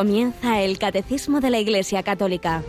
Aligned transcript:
Comienza 0.00 0.62
el 0.62 0.78
Catecismo 0.78 1.42
de 1.42 1.50
la 1.50 1.58
Iglesia 1.58 2.02
Católica. 2.02 2.62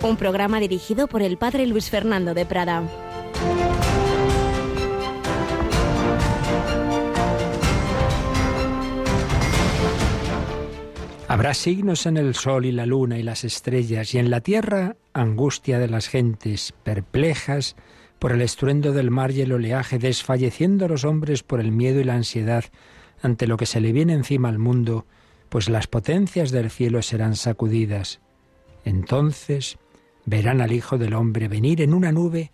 Un 0.00 0.16
programa 0.16 0.60
dirigido 0.60 1.08
por 1.08 1.22
el 1.22 1.38
Padre 1.38 1.66
Luis 1.66 1.90
Fernando 1.90 2.34
de 2.34 2.46
Prada. 2.46 2.84
Habrá 11.26 11.52
signos 11.52 12.06
en 12.06 12.16
el 12.16 12.36
sol 12.36 12.64
y 12.64 12.70
la 12.70 12.86
luna 12.86 13.18
y 13.18 13.24
las 13.24 13.42
estrellas, 13.42 14.14
y 14.14 14.18
en 14.18 14.30
la 14.30 14.42
tierra 14.42 14.94
angustia 15.14 15.80
de 15.80 15.88
las 15.88 16.06
gentes, 16.06 16.74
perplejas 16.84 17.74
por 18.20 18.30
el 18.30 18.40
estruendo 18.40 18.92
del 18.92 19.10
mar 19.10 19.32
y 19.32 19.40
el 19.40 19.50
oleaje, 19.50 19.98
desfalleciendo 19.98 20.86
los 20.86 21.04
hombres 21.04 21.42
por 21.42 21.58
el 21.58 21.72
miedo 21.72 21.98
y 21.98 22.04
la 22.04 22.14
ansiedad 22.14 22.66
ante 23.20 23.48
lo 23.48 23.56
que 23.56 23.66
se 23.66 23.80
le 23.80 23.90
viene 23.90 24.12
encima 24.12 24.48
al 24.48 24.60
mundo, 24.60 25.06
pues 25.48 25.68
las 25.68 25.86
potencias 25.86 26.50
del 26.50 26.70
cielo 26.70 27.02
serán 27.02 27.36
sacudidas. 27.36 28.20
Entonces 28.84 29.78
verán 30.24 30.60
al 30.60 30.72
Hijo 30.72 30.98
del 30.98 31.14
Hombre 31.14 31.48
venir 31.48 31.80
en 31.82 31.94
una 31.94 32.12
nube 32.12 32.50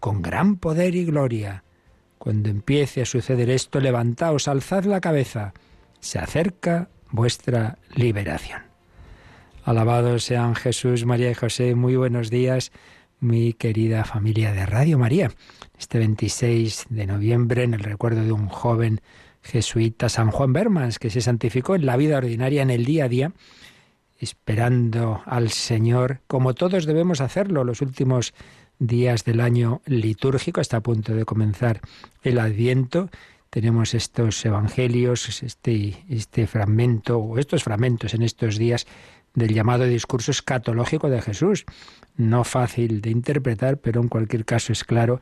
con 0.00 0.22
gran 0.22 0.56
poder 0.56 0.94
y 0.94 1.04
gloria. 1.04 1.64
Cuando 2.18 2.48
empiece 2.48 3.02
a 3.02 3.06
suceder 3.06 3.48
esto, 3.50 3.80
levantaos, 3.80 4.48
alzad 4.48 4.84
la 4.84 5.00
cabeza. 5.00 5.54
Se 6.00 6.18
acerca 6.18 6.88
vuestra 7.10 7.78
liberación. 7.94 8.62
Alabados 9.64 10.24
sean 10.24 10.54
Jesús, 10.54 11.04
María 11.04 11.30
y 11.30 11.34
José. 11.34 11.74
Muy 11.74 11.96
buenos 11.96 12.30
días, 12.30 12.72
mi 13.20 13.52
querida 13.52 14.04
familia 14.04 14.52
de 14.52 14.66
Radio 14.66 14.98
María. 14.98 15.30
Este 15.78 15.98
26 15.98 16.86
de 16.88 17.06
noviembre, 17.06 17.64
en 17.64 17.74
el 17.74 17.80
recuerdo 17.80 18.22
de 18.22 18.32
un 18.32 18.48
joven 18.48 19.00
jesuita, 19.42 20.08
San 20.08 20.30
Juan 20.30 20.52
Bermans, 20.52 20.98
que 20.98 21.10
se 21.10 21.20
santificó 21.20 21.74
en 21.74 21.86
la 21.86 21.96
vida 21.96 22.18
ordinaria, 22.18 22.62
en 22.62 22.70
el 22.70 22.84
día 22.84 23.04
a 23.04 23.08
día, 23.08 23.32
esperando 24.18 25.22
al 25.24 25.50
Señor, 25.50 26.20
como 26.26 26.54
todos 26.54 26.86
debemos 26.86 27.20
hacerlo 27.20 27.64
los 27.64 27.80
últimos 27.80 28.34
días 28.78 29.24
del 29.24 29.40
año 29.40 29.82
litúrgico, 29.86 30.60
está 30.60 30.78
a 30.78 30.82
punto 30.82 31.14
de 31.14 31.24
comenzar 31.24 31.80
el 32.22 32.38
Adviento, 32.38 33.10
tenemos 33.50 33.94
estos 33.94 34.44
evangelios, 34.44 35.42
este, 35.42 36.04
este 36.08 36.46
fragmento 36.46 37.18
o 37.18 37.38
estos 37.38 37.64
fragmentos 37.64 38.14
en 38.14 38.22
estos 38.22 38.56
días 38.56 38.86
del 39.34 39.52
llamado 39.52 39.84
discurso 39.84 40.30
escatológico 40.30 41.10
de 41.10 41.20
Jesús. 41.20 41.64
No 42.16 42.44
fácil 42.44 43.00
de 43.00 43.10
interpretar, 43.10 43.78
pero 43.78 44.00
en 44.00 44.08
cualquier 44.08 44.44
caso 44.44 44.72
es 44.72 44.84
claro 44.84 45.20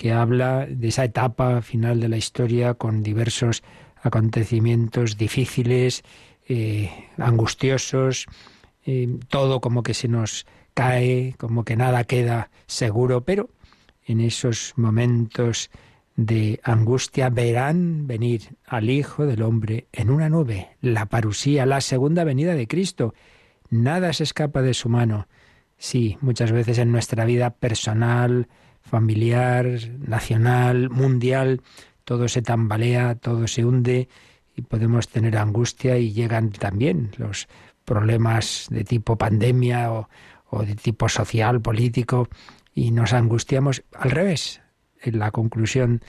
que 0.00 0.12
habla 0.12 0.64
de 0.66 0.88
esa 0.88 1.04
etapa 1.04 1.60
final 1.60 2.00
de 2.00 2.08
la 2.08 2.16
historia 2.16 2.72
con 2.72 3.02
diversos 3.02 3.62
acontecimientos 4.02 5.18
difíciles, 5.18 6.04
eh, 6.48 6.90
angustiosos, 7.18 8.24
eh, 8.86 9.18
todo 9.28 9.60
como 9.60 9.82
que 9.82 9.92
se 9.92 10.08
nos 10.08 10.46
cae, 10.72 11.34
como 11.36 11.66
que 11.66 11.76
nada 11.76 12.04
queda 12.04 12.50
seguro, 12.66 13.26
pero 13.26 13.50
en 14.06 14.22
esos 14.22 14.72
momentos 14.76 15.68
de 16.16 16.60
angustia 16.62 17.28
verán 17.28 18.06
venir 18.06 18.56
al 18.64 18.88
Hijo 18.88 19.26
del 19.26 19.42
Hombre 19.42 19.86
en 19.92 20.08
una 20.08 20.30
nube, 20.30 20.78
la 20.80 21.10
parusía, 21.10 21.66
la 21.66 21.82
segunda 21.82 22.24
venida 22.24 22.54
de 22.54 22.66
Cristo. 22.66 23.12
Nada 23.68 24.14
se 24.14 24.22
escapa 24.22 24.62
de 24.62 24.72
su 24.72 24.88
mano. 24.88 25.28
Sí, 25.76 26.16
muchas 26.22 26.52
veces 26.52 26.78
en 26.78 26.90
nuestra 26.90 27.26
vida 27.26 27.50
personal, 27.50 28.48
familiar, 28.82 29.66
nacional, 29.98 30.90
mundial, 30.90 31.62
todo 32.04 32.28
se 32.28 32.42
tambalea, 32.42 33.14
todo 33.14 33.46
se 33.46 33.64
hunde 33.64 34.08
y 34.56 34.62
podemos 34.62 35.08
tener 35.08 35.36
angustia 35.36 35.96
y 35.98 36.12
llegan 36.12 36.50
también 36.50 37.10
los 37.18 37.48
problemas 37.84 38.66
de 38.70 38.84
tipo 38.84 39.16
pandemia 39.16 39.92
o, 39.92 40.08
de 40.64 40.74
tipo 40.74 41.08
social, 41.08 41.60
político, 41.60 42.28
y 42.74 42.90
nos 42.90 43.12
angustiamos 43.12 43.82
al 43.94 44.10
revés 44.10 44.60
en 45.02 45.18
la 45.18 45.30
conclusión 45.30 46.02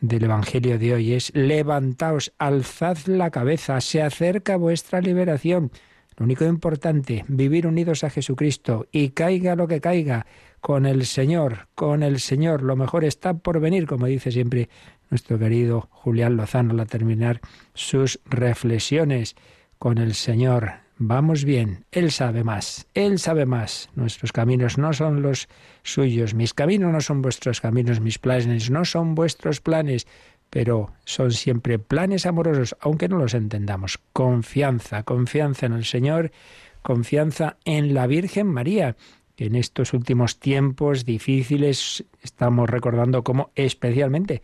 del 0.00 0.24
Evangelio 0.24 0.78
de 0.78 0.94
hoy 0.94 1.12
es, 1.14 1.34
levantaos, 1.34 2.32
alzad 2.38 2.98
la 3.06 3.30
cabeza, 3.30 3.80
se 3.80 4.02
acerca 4.02 4.56
vuestra 4.56 5.00
liberación. 5.00 5.70
Lo 6.16 6.24
único 6.24 6.44
importante, 6.44 7.24
vivir 7.28 7.66
unidos 7.66 8.04
a 8.04 8.10
Jesucristo 8.10 8.86
y 8.92 9.10
caiga 9.10 9.56
lo 9.56 9.66
que 9.66 9.80
caiga, 9.80 10.26
con 10.64 10.86
el 10.86 11.04
Señor, 11.04 11.68
con 11.74 12.02
el 12.02 12.20
Señor. 12.20 12.62
Lo 12.62 12.74
mejor 12.74 13.04
está 13.04 13.34
por 13.34 13.60
venir, 13.60 13.86
como 13.86 14.06
dice 14.06 14.32
siempre 14.32 14.70
nuestro 15.10 15.38
querido 15.38 15.88
Julián 15.90 16.38
Lozano 16.38 16.80
al 16.80 16.86
terminar 16.86 17.42
sus 17.74 18.18
reflexiones. 18.24 19.36
Con 19.78 19.98
el 19.98 20.14
Señor, 20.14 20.70
vamos 20.96 21.44
bien, 21.44 21.84
Él 21.92 22.10
sabe 22.10 22.44
más, 22.44 22.86
Él 22.94 23.18
sabe 23.18 23.44
más. 23.44 23.90
Nuestros 23.94 24.32
caminos 24.32 24.78
no 24.78 24.94
son 24.94 25.20
los 25.20 25.50
suyos, 25.82 26.32
mis 26.32 26.54
caminos 26.54 26.90
no 26.90 27.02
son 27.02 27.20
vuestros 27.20 27.60
caminos, 27.60 28.00
mis 28.00 28.18
planes 28.18 28.70
no 28.70 28.86
son 28.86 29.14
vuestros 29.14 29.60
planes, 29.60 30.06
pero 30.48 30.94
son 31.04 31.32
siempre 31.32 31.78
planes 31.78 32.24
amorosos, 32.24 32.74
aunque 32.80 33.10
no 33.10 33.18
los 33.18 33.34
entendamos. 33.34 34.00
Confianza, 34.14 35.02
confianza 35.02 35.66
en 35.66 35.74
el 35.74 35.84
Señor, 35.84 36.32
confianza 36.80 37.58
en 37.66 37.92
la 37.92 38.06
Virgen 38.06 38.46
María, 38.46 38.96
en 39.36 39.56
estos 39.56 39.92
últimos 39.92 40.38
tiempos 40.38 41.04
difíciles 41.04 42.04
estamos 42.22 42.70
recordando 42.70 43.24
cómo 43.24 43.50
especialmente 43.54 44.42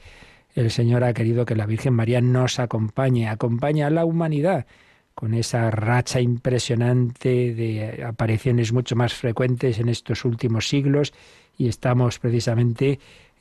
el 0.54 0.70
Señor 0.70 1.04
ha 1.04 1.12
querido 1.12 1.44
que 1.44 1.54
la 1.54 1.66
Virgen 1.66 1.94
María 1.94 2.20
nos 2.20 2.58
acompañe, 2.58 3.28
acompañe 3.28 3.84
a 3.84 3.90
la 3.90 4.04
humanidad 4.04 4.66
con 5.14 5.34
esa 5.34 5.70
racha 5.70 6.20
impresionante 6.20 7.54
de 7.54 8.04
apariciones 8.04 8.72
mucho 8.72 8.96
más 8.96 9.12
frecuentes 9.14 9.78
en 9.78 9.88
estos 9.88 10.24
últimos 10.24 10.68
siglos 10.68 11.12
y 11.56 11.68
estamos 11.68 12.18
precisamente 12.18 12.98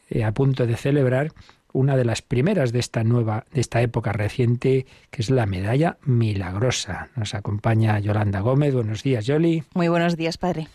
eh, 0.09 0.23
a 0.23 0.33
punto 0.33 0.67
de 0.67 0.75
celebrar 0.75 1.31
una 1.71 1.95
de 1.95 2.05
las 2.05 2.21
primeras 2.21 2.71
de 2.71 2.79
esta 2.79 3.03
nueva, 3.03 3.45
de 3.53 3.61
esta 3.61 3.81
época 3.81 4.11
reciente, 4.11 4.87
que 5.11 5.21
es 5.21 5.29
la 5.29 5.45
medalla 5.45 5.97
milagrosa. 6.03 7.09
Nos 7.15 7.35
acompaña 7.35 7.99
Yolanda 7.99 8.39
Gómez. 8.41 8.73
Buenos 8.73 9.03
días, 9.03 9.25
Yoli. 9.25 9.63
Muy 9.73 9.87
buenos 9.87 10.17
días, 10.17 10.37
padre. 10.37 10.67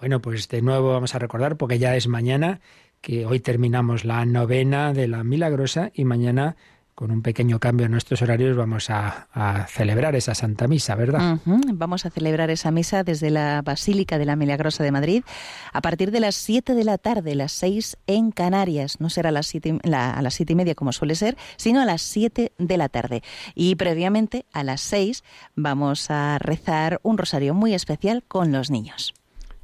Bueno, 0.00 0.20
pues 0.20 0.48
de 0.48 0.62
nuevo 0.62 0.92
vamos 0.92 1.14
a 1.14 1.18
recordar, 1.18 1.56
porque 1.56 1.78
ya 1.78 1.94
es 1.94 2.08
mañana, 2.08 2.60
que 3.00 3.26
hoy 3.26 3.38
terminamos 3.38 4.04
la 4.04 4.24
novena 4.24 4.92
de 4.92 5.08
la 5.08 5.24
milagrosa 5.24 5.90
y 5.94 6.04
mañana 6.04 6.56
con 7.00 7.10
un 7.10 7.22
pequeño 7.22 7.58
cambio 7.60 7.86
en 7.86 7.92
nuestros 7.92 8.20
horarios 8.20 8.58
vamos 8.58 8.90
a, 8.90 9.26
celebrar 9.68 10.14
esa 10.16 10.34
Santa 10.34 10.68
Misa, 10.68 10.94
¿verdad? 10.96 11.38
Vamos 11.46 12.04
a 12.04 12.10
celebrar 12.10 12.50
esa 12.50 12.70
misa 12.70 13.04
desde 13.04 13.30
la 13.30 13.62
Basílica 13.62 14.18
de 14.18 14.26
la 14.26 14.36
Milagrosa 14.36 14.84
de 14.84 14.92
Madrid 14.92 15.24
a 15.72 15.80
partir 15.80 16.10
de 16.10 16.20
las 16.20 16.34
7 16.34 16.74
de 16.74 16.84
la 16.84 16.98
tarde, 16.98 17.34
las 17.34 17.52
6 17.52 17.96
en 18.06 18.32
Canarias. 18.32 19.00
No 19.00 19.08
será 19.08 19.30
a 19.30 19.32
las, 19.32 19.46
7, 19.46 19.78
a 19.90 20.20
las 20.20 20.34
siete 20.34 20.52
y 20.52 20.56
media 20.56 20.74
como 20.74 20.92
suele 20.92 21.14
ser, 21.14 21.38
sino 21.56 21.80
a 21.80 21.86
las 21.86 22.02
7 22.02 22.52
de 22.58 22.76
la 22.76 22.90
tarde. 22.90 23.22
Y 23.54 23.76
previamente, 23.76 24.44
a 24.52 24.62
las 24.62 24.82
6, 24.82 25.24
vamos 25.56 26.10
a 26.10 26.38
rezar 26.38 27.00
un 27.02 27.16
rosario 27.16 27.54
muy 27.54 27.72
especial 27.72 28.24
con 28.28 28.52
los 28.52 28.70
niños. 28.70 29.14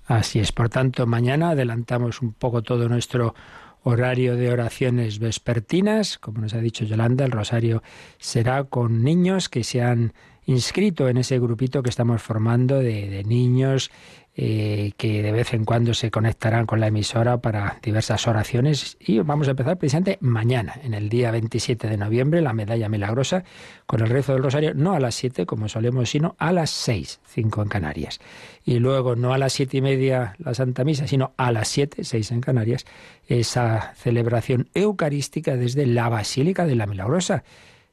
Así 0.07 0.39
es, 0.39 0.53
por 0.53 0.69
tanto, 0.69 1.07
mañana 1.07 1.51
adelantamos 1.51 2.23
un 2.23 2.33
poco 2.33 2.63
todo 2.63 2.89
nuestro 2.89 3.35
horario 3.83 4.37
de 4.37 4.51
oraciones 4.51 5.19
vespertinas. 5.19 6.19
Como 6.19 6.41
nos 6.41 6.55
ha 6.55 6.61
dicho 6.61 6.85
Yolanda, 6.85 7.25
el 7.25 7.33
rosario 7.33 7.83
será 8.19 8.65
con 8.65 9.03
niños 9.03 9.49
que 9.49 9.65
se 9.65 9.83
han 9.83 10.13
inscrito 10.45 11.09
en 11.09 11.17
ese 11.17 11.41
grupito 11.41 11.83
que 11.83 11.91
estamos 11.91 12.23
formando 12.23 12.79
de, 12.79 13.23
niños 13.25 13.91
eh, 14.39 14.93
que 14.99 15.23
de 15.23 15.33
vez 15.33 15.55
en 15.55 15.65
cuando 15.65 15.95
se 15.95 16.11
conectarán 16.11 16.67
con 16.67 16.79
la 16.79 16.89
emisora 16.89 17.39
para 17.39 17.79
diversas 17.83 18.29
oraciones. 18.29 18.99
Y 19.01 19.19
vamos 19.21 19.49
a 19.49 19.53
empezar 19.53 19.79
precisamente 19.79 20.19
mañana, 20.21 20.75
en 20.85 20.93
el 20.93 21.09
día 21.09 21.31
27 21.31 21.89
de 21.89 21.97
noviembre, 21.97 22.43
la 22.43 22.53
medalla 22.53 22.91
milagrosa, 22.91 23.45
con 23.87 24.03
el 24.03 24.11
rezo 24.11 24.35
del 24.35 24.43
rosario, 24.43 24.75
no 24.75 24.93
a 24.93 25.01
las 25.01 25.15
7 25.15 25.47
como 25.47 25.71
solemos, 25.71 26.11
sino 26.11 26.37
a 26.39 26.53
las 26.53 26.69
6, 26.69 27.21
5 27.25 27.63
en 27.63 27.69
Canarias. 27.71 28.21
Y 28.63 28.79
luego 28.79 29.17
no 29.17 29.33
a 29.33 29.39
las 29.39 29.55
siete 29.55 29.79
y 29.79 29.81
media 29.81 30.37
la 30.39 30.53
Santa 30.53 30.85
Misa, 30.85 31.07
sino 31.07 31.33
a 31.39 31.51
las 31.51 31.69
7, 31.69 32.05
6 32.05 32.33
en 32.33 32.41
Canarias, 32.43 32.85
esa 33.29 33.95
celebración 33.95 34.69
eucarística 34.75 35.57
desde 35.57 35.87
la 35.87 36.11
Basílica 36.11 36.67
de 36.67 36.75
la 36.75 36.87
Milagrosa, 36.87 37.43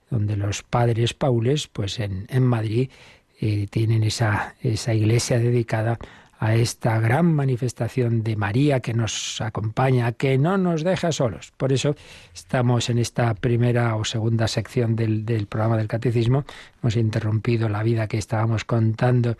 donde 0.09 0.35
los 0.35 0.61
padres 0.61 1.13
paules, 1.13 1.69
pues 1.69 1.99
en, 1.99 2.27
Madrid, 2.43 2.89
eh, 3.39 3.67
tienen 3.69 4.03
esa, 4.03 4.55
esa 4.61 4.93
iglesia 4.93 5.39
dedicada 5.39 5.99
esta 6.51 6.99
gran 6.99 7.33
manifestación 7.33 8.23
de 8.23 8.35
María 8.35 8.81
que 8.81 8.93
nos 8.93 9.39
acompaña, 9.39 10.11
que 10.11 10.37
no 10.37 10.57
nos 10.57 10.83
deja 10.83 11.11
solos. 11.11 11.53
Por 11.55 11.71
eso 11.71 11.95
estamos 12.33 12.89
en 12.89 12.97
esta 12.97 13.33
primera 13.33 13.95
o 13.95 14.03
segunda 14.03 14.47
sección 14.47 14.95
del, 14.95 15.47
programa 15.47 15.77
del 15.77 15.87
Catecismo. 15.87 16.43
Hemos 16.81 16.97
interrumpido 16.97 17.69
la 17.69 17.81
vida 17.83 18.07
que 18.07 18.17
estábamos 18.17 18.65
contando 18.65 19.37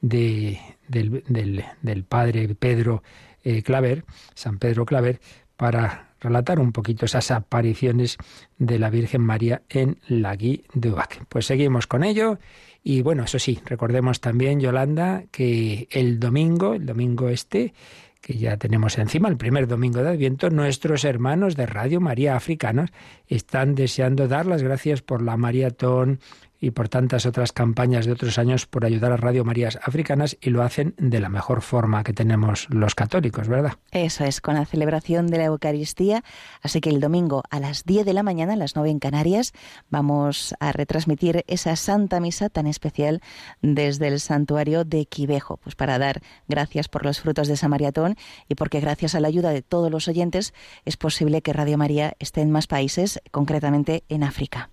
de, 0.00 0.58
del, 0.88 2.04
padre 2.08 2.54
Pedro 2.54 3.02
eh, 3.44 3.62
Claver, 3.62 4.04
San 4.34 4.58
Pedro 4.58 4.84
Claver, 4.84 5.20
para 5.56 6.10
relatar 6.20 6.60
un 6.60 6.72
poquito 6.72 7.06
esas 7.06 7.30
apariciones 7.30 8.16
de 8.58 8.78
la 8.78 8.90
Virgen 8.90 9.22
María 9.22 9.62
en 9.68 9.98
la 10.08 10.36
Guy 10.36 10.64
de 10.74 10.90
Bac. 10.90 11.24
Pues 11.28 11.46
seguimos 11.46 11.86
con 11.86 12.04
ello 12.04 12.38
Y 12.82 13.02
bueno, 13.02 13.24
eso 13.24 13.38
sí, 13.38 13.58
recordemos 13.64 14.20
también, 14.20 14.60
Yolanda, 14.60 15.24
que 15.30 15.88
el 15.90 16.18
domingo, 16.18 16.74
el 16.74 16.86
domingo 16.86 17.28
este, 17.28 17.74
que 18.20 18.34
ya 18.34 18.56
tenemos 18.56 18.98
encima, 18.98 19.28
el 19.28 19.36
primer 19.36 19.66
domingo 19.66 20.02
de 20.02 20.10
Adviento, 20.10 20.50
nuestros 20.50 21.04
hermanos 21.04 21.56
de 21.56 21.66
Radio 21.66 22.00
María 22.00 22.36
Africanos 22.36 22.90
están 23.28 23.74
deseando 23.74 24.28
dar 24.28 24.46
las 24.46 24.62
gracias 24.62 25.02
por 25.02 25.22
la 25.22 25.36
maratón 25.36 26.20
y 26.60 26.70
por 26.72 26.88
tantas 26.88 27.26
otras 27.26 27.52
campañas 27.52 28.06
de 28.06 28.12
otros 28.12 28.38
años 28.38 28.66
por 28.66 28.84
ayudar 28.84 29.12
a 29.12 29.16
Radio 29.16 29.44
Marías 29.44 29.78
Africanas 29.82 30.36
y 30.40 30.50
lo 30.50 30.62
hacen 30.62 30.94
de 30.98 31.20
la 31.20 31.28
mejor 31.28 31.62
forma 31.62 32.04
que 32.04 32.12
tenemos 32.12 32.66
los 32.70 32.94
católicos, 32.94 33.48
¿verdad? 33.48 33.74
Eso 33.92 34.24
es, 34.24 34.40
con 34.40 34.54
la 34.54 34.66
celebración 34.66 35.26
de 35.28 35.38
la 35.38 35.44
Eucaristía. 35.44 36.22
Así 36.62 36.80
que 36.80 36.90
el 36.90 37.00
domingo 37.00 37.42
a 37.50 37.60
las 37.60 37.84
10 37.84 38.04
de 38.04 38.12
la 38.12 38.22
mañana, 38.22 38.52
a 38.52 38.56
las 38.56 38.76
9 38.76 38.90
en 38.90 38.98
Canarias, 38.98 39.52
vamos 39.88 40.54
a 40.60 40.72
retransmitir 40.72 41.44
esa 41.46 41.74
Santa 41.76 42.20
Misa 42.20 42.50
tan 42.50 42.66
especial 42.66 43.22
desde 43.62 44.08
el 44.08 44.20
santuario 44.20 44.84
de 44.84 45.06
Quivejo, 45.06 45.56
pues 45.56 45.74
para 45.74 45.98
dar 45.98 46.20
gracias 46.46 46.88
por 46.88 47.04
los 47.04 47.20
frutos 47.20 47.48
de 47.48 47.54
esa 47.54 47.68
maratón 47.68 48.16
y 48.48 48.54
porque 48.54 48.80
gracias 48.80 49.14
a 49.14 49.20
la 49.20 49.28
ayuda 49.28 49.50
de 49.50 49.62
todos 49.62 49.90
los 49.90 50.08
oyentes 50.08 50.52
es 50.84 50.96
posible 50.96 51.40
que 51.40 51.52
Radio 51.52 51.78
María 51.78 52.14
esté 52.18 52.42
en 52.42 52.50
más 52.50 52.66
países, 52.66 53.20
concretamente 53.30 54.04
en 54.08 54.24
África. 54.24 54.70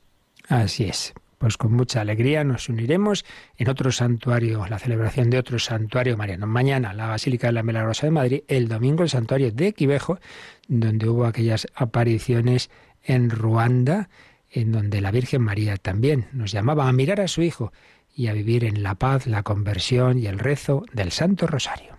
Así 0.50 0.86
es 0.86 1.14
pues 1.38 1.58
con 1.58 1.74
mucha 1.74 2.02
alegría 2.02 2.44
nos 2.44 2.70
uniremos 2.70 3.26
en 3.58 3.70
otro 3.70 3.92
santuario, 3.92 4.66
la 4.68 4.80
celebración 4.80 5.30
de 5.30 5.38
otro 5.38 5.60
santuario 5.60 6.18
mariano. 6.18 6.48
Mañana 6.48 6.94
la 6.94 7.08
Basílica 7.08 7.48
de 7.48 7.54
la 7.54 7.64
Milagrosa 7.64 8.08
de 8.08 8.12
Madrid, 8.12 8.44
el 8.48 8.68
domingo 8.68 9.04
el 9.04 9.10
santuario 9.10 9.52
de 9.52 9.74
Quivejo, 9.74 10.20
donde 10.68 11.10
hubo 11.10 11.26
aquellas 11.26 11.68
apariciones 11.76 12.70
en 13.04 13.30
Ruanda, 13.30 14.10
en 14.52 14.72
donde 14.72 15.02
la 15.02 15.12
Virgen 15.12 15.42
María 15.42 15.78
también 15.78 16.28
nos 16.32 16.52
llamaba 16.52 16.88
a 16.88 16.94
mirar 16.94 17.22
a 17.22 17.28
su 17.28 17.42
Hijo 17.42 17.72
y 18.16 18.28
a 18.28 18.34
vivir 18.34 18.64
en 18.64 18.82
la 18.82 18.96
paz, 18.96 19.28
la 19.28 19.44
conversión 19.44 20.18
y 20.18 20.26
el 20.26 20.40
rezo 20.40 20.86
del 20.94 21.12
Santo 21.12 21.46
Rosario. 21.46 21.97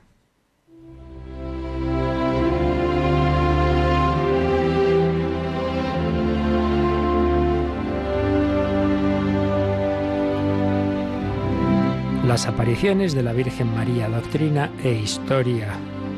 Las 12.28 12.46
apariciones 12.46 13.14
de 13.14 13.22
la 13.22 13.32
Virgen 13.32 13.74
María, 13.74 14.06
Doctrina 14.10 14.70
e 14.84 14.92
Historia, 14.92 15.68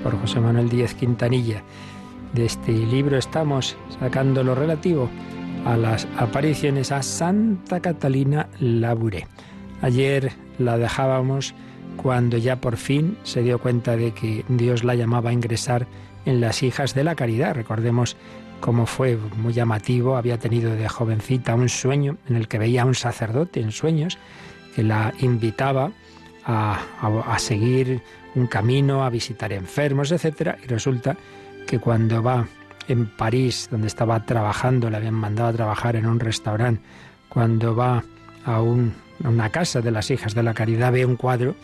por 0.02 0.20
José 0.20 0.40
Manuel 0.40 0.68
Díez 0.68 0.92
Quintanilla. 0.94 1.62
De 2.32 2.46
este 2.46 2.72
libro 2.72 3.16
estamos 3.16 3.76
sacando 4.00 4.42
lo 4.42 4.56
relativo 4.56 5.08
a 5.64 5.76
las 5.76 6.08
apariciones 6.18 6.90
a 6.90 7.04
Santa 7.04 7.78
Catalina 7.78 8.48
Labouré. 8.58 9.28
Ayer 9.82 10.32
la 10.58 10.78
dejábamos 10.78 11.54
cuando 11.96 12.38
ya 12.38 12.60
por 12.60 12.76
fin 12.76 13.16
se 13.22 13.42
dio 13.42 13.60
cuenta 13.60 13.96
de 13.96 14.10
que 14.10 14.44
Dios 14.48 14.82
la 14.82 14.96
llamaba 14.96 15.30
a 15.30 15.34
ingresar 15.34 15.86
en 16.24 16.40
las 16.40 16.64
hijas 16.64 16.92
de 16.92 17.04
la 17.04 17.14
caridad. 17.14 17.54
Recordemos 17.54 18.16
cómo 18.60 18.86
fue 18.86 19.16
muy 19.36 19.52
llamativo, 19.52 20.16
había 20.16 20.40
tenido 20.40 20.74
de 20.74 20.88
jovencita 20.88 21.54
un 21.54 21.68
sueño 21.68 22.16
en 22.28 22.34
el 22.34 22.48
que 22.48 22.58
veía 22.58 22.82
a 22.82 22.86
un 22.86 22.96
sacerdote 22.96 23.60
en 23.60 23.70
sueños 23.70 24.18
la 24.82 25.12
invitaba 25.20 25.90
a, 26.44 27.36
seguir 27.38 28.02
un 28.34 28.46
camino, 28.46 29.04
a 29.04 29.10
visitar 29.10 29.52
enfermos, 29.52 30.10
etc. 30.12 30.56
Y 30.62 30.66
resulta 30.66 31.16
que 31.66 31.78
cuando 31.78 32.22
va 32.22 32.46
en 32.88 33.06
París, 33.06 33.68
donde 33.70 33.86
estaba 33.86 34.24
trabajando, 34.24 34.90
le 34.90 34.96
habían 34.96 35.14
mandado 35.14 35.50
a 35.50 35.52
trabajar 35.52 35.96
en 35.96 36.06
un 36.06 36.18
restaurante, 36.18 36.82
cuando 37.28 37.76
va 37.76 38.02
a, 38.44 38.60
una 38.60 39.50
casa 39.50 39.80
de 39.80 39.90
las 39.90 40.10
hijas 40.10 40.34
de 40.34 40.42
la 40.42 40.54
caridad, 40.54 40.92
ve 40.92 41.04
un 41.04 41.16
cuadro 41.16 41.54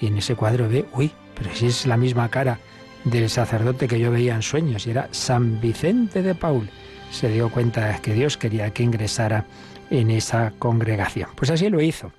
y 0.00 0.06
en 0.06 0.16
ese 0.16 0.34
cuadro 0.34 0.68
ve, 0.68 0.86
uy, 0.94 1.10
pero 1.34 1.54
si 1.54 1.66
es 1.66 1.86
la 1.86 1.96
misma 1.96 2.28
cara 2.28 2.58
del 3.04 3.28
sacerdote 3.28 3.88
que 3.88 3.98
yo 3.98 4.10
veía 4.10 4.34
en 4.34 4.42
sueños, 4.42 4.86
y 4.86 4.90
era 4.90 5.08
San 5.10 5.60
Vicente 5.60 6.22
de 6.22 6.34
Paul. 6.34 6.68
Se 7.10 7.28
dio 7.28 7.50
cuenta 7.50 7.98
que 8.00 8.14
Dios 8.14 8.36
quería 8.36 8.70
que 8.70 8.82
ingresara 8.82 9.44
en 9.90 10.10
esa 10.10 10.52
congregación. 10.58 11.30
Pues 11.34 11.50
así 11.50 11.68
lo 11.68 11.80
hizo. 11.80 12.12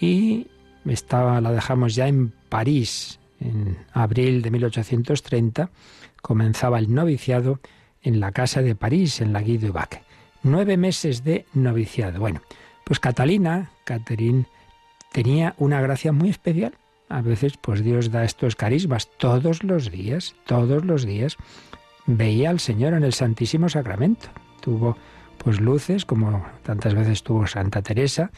Y 0.00 0.46
estaba, 0.86 1.40
la 1.40 1.52
dejamos 1.52 1.94
ya 1.94 2.08
en 2.08 2.32
París, 2.48 3.20
en 3.40 3.78
abril 3.92 4.42
de 4.42 4.50
1830, 4.50 5.70
comenzaba 6.22 6.78
el 6.78 6.92
noviciado 6.92 7.60
en 8.02 8.20
la 8.20 8.32
casa 8.32 8.62
de 8.62 8.74
París, 8.74 9.20
en 9.20 9.32
la 9.32 9.42
Guy 9.42 9.58
Bac. 9.58 10.02
Nueve 10.42 10.76
meses 10.76 11.22
de 11.22 11.44
noviciado. 11.52 12.18
Bueno, 12.18 12.40
pues 12.84 12.98
Catalina, 12.98 13.70
Catherine, 13.84 14.46
tenía 15.12 15.54
una 15.58 15.80
gracia 15.80 16.12
muy 16.12 16.30
especial. 16.30 16.72
A 17.08 17.20
veces, 17.20 17.54
pues 17.60 17.84
Dios 17.84 18.10
da 18.10 18.24
estos 18.24 18.56
carismas 18.56 19.10
todos 19.18 19.64
los 19.64 19.90
días, 19.90 20.34
todos 20.46 20.84
los 20.84 21.04
días. 21.04 21.36
Veía 22.06 22.50
al 22.50 22.60
Señor 22.60 22.94
en 22.94 23.04
el 23.04 23.12
Santísimo 23.12 23.68
Sacramento. 23.68 24.28
Tuvo, 24.60 24.96
pues, 25.38 25.60
luces, 25.60 26.06
como 26.06 26.46
tantas 26.62 26.94
veces 26.94 27.22
tuvo 27.22 27.46
Santa 27.46 27.82
Teresa, 27.82 28.30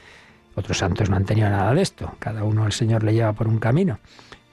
otros 0.54 0.78
santos 0.78 1.08
no 1.08 1.16
han 1.16 1.24
tenido 1.24 1.48
nada 1.48 1.74
de 1.74 1.82
esto. 1.82 2.14
Cada 2.18 2.44
uno 2.44 2.66
el 2.66 2.72
Señor 2.72 3.02
le 3.02 3.14
lleva 3.14 3.32
por 3.32 3.48
un 3.48 3.58
camino. 3.58 3.98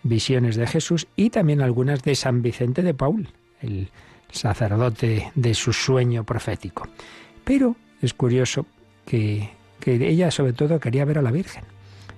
Visiones 0.03 0.55
de 0.55 0.67
Jesús 0.67 1.07
y 1.15 1.29
también 1.29 1.61
algunas 1.61 2.03
de 2.03 2.15
San 2.15 2.41
Vicente 2.41 2.81
de 2.81 2.93
Paul, 2.93 3.27
el 3.61 3.89
sacerdote 4.31 5.31
de 5.35 5.53
su 5.53 5.73
sueño 5.73 6.23
profético. 6.23 6.87
Pero 7.43 7.75
es 8.01 8.13
curioso 8.13 8.65
que, 9.05 9.49
que 9.79 9.95
ella 10.07 10.31
sobre 10.31 10.53
todo 10.53 10.79
quería 10.79 11.05
ver 11.05 11.17
a 11.17 11.21
la 11.21 11.31
Virgen. 11.31 11.63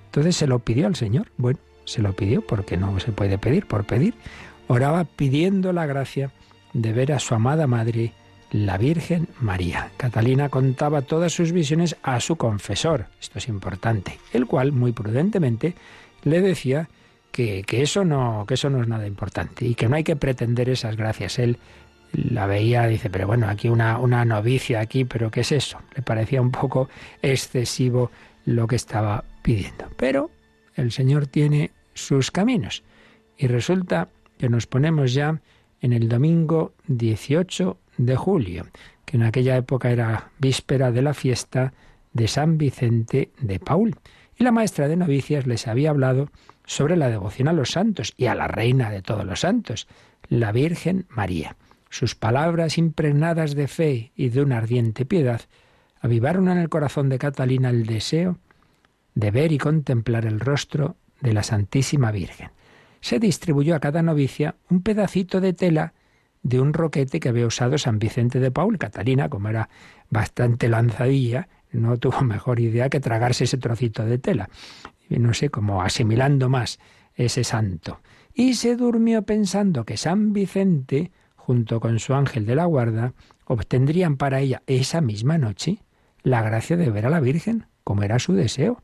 Entonces 0.06 0.36
se 0.36 0.46
lo 0.46 0.60
pidió 0.60 0.86
al 0.86 0.94
Señor. 0.94 1.32
Bueno, 1.36 1.58
se 1.84 2.02
lo 2.02 2.12
pidió 2.12 2.46
porque 2.46 2.76
no 2.76 3.00
se 3.00 3.12
puede 3.12 3.38
pedir 3.38 3.66
por 3.66 3.84
pedir. 3.84 4.14
Oraba 4.68 5.04
pidiendo 5.04 5.72
la 5.72 5.86
gracia 5.86 6.30
de 6.72 6.92
ver 6.92 7.12
a 7.12 7.18
su 7.18 7.34
amada 7.34 7.66
madre 7.66 8.12
la 8.52 8.76
Virgen 8.76 9.28
María. 9.40 9.90
Catalina 9.96 10.50
contaba 10.50 11.02
todas 11.02 11.32
sus 11.32 11.52
visiones 11.52 11.96
a 12.02 12.20
su 12.20 12.36
confesor, 12.36 13.06
esto 13.20 13.38
es 13.38 13.48
importante, 13.48 14.18
el 14.32 14.46
cual 14.46 14.72
muy 14.72 14.92
prudentemente 14.92 15.74
le 16.22 16.42
decía 16.42 16.88
que, 17.32 17.64
eso 17.70 18.04
no, 18.04 18.44
que 18.46 18.54
eso 18.54 18.68
no 18.68 18.82
es 18.82 18.88
nada 18.88 19.06
importante 19.06 19.64
y 19.64 19.74
que 19.74 19.88
no 19.88 19.96
hay 19.96 20.04
que 20.04 20.16
pretender 20.16 20.68
esas 20.68 20.96
gracias. 20.96 21.38
Él 21.38 21.56
la 22.12 22.46
veía, 22.46 22.86
dice, 22.86 23.08
pero 23.08 23.26
bueno, 23.26 23.48
aquí 23.48 23.70
una, 23.70 23.96
una 23.98 24.24
novicia 24.26 24.80
aquí, 24.80 25.06
pero 25.06 25.30
¿qué 25.30 25.40
es 25.40 25.52
eso? 25.52 25.78
Le 25.96 26.02
parecía 26.02 26.42
un 26.42 26.50
poco 26.50 26.90
excesivo 27.22 28.10
lo 28.44 28.66
que 28.66 28.76
estaba 28.76 29.24
pidiendo. 29.42 29.88
Pero 29.96 30.30
el 30.74 30.92
Señor 30.92 31.26
tiene 31.26 31.70
sus 31.94 32.30
caminos 32.30 32.82
y 33.38 33.46
resulta 33.46 34.08
que 34.36 34.50
nos 34.50 34.66
ponemos 34.66 35.14
ya 35.14 35.40
en 35.80 35.94
el 35.94 36.08
domingo 36.08 36.74
18 36.86 37.78
de 37.96 38.16
julio, 38.16 38.66
que 39.04 39.16
en 39.16 39.22
aquella 39.22 39.56
época 39.56 39.90
era 39.90 40.30
víspera 40.38 40.92
de 40.92 41.02
la 41.02 41.14
fiesta 41.14 41.72
de 42.12 42.28
San 42.28 42.58
Vicente 42.58 43.30
de 43.40 43.58
Paul. 43.58 43.96
Y 44.36 44.44
la 44.44 44.52
maestra 44.52 44.88
de 44.88 44.96
novicias 44.96 45.46
les 45.46 45.68
había 45.68 45.90
hablado 45.90 46.30
sobre 46.64 46.96
la 46.96 47.08
devoción 47.08 47.48
a 47.48 47.52
los 47.52 47.70
santos 47.70 48.14
y 48.16 48.26
a 48.26 48.34
la 48.34 48.48
reina 48.48 48.90
de 48.90 49.02
todos 49.02 49.24
los 49.24 49.40
santos, 49.40 49.88
la 50.28 50.52
Virgen 50.52 51.06
María. 51.08 51.56
Sus 51.90 52.14
palabras 52.14 52.78
impregnadas 52.78 53.54
de 53.54 53.68
fe 53.68 54.12
y 54.16 54.30
de 54.30 54.42
una 54.42 54.58
ardiente 54.58 55.04
piedad 55.04 55.42
avivaron 56.00 56.48
en 56.48 56.58
el 56.58 56.68
corazón 56.68 57.08
de 57.08 57.18
Catalina 57.18 57.70
el 57.70 57.84
deseo 57.86 58.38
de 59.14 59.30
ver 59.30 59.52
y 59.52 59.58
contemplar 59.58 60.24
el 60.24 60.40
rostro 60.40 60.96
de 61.20 61.32
la 61.32 61.42
Santísima 61.42 62.10
Virgen. 62.10 62.50
Se 63.00 63.18
distribuyó 63.18 63.74
a 63.74 63.80
cada 63.80 64.02
novicia 64.02 64.56
un 64.70 64.82
pedacito 64.82 65.40
de 65.40 65.52
tela 65.52 65.92
de 66.42 66.60
un 66.60 66.72
roquete 66.72 67.20
que 67.20 67.28
había 67.28 67.46
usado 67.46 67.78
San 67.78 67.98
Vicente 67.98 68.40
de 68.40 68.50
Paul. 68.50 68.78
Catalina, 68.78 69.28
como 69.28 69.48
era 69.48 69.68
bastante 70.10 70.68
lanzadilla, 70.68 71.48
no 71.70 71.96
tuvo 71.96 72.20
mejor 72.22 72.60
idea 72.60 72.88
que 72.88 73.00
tragarse 73.00 73.44
ese 73.44 73.58
trocito 73.58 74.04
de 74.04 74.18
tela. 74.18 74.48
No 75.08 75.34
sé, 75.34 75.50
como 75.50 75.82
asimilando 75.82 76.48
más 76.48 76.78
ese 77.14 77.44
santo. 77.44 78.00
Y 78.34 78.54
se 78.54 78.76
durmió 78.76 79.22
pensando 79.22 79.84
que 79.84 79.96
San 79.96 80.32
Vicente, 80.32 81.12
junto 81.36 81.80
con 81.80 81.98
su 81.98 82.14
ángel 82.14 82.46
de 82.46 82.54
la 82.54 82.64
guarda, 82.64 83.12
obtendrían 83.44 84.16
para 84.16 84.40
ella 84.40 84.62
esa 84.66 85.00
misma 85.00 85.38
noche 85.38 85.82
la 86.22 86.40
gracia 86.42 86.76
de 86.76 86.90
ver 86.90 87.06
a 87.06 87.10
la 87.10 87.20
Virgen, 87.20 87.66
como 87.84 88.02
era 88.02 88.18
su 88.18 88.32
deseo. 88.32 88.82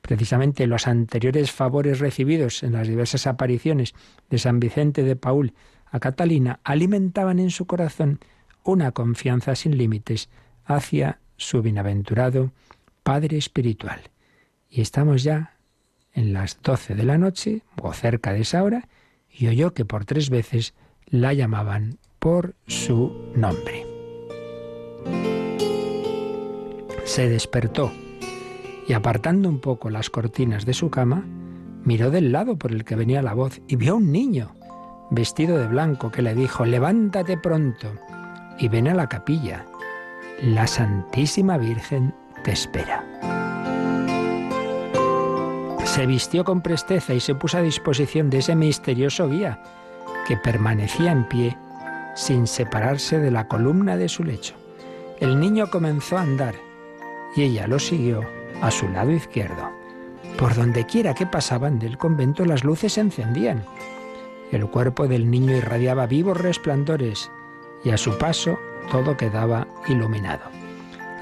Precisamente 0.00 0.66
los 0.66 0.88
anteriores 0.88 1.52
favores 1.52 2.00
recibidos 2.00 2.64
en 2.64 2.72
las 2.72 2.88
diversas 2.88 3.28
apariciones 3.28 3.94
de 4.30 4.38
San 4.38 4.58
Vicente 4.58 5.04
de 5.04 5.14
Paul 5.14 5.54
a 5.92 6.00
Catalina 6.00 6.58
alimentaban 6.64 7.38
en 7.38 7.50
su 7.50 7.66
corazón 7.66 8.18
una 8.64 8.92
confianza 8.92 9.54
sin 9.54 9.76
límites 9.76 10.30
hacia 10.64 11.20
su 11.36 11.62
bienaventurado 11.62 12.50
Padre 13.02 13.36
Espiritual. 13.36 14.00
Y 14.70 14.80
estamos 14.80 15.22
ya 15.22 15.58
en 16.14 16.32
las 16.32 16.60
doce 16.62 16.94
de 16.94 17.04
la 17.04 17.18
noche, 17.18 17.62
o 17.80 17.92
cerca 17.92 18.32
de 18.32 18.40
esa 18.40 18.62
hora, 18.62 18.88
y 19.30 19.48
oyó 19.48 19.74
que 19.74 19.84
por 19.84 20.04
tres 20.04 20.30
veces 20.30 20.74
la 21.06 21.34
llamaban 21.34 21.98
por 22.18 22.54
su 22.66 23.30
nombre. 23.34 23.86
Se 27.04 27.28
despertó 27.28 27.92
y 28.88 28.94
apartando 28.94 29.48
un 29.48 29.60
poco 29.60 29.90
las 29.90 30.08
cortinas 30.08 30.64
de 30.64 30.72
su 30.72 30.90
cama, 30.90 31.26
miró 31.84 32.10
del 32.10 32.32
lado 32.32 32.56
por 32.56 32.72
el 32.72 32.84
que 32.84 32.96
venía 32.96 33.22
la 33.22 33.34
voz 33.34 33.60
y 33.68 33.76
vio 33.76 33.92
a 33.92 33.96
un 33.96 34.12
niño 34.12 34.54
vestido 35.12 35.58
de 35.58 35.66
blanco 35.66 36.10
que 36.10 36.22
le 36.22 36.34
dijo, 36.34 36.64
levántate 36.64 37.36
pronto 37.36 37.92
y 38.58 38.68
ven 38.68 38.88
a 38.88 38.94
la 38.94 39.08
capilla. 39.08 39.66
La 40.42 40.66
Santísima 40.66 41.58
Virgen 41.58 42.14
te 42.42 42.52
espera. 42.52 43.04
Se 45.84 46.06
vistió 46.06 46.44
con 46.44 46.62
presteza 46.62 47.12
y 47.12 47.20
se 47.20 47.34
puso 47.34 47.58
a 47.58 47.62
disposición 47.62 48.30
de 48.30 48.38
ese 48.38 48.56
misterioso 48.56 49.28
guía 49.28 49.62
que 50.26 50.38
permanecía 50.38 51.12
en 51.12 51.28
pie 51.28 51.56
sin 52.14 52.46
separarse 52.46 53.18
de 53.18 53.30
la 53.30 53.48
columna 53.48 53.98
de 53.98 54.08
su 54.08 54.24
lecho. 54.24 54.54
El 55.20 55.38
niño 55.38 55.70
comenzó 55.70 56.16
a 56.16 56.22
andar 56.22 56.54
y 57.36 57.42
ella 57.42 57.66
lo 57.66 57.78
siguió 57.78 58.22
a 58.62 58.70
su 58.70 58.88
lado 58.88 59.12
izquierdo. 59.12 59.70
Por 60.38 60.54
donde 60.54 60.86
quiera 60.86 61.14
que 61.14 61.26
pasaban 61.26 61.78
del 61.78 61.98
convento 61.98 62.46
las 62.46 62.64
luces 62.64 62.94
se 62.94 63.02
encendían. 63.02 63.62
El 64.52 64.68
cuerpo 64.68 65.08
del 65.08 65.30
niño 65.30 65.56
irradiaba 65.56 66.06
vivos 66.06 66.36
resplandores 66.36 67.30
y 67.84 67.90
a 67.90 67.96
su 67.96 68.18
paso 68.18 68.58
todo 68.90 69.16
quedaba 69.16 69.66
iluminado. 69.88 70.42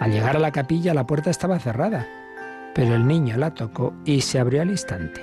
Al 0.01 0.11
llegar 0.11 0.37
a 0.37 0.41
la 0.41 0.51
capilla 0.51 0.95
la 0.95 1.07
puerta 1.07 1.31
estaba 1.31 1.61
cerrada, 1.61 2.09
pero 2.75 2.97
el 2.97 3.07
niño 3.07 3.37
la 3.37 3.55
tocó 3.55 3.95
y 4.05 4.21
se 4.23 4.41
abrió 4.41 4.63
al 4.63 4.71
instante. 4.71 5.21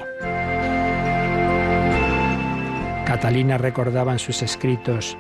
Catalina 3.06 3.58
recordaba 3.58 4.14
en 4.14 4.20
sus 4.20 4.42
escritos, 4.42 5.18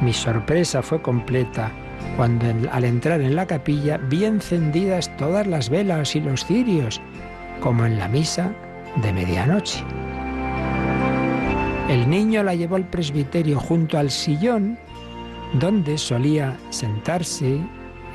mi 0.00 0.12
sorpresa 0.12 0.82
fue 0.82 1.02
completa 1.02 1.70
cuando 2.16 2.46
al 2.70 2.84
entrar 2.84 3.20
en 3.20 3.36
la 3.36 3.46
capilla 3.46 3.98
vi 3.98 4.24
encendidas 4.24 5.14
todas 5.18 5.46
las 5.46 5.68
velas 5.68 6.16
y 6.16 6.20
los 6.20 6.46
cirios, 6.46 7.00
como 7.60 7.84
en 7.84 7.98
la 7.98 8.08
misa 8.08 8.52
de 9.02 9.12
medianoche. 9.12 9.84
El 11.88 12.10
niño 12.10 12.42
la 12.42 12.56
llevó 12.56 12.74
al 12.74 12.88
presbiterio 12.88 13.60
junto 13.60 13.96
al 13.96 14.10
sillón 14.10 14.76
donde 15.52 15.98
solía 15.98 16.56
sentarse 16.70 17.60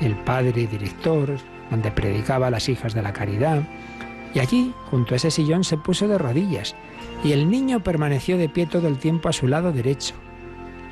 el 0.02 0.14
padre 0.14 0.66
director, 0.66 1.38
donde 1.70 1.90
predicaba 1.90 2.48
a 2.48 2.50
las 2.50 2.68
hijas 2.68 2.92
de 2.92 3.00
la 3.00 3.14
caridad, 3.14 3.62
y 4.34 4.40
allí, 4.40 4.74
junto 4.90 5.14
a 5.14 5.16
ese 5.16 5.30
sillón, 5.30 5.64
se 5.64 5.78
puso 5.78 6.06
de 6.06 6.18
rodillas, 6.18 6.74
y 7.24 7.32
el 7.32 7.50
niño 7.50 7.82
permaneció 7.82 8.36
de 8.36 8.50
pie 8.50 8.66
todo 8.66 8.88
el 8.88 8.98
tiempo 8.98 9.30
a 9.30 9.32
su 9.32 9.48
lado 9.48 9.72
derecho. 9.72 10.14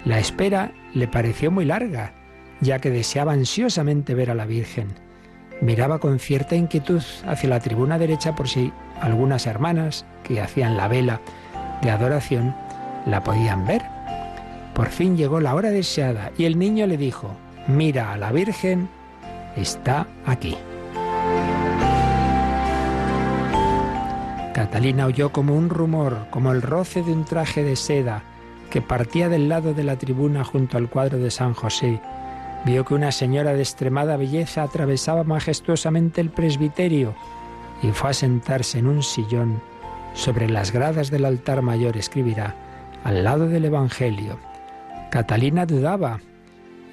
La 0.07 0.19
espera 0.19 0.73
le 0.95 1.07
pareció 1.07 1.51
muy 1.51 1.67
larga, 1.67 2.15
ya 2.63 2.79
que 2.79 2.91
deseaba 2.91 3.33
ansiosamente 3.33 4.15
ver 4.15 4.31
a 4.31 4.35
la 4.35 4.47
Virgen. 4.47 4.89
Miraba 5.61 5.99
con 5.99 6.19
cierta 6.19 6.57
inquietud 6.57 7.03
hacia 7.27 7.51
la 7.51 7.61
tribuna 7.61 7.99
derecha 7.99 8.35
por 8.35 8.49
si 8.49 8.73
algunas 9.03 9.47
hermanas 9.47 10.07
que 10.25 10.41
hacían 10.41 10.79
la 10.79 10.89
vela 10.89 11.21
de 11.83 11.91
adoración 11.91 12.55
la 13.07 13.23
podían 13.23 13.67
ver. 13.67 13.83
Por 14.75 14.89
fin 14.89 15.17
llegó 15.17 15.41
la 15.41 15.55
hora 15.55 15.71
deseada 15.71 16.31
y 16.39 16.45
el 16.45 16.59
niño 16.59 16.87
le 16.87 16.97
dijo, 16.97 17.37
mira 17.67 18.13
a 18.13 18.17
la 18.17 18.33
Virgen, 18.33 18.89
está 19.57 20.07
aquí. 20.27 20.57
Catalina 24.55 25.07
oyó 25.07 25.33
como 25.33 25.55
un 25.55 25.71
rumor, 25.71 26.27
como 26.31 26.53
el 26.53 26.63
roce 26.63 27.03
de 27.03 27.13
un 27.13 27.25
traje 27.25 27.63
de 27.63 27.77
seda 27.77 28.23
que 28.71 28.83
partía 28.83 29.29
del 29.29 29.49
lado 29.49 29.75
de 29.75 29.85
la 29.85 29.97
tribuna 29.97 30.45
junto 30.45 30.77
al 30.77 30.89
cuadro 30.89 31.19
de 31.19 31.31
San 31.31 31.55
José. 31.55 32.01
Vio 32.65 32.85
que 32.85 32.95
una 32.95 33.11
señora 33.11 33.55
de 33.55 33.63
extremada 33.63 34.17
belleza 34.17 34.63
atravesaba 34.63 35.25
majestuosamente 35.25 36.21
el 36.21 36.31
presbiterio 36.31 37.15
y 37.83 37.89
fue 37.89 38.11
a 38.11 38.15
sentarse 38.15 38.79
en 38.79 38.87
un 38.87 39.03
sillón 39.03 39.63
sobre 40.15 40.49
las 40.49 40.73
gradas 40.73 41.11
del 41.11 41.25
altar 41.25 41.63
mayor, 41.63 41.97
escribirá, 41.97 42.55
al 43.05 43.25
lado 43.25 43.49
del 43.49 43.65
Evangelio. 43.65 44.39
Catalina 45.11 45.67
dudaba 45.67 46.21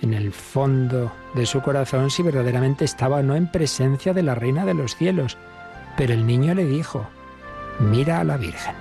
en 0.02 0.14
el 0.14 0.32
fondo 0.32 1.12
de 1.34 1.46
su 1.46 1.62
corazón 1.62 2.10
si 2.10 2.24
verdaderamente 2.24 2.86
estaba 2.86 3.18
o 3.18 3.24
no 3.24 3.36
en 3.36 3.52
presencia 3.52 4.14
de 4.14 4.24
la 4.24 4.36
Reina 4.36 4.66
de 4.66 4.74
los 4.74 4.96
cielos, 4.96 5.38
pero 5.96 6.14
el 6.14 6.26
niño 6.26 6.54
le 6.54 6.66
dijo, 6.66 7.08
mira 7.80 8.20
a 8.20 8.24
la 8.24 8.38
Virgen. 8.38 8.76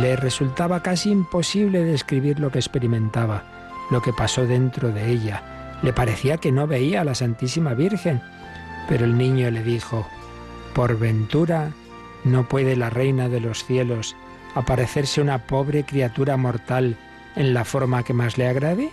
Le 0.00 0.16
resultaba 0.16 0.82
casi 0.82 1.10
imposible 1.10 1.84
describir 1.84 2.40
lo 2.40 2.50
que 2.50 2.58
experimentaba, 2.58 3.44
lo 3.90 4.02
que 4.02 4.12
pasó 4.12 4.46
dentro 4.46 4.90
de 4.90 5.10
ella. 5.10 5.78
Le 5.82 5.92
parecía 5.92 6.38
que 6.38 6.52
no 6.52 6.66
veía 6.66 7.02
a 7.02 7.04
la 7.04 7.14
Santísima 7.14 7.74
Virgen, 7.74 8.20
pero 8.88 9.04
el 9.04 9.16
niño 9.16 9.50
le 9.50 9.62
dijo, 9.62 10.06
por 10.74 10.98
ventura 10.98 11.70
no 12.24 12.48
puede 12.48 12.76
la 12.76 12.90
Reina 12.90 13.28
de 13.28 13.40
los 13.40 13.64
cielos 13.64 14.16
aparecerse 14.54 15.20
una 15.20 15.38
pobre 15.38 15.84
criatura 15.84 16.36
mortal 16.36 16.96
en 17.36 17.54
la 17.54 17.64
forma 17.64 18.02
que 18.02 18.12
más 18.12 18.38
le 18.38 18.48
agrade? 18.48 18.90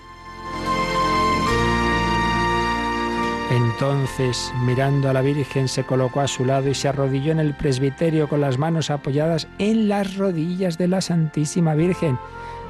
Entonces, 3.52 4.54
mirando 4.64 5.10
a 5.10 5.14
la 5.14 5.22
Virgen, 5.22 5.68
se 5.68 5.84
colocó 5.84 6.22
a 6.22 6.28
su 6.28 6.46
lado 6.46 6.70
y 6.70 6.74
se 6.74 6.88
arrodilló 6.88 7.34
en 7.34 7.40
el 7.40 7.54
presbiterio 7.54 8.30
con 8.30 8.40
las 8.40 8.58
manos 8.58 8.90
apoyadas 8.90 9.48
en 9.60 9.90
las 9.90 10.16
rodillas 10.16 10.78
de 10.78 10.88
la 10.88 11.02
Santísima 11.02 11.76
Virgen. 11.76 12.18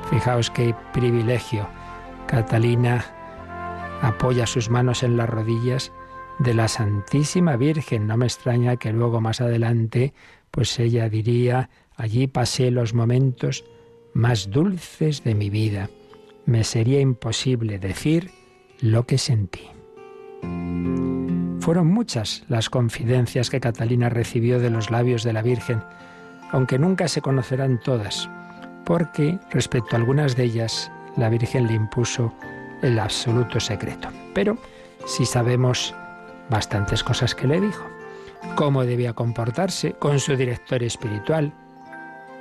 Fijaos 0.09 0.49
qué 0.49 0.73
privilegio. 0.91 1.67
Catalina 2.25 3.05
apoya 4.01 4.47
sus 4.47 4.71
manos 4.71 5.03
en 5.03 5.17
las 5.17 5.29
rodillas 5.29 5.91
de 6.39 6.55
la 6.55 6.67
Santísima 6.67 7.57
Virgen. 7.57 8.07
No 8.07 8.17
me 8.17 8.25
extraña 8.25 8.77
que 8.77 8.91
luego 8.91 9.21
más 9.21 9.39
adelante, 9.39 10.15
pues 10.49 10.79
ella 10.79 11.09
diría, 11.09 11.69
allí 12.01 12.25
pasé 12.25 12.71
los 12.71 12.95
momentos 12.95 13.63
más 14.13 14.49
dulces 14.49 15.23
de 15.23 15.35
mi 15.35 15.51
vida. 15.51 15.87
Me 16.47 16.63
sería 16.63 16.99
imposible 16.99 17.77
decir 17.77 18.31
lo 18.81 19.05
que 19.05 19.19
sentí. 19.19 19.67
Fueron 21.59 21.87
muchas 21.87 22.43
las 22.49 22.71
confidencias 22.71 23.51
que 23.51 23.59
Catalina 23.59 24.09
recibió 24.09 24.59
de 24.59 24.71
los 24.71 24.89
labios 24.89 25.23
de 25.23 25.33
la 25.33 25.43
Virgen, 25.43 25.83
aunque 26.51 26.79
nunca 26.79 27.07
se 27.07 27.21
conocerán 27.21 27.79
todas, 27.79 28.27
porque 28.83 29.37
respecto 29.51 29.95
a 29.95 29.99
algunas 29.99 30.35
de 30.35 30.45
ellas 30.45 30.91
la 31.17 31.29
Virgen 31.29 31.67
le 31.67 31.73
impuso 31.73 32.33
el 32.81 32.97
absoluto 32.97 33.59
secreto. 33.59 34.09
Pero 34.33 34.57
sí 35.05 35.23
sabemos 35.23 35.93
bastantes 36.49 37.03
cosas 37.03 37.35
que 37.35 37.45
le 37.45 37.61
dijo. 37.61 37.85
Cómo 38.55 38.85
debía 38.85 39.13
comportarse 39.13 39.93
con 39.93 40.19
su 40.19 40.35
director 40.35 40.81
espiritual, 40.81 41.53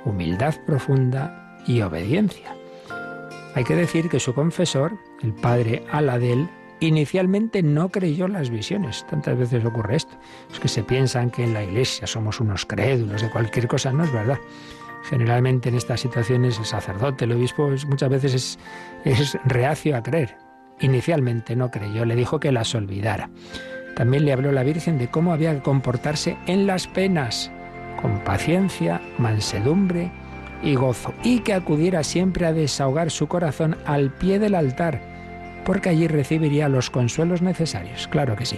humildad 0.05 0.55
profunda 0.65 1.57
y 1.65 1.81
obediencia. 1.81 2.55
Hay 3.55 3.63
que 3.63 3.75
decir 3.75 4.09
que 4.09 4.19
su 4.19 4.33
confesor, 4.33 4.97
el 5.21 5.33
padre 5.33 5.83
Aladel, 5.91 6.49
Inicialmente 6.81 7.61
no 7.61 7.89
creyó 7.89 8.27
las 8.27 8.49
visiones. 8.49 9.05
Tantas 9.07 9.37
veces 9.37 9.63
ocurre 9.63 9.97
esto. 9.97 10.17
Es 10.51 10.59
que 10.59 10.67
se 10.67 10.83
piensan 10.83 11.29
que 11.29 11.43
en 11.43 11.53
la 11.53 11.63
iglesia 11.63 12.07
somos 12.07 12.39
unos 12.39 12.65
crédulos 12.65 13.21
de 13.21 13.29
cualquier 13.29 13.67
cosa. 13.67 13.93
No 13.93 14.03
es 14.03 14.11
verdad. 14.11 14.39
Generalmente 15.03 15.69
en 15.69 15.75
estas 15.75 16.01
situaciones 16.01 16.57
el 16.57 16.65
sacerdote, 16.65 17.25
el 17.25 17.33
obispo, 17.33 17.69
muchas 17.87 18.09
veces 18.09 18.33
es, 18.33 18.59
es 19.05 19.37
reacio 19.45 19.95
a 19.95 20.01
creer. 20.01 20.35
Inicialmente 20.79 21.55
no 21.55 21.69
creyó, 21.69 22.03
le 22.03 22.15
dijo 22.15 22.39
que 22.39 22.51
las 22.51 22.73
olvidara. 22.73 23.29
También 23.95 24.25
le 24.25 24.33
habló 24.33 24.51
la 24.51 24.63
Virgen 24.63 24.97
de 24.97 25.07
cómo 25.07 25.33
había 25.33 25.53
que 25.53 25.61
comportarse 25.61 26.35
en 26.47 26.65
las 26.65 26.87
penas, 26.87 27.51
con 28.01 28.19
paciencia, 28.23 29.01
mansedumbre 29.17 30.11
y 30.63 30.75
gozo, 30.75 31.13
y 31.23 31.39
que 31.39 31.53
acudiera 31.53 32.03
siempre 32.03 32.45
a 32.45 32.53
desahogar 32.53 33.11
su 33.11 33.27
corazón 33.27 33.77
al 33.85 34.11
pie 34.11 34.39
del 34.39 34.55
altar 34.55 35.11
porque 35.65 35.89
allí 35.89 36.07
recibiría 36.07 36.69
los 36.69 36.89
consuelos 36.89 37.41
necesarios. 37.41 38.07
Claro 38.07 38.35
que 38.35 38.45
sí. 38.45 38.57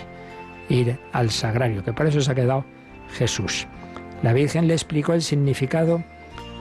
Ir 0.69 0.97
al 1.11 1.29
sagrario, 1.29 1.83
que 1.83 1.93
para 1.93 2.09
eso 2.09 2.21
se 2.21 2.31
ha 2.31 2.35
quedado 2.35 2.65
Jesús. 3.11 3.67
La 4.21 4.33
Virgen 4.33 4.67
le 4.67 4.73
explicó 4.73 5.13
el 5.13 5.21
significado 5.21 6.03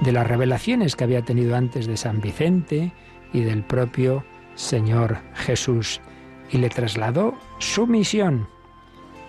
de 0.01 0.13
las 0.13 0.27
revelaciones 0.27 0.97
que 0.97 1.05
había 1.05 1.23
tenido 1.23 1.57
antes 1.57 1.87
de 1.87 1.97
San 1.97 2.21
Vicente 2.21 2.93
y 3.33 3.43
del 3.43 3.63
propio 3.63 4.25
Señor 4.55 5.19
Jesús 5.35 6.01
y 6.51 6.59
le 6.59 6.69
trasladó 6.69 7.35
su 7.59 7.87
misión. 7.87 8.49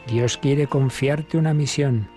Dios 0.07 0.37
quiere 0.37 0.67
confiarte 0.67 1.37
una 1.37 1.53
misión. 1.53 2.09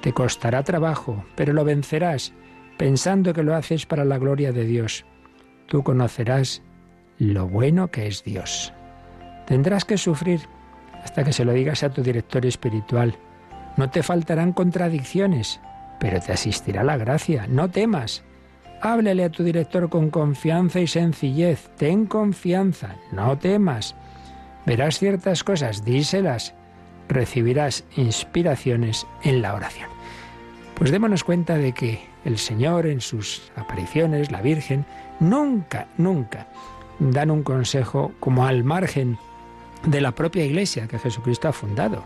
Te 0.00 0.12
costará 0.12 0.62
trabajo, 0.62 1.24
pero 1.34 1.52
lo 1.52 1.64
vencerás, 1.64 2.32
pensando 2.78 3.32
que 3.34 3.42
lo 3.42 3.54
haces 3.54 3.84
para 3.86 4.04
la 4.04 4.18
gloria 4.18 4.52
de 4.52 4.64
Dios. 4.64 5.04
Tú 5.66 5.82
conocerás 5.82 6.62
lo 7.18 7.46
bueno 7.46 7.90
que 7.90 8.06
es 8.06 8.24
Dios. 8.24 8.72
Tendrás 9.46 9.84
que 9.84 9.98
sufrir 9.98 10.40
hasta 11.04 11.24
que 11.24 11.32
se 11.32 11.44
lo 11.44 11.52
digas 11.52 11.82
a 11.82 11.90
tu 11.90 12.02
director 12.02 12.46
espiritual. 12.46 13.16
No 13.76 13.90
te 13.90 14.02
faltarán 14.02 14.52
contradicciones, 14.52 15.60
pero 15.98 16.20
te 16.20 16.32
asistirá 16.32 16.82
la 16.82 16.96
gracia. 16.96 17.46
No 17.48 17.70
temas. 17.70 18.22
Háblele 18.80 19.24
a 19.24 19.30
tu 19.30 19.42
director 19.42 19.90
con 19.90 20.10
confianza 20.10 20.80
y 20.80 20.86
sencillez. 20.86 21.68
Ten 21.76 22.06
confianza, 22.06 22.96
no 23.12 23.36
temas. 23.36 23.94
Verás 24.64 24.98
ciertas 24.98 25.44
cosas, 25.44 25.84
díselas, 25.84 26.54
recibirás 27.10 27.84
inspiraciones 27.96 29.06
en 29.22 29.42
la 29.42 29.54
oración. 29.54 29.90
Pues 30.74 30.90
démonos 30.90 31.24
cuenta 31.24 31.56
de 31.58 31.72
que 31.72 32.00
el 32.24 32.38
Señor 32.38 32.86
en 32.86 33.00
sus 33.00 33.50
apariciones, 33.56 34.30
la 34.30 34.40
Virgen, 34.40 34.86
nunca, 35.18 35.86
nunca 35.98 36.46
dan 36.98 37.30
un 37.30 37.42
consejo 37.42 38.12
como 38.20 38.46
al 38.46 38.64
margen 38.64 39.18
de 39.84 40.00
la 40.00 40.12
propia 40.12 40.44
iglesia 40.44 40.86
que 40.86 40.98
Jesucristo 40.98 41.48
ha 41.48 41.52
fundado. 41.52 42.04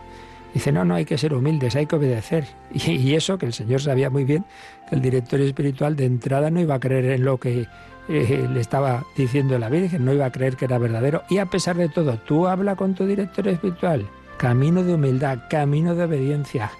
Dice, 0.53 0.71
no, 0.71 0.85
no 0.85 0.95
hay 0.95 1.03
que 1.03 1.17
ser 1.17 1.33
humildes, 1.33 1.75
hay 1.75 1.85
que 1.85 1.97
obedecer. 1.97 2.47
Y, 2.73 3.13
eso 3.13 3.37
que 3.37 3.45
el 3.45 3.53
Señor 3.53 3.81
sabía 3.81 4.09
muy 4.09 4.23
bien 4.23 4.45
que 4.89 4.95
el 4.95 5.01
director 5.01 5.39
espiritual 5.41 5.95
de 5.95 6.05
entrada 6.05 6.49
no 6.49 6.61
iba 6.61 6.75
a 6.75 6.79
creer 6.79 7.05
en 7.05 7.25
lo 7.25 7.39
que 7.39 7.67
eh, 8.07 8.49
le 8.51 8.59
estaba 8.61 9.03
diciendo 9.17 9.57
la 9.59 9.69
Virgen, 9.69 10.05
no 10.05 10.13
iba 10.13 10.25
a 10.25 10.31
creer 10.31 10.55
que 10.55 10.65
era 10.65 10.77
verdadero. 10.77 11.23
Y 11.29 11.39
a 11.39 11.45
pesar 11.47 11.75
de 11.75 11.89
todo, 11.89 12.17
tú 12.19 12.47
habla 12.47 12.75
con 12.75 12.95
tu 12.95 13.05
director 13.05 13.47
espiritual. 13.47 14.05
Camino 14.37 14.83
de 14.83 14.93
humildad, 14.93 15.39
camino 15.49 15.95
de 15.95 16.03
obediencia, 16.03 16.71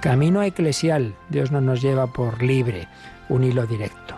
camino 0.00 0.42
eclesial. 0.42 1.14
Dios 1.28 1.52
no 1.52 1.60
nos 1.60 1.82
lleva 1.82 2.06
por 2.06 2.42
libre, 2.42 2.88
un 3.28 3.44
hilo 3.44 3.66
directo. 3.66 4.16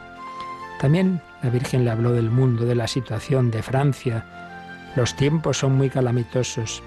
También 0.81 1.21
la 1.43 1.51
Virgen 1.51 1.85
le 1.85 1.91
habló 1.91 2.13
del 2.13 2.31
mundo, 2.31 2.65
de 2.65 2.75
la 2.75 2.87
situación 2.87 3.51
de 3.51 3.63
Francia. 3.63 4.25
Los 4.97 5.17
tiempos 5.17 5.59
son 5.59 5.77
muy 5.77 5.91
calamitosos. 5.91 6.83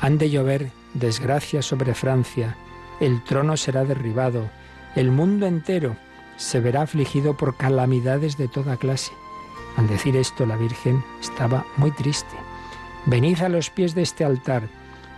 Han 0.00 0.18
de 0.18 0.30
llover 0.30 0.70
desgracias 0.94 1.64
sobre 1.64 1.94
Francia. 1.94 2.56
El 3.00 3.22
trono 3.24 3.56
será 3.56 3.84
derribado. 3.84 4.48
El 4.96 5.10
mundo 5.10 5.46
entero 5.46 5.96
se 6.36 6.60
verá 6.60 6.82
afligido 6.82 7.36
por 7.36 7.56
calamidades 7.56 8.36
de 8.36 8.48
toda 8.48 8.76
clase. 8.76 9.12
Al 9.76 9.86
decir 9.86 10.16
esto, 10.16 10.44
la 10.44 10.56
Virgen 10.56 11.02
estaba 11.20 11.64
muy 11.76 11.92
triste. 11.92 12.36
Venid 13.06 13.40
a 13.42 13.48
los 13.48 13.70
pies 13.70 13.94
de 13.94 14.02
este 14.02 14.24
altar, 14.24 14.68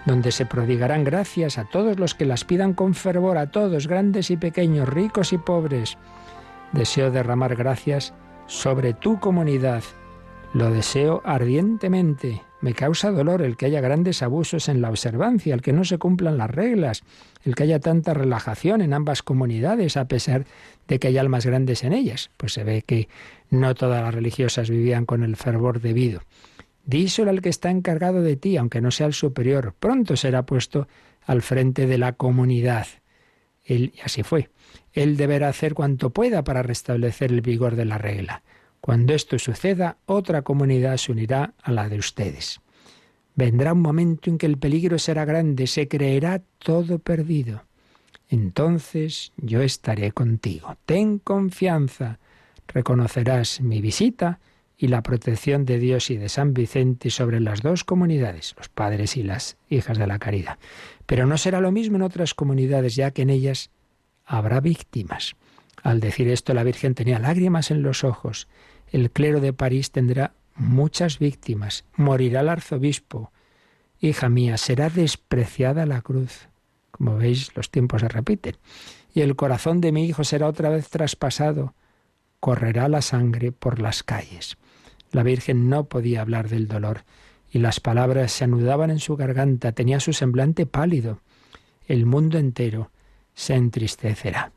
donde 0.07 0.33
se 0.33 0.47
prodigarán 0.47 1.05
gracias 1.05 1.59
a 1.59 1.65
todos 1.65 1.99
los 1.99 2.15
que 2.15 2.27
las 2.27 2.45
pidan 2.45 2.75
con 2.75 2.95
fervor, 2.95 3.39
a 3.39 3.51
todos, 3.51 3.87
grandes 3.87 4.31
y 4.31 4.37
pequeños, 4.37 4.89
ricos 4.89 5.33
y 5.33 5.39
pobres. 5.39 5.97
Deseo 6.73 7.11
derramar 7.11 7.57
gracias 7.57 8.13
sobre 8.47 8.93
tu 8.93 9.21
comunidad. 9.21 9.83
Lo 10.53 10.71
deseo 10.71 11.23
ardientemente. 11.25 12.43
Me 12.61 12.75
causa 12.75 13.11
dolor 13.11 13.43
el 13.43 13.57
que 13.57 13.67
haya 13.67 13.81
grandes 13.81 14.23
abusos 14.23 14.69
en 14.69 14.81
la 14.81 14.89
observancia, 14.89 15.55
el 15.55 15.61
que 15.61 15.73
no 15.73 15.85
se 15.85 15.99
cumplan 15.99 16.39
las 16.39 16.51
reglas, 16.51 17.03
el 17.45 17.55
que 17.55 17.65
haya 17.65 17.81
tanta 17.81 18.15
relajación 18.15 18.81
en 18.81 18.95
ambas 18.95 19.23
comunidades 19.23 19.97
a 19.97 20.07
pesar 20.07 20.47
de 20.89 20.99
que 20.99 21.09
hay 21.09 21.19
almas 21.19 21.45
grandes 21.45 21.85
en 21.85 21.93
ellas. 21.93 22.31
Pues 22.37 22.53
se 22.53 22.65
ve 22.65 22.83
que 22.83 23.09
no 23.51 23.75
todas 23.75 24.03
las 24.03 24.15
religiosas 24.15 24.71
vivían 24.71 25.07
con 25.07 25.23
el 25.23 25.37
fervor 25.37 25.81
debido. 25.81 26.23
Díselo 26.87 27.31
al 27.31 27.41
que 27.41 27.49
está 27.49 27.71
encargado 27.71 28.23
de 28.23 28.37
ti, 28.37 28.57
aunque 28.57 28.81
no 28.81 28.91
sea 28.91 29.07
el 29.07 29.15
superior. 29.15 29.75
Pronto 29.79 30.17
será 30.17 30.45
puesto 30.45 30.87
al 31.23 31.43
frente 31.43 31.87
de 31.87 31.99
la 31.99 32.13
comunidad. 32.13 32.87
Él, 33.65 33.93
y 33.97 34.01
así 34.01 34.23
fue. 34.23 34.51
Él 34.93 35.17
deberá 35.17 35.49
hacer 35.49 35.75
cuanto 35.75 36.11
pueda 36.11 36.45
para 36.45 36.63
restablecer 36.63 37.33
el 37.33 37.41
vigor 37.41 37.77
de 37.77 37.87
la 37.87 37.99
regla. 37.99 38.43
Cuando 38.81 39.15
esto 39.15 39.39
suceda, 39.39 39.97
otra 40.05 40.43
comunidad 40.43 40.99
se 40.99 41.13
unirá 41.13 41.55
a 41.63 41.73
la 41.73 41.89
de 41.89 41.99
ustedes. 41.99 42.61
Vendrá 43.35 43.73
un 43.73 43.81
momento 43.81 44.29
en 44.29 44.37
que 44.37 44.47
el 44.47 44.59
peligro 44.59 44.99
será 44.99 45.25
grande, 45.25 45.67
se 45.67 45.89
creerá 45.89 46.43
todo 46.59 46.99
perdido. 46.99 47.65
Entonces 48.29 49.33
yo 49.37 49.63
estaré 49.63 50.13
contigo. 50.13 50.77
Ten 50.85 51.19
confianza. 51.19 52.19
Reconocerás 52.69 53.61
mi 53.61 53.81
visita 53.81 54.39
y 54.77 54.89
la 54.89 55.03
protección 55.03 55.65
de 55.65 55.79
Dios 55.79 56.11
y 56.11 56.17
de 56.17 56.29
San 56.29 56.53
Vicente 56.53 57.11
sobre 57.11 57.41
las 57.41 57.63
dos 57.63 57.85
comunidades, 57.85 58.55
los 58.57 58.69
padres 58.69 59.17
y 59.17 59.23
las 59.23 59.57
hijas 59.69 59.99
de 59.99 60.07
la 60.07 60.19
caridad. 60.19 60.59
Pero 61.07 61.27
no 61.27 61.39
será 61.39 61.61
lo 61.61 61.73
mismo 61.73 61.97
en 61.97 62.03
otras 62.03 62.35
comunidades, 62.35 62.97
ya 62.97 63.13
que 63.13 63.23
en 63.23 63.31
ellas 63.31 63.71
habrá 64.25 64.61
víctimas. 64.61 65.37
Al 65.83 66.01
decir 66.01 66.29
esto, 66.29 66.55
la 66.55 66.65
Virgen 66.65 66.95
tenía 66.95 67.19
lágrimas 67.19 67.71
en 67.71 67.83
los 67.83 68.05
ojos. 68.05 68.49
El 68.91 69.11
clero 69.11 69.41
de 69.41 69.53
París 69.53 69.91
tendrá 69.91 70.33
muchas 70.57 71.19
víctimas. 71.19 71.85
Morirá 71.95 72.41
el 72.41 72.49
arzobispo. 72.49 73.33
Hija 74.01 74.29
mía, 74.29 74.57
será 74.57 74.91
despreciada 74.91 75.87
la 75.87 76.01
cruz. 76.01 76.49
Como 76.91 77.17
veis, 77.17 77.55
los 77.55 77.71
tiempos 77.71 78.01
se 78.01 78.09
repiten. 78.09 78.57
Y 79.15 79.21
el 79.21 79.37
corazón 79.37 79.81
de 79.81 79.93
mi 79.93 80.07
hijo 80.07 80.25
será 80.25 80.49
otra 80.49 80.69
vez 80.69 80.89
traspasado. 80.89 81.75
Correrá 82.41 82.89
la 82.89 83.03
sangre 83.03 83.53
por 83.53 83.81
las 83.81 84.03
calles. 84.03 84.57
La 85.15 85.23
Virgen 85.23 85.69
no 85.69 85.85
podía 85.85 86.23
hablar 86.23 86.49
del 86.49 86.67
dolor 86.67 87.05
y 87.53 87.61
las 87.61 87.79
palabras 87.79 88.33
se 88.33 88.43
anudaban 88.43 88.91
en 88.91 88.99
su 88.99 89.15
garganta, 89.15 89.71
tenía 89.71 90.01
su 90.01 90.13
semblante 90.13 90.67
pálido. 90.67 91.21
El 91.87 92.05
mundo 92.05 92.37
entero 92.37 92.91
se 93.33 93.55
entristecerá. 93.55 94.51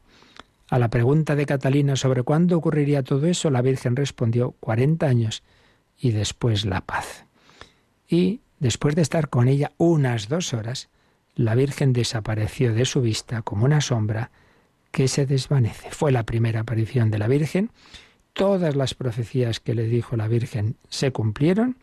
A 0.68 0.80
la 0.80 0.90
pregunta 0.90 1.36
de 1.36 1.46
Catalina 1.46 1.96
sobre 1.96 2.24
cuándo 2.24 2.58
ocurriría 2.58 3.04
todo 3.04 3.28
eso, 3.28 3.52
la 3.52 3.62
Virgen 3.62 3.96
respondió 3.96 4.56
cuarenta 4.60 5.06
años 5.06 5.44
y 5.96 6.10
después 6.10 6.66
la 6.66 6.82
paz. 6.82 7.26
Y 8.10 8.42
después 8.58 8.96
de 8.96 9.04
estar 9.04 9.30
con 9.30 9.48
ella 9.48 9.74
unas 9.78 10.28
dos 10.28 10.56
horas, 10.56 10.90
la 11.36 11.54
Virgen 11.54 11.94
desapareció 11.94 12.74
de 12.74 12.86
su 12.86 13.02
vista 13.02 13.44
como 13.44 13.66
una 13.66 13.80
sombra 13.80 14.32
que 14.90 15.08
se 15.08 15.28
desvanece. 15.28 15.92
Fue 15.92 16.12
la 16.12 16.24
primera 16.24 16.62
aparición 16.62 17.12
de 17.12 17.20
la 17.20 17.28
Virgen 17.28 17.70
Todas 18.38 18.76
las 18.76 18.94
profecías 18.94 19.60
que 19.60 19.74
le 19.74 19.88
dijo 19.88 20.16
la 20.16 20.28
Virgen 20.28 20.76
se 20.90 21.12
cumplieron. 21.12 21.78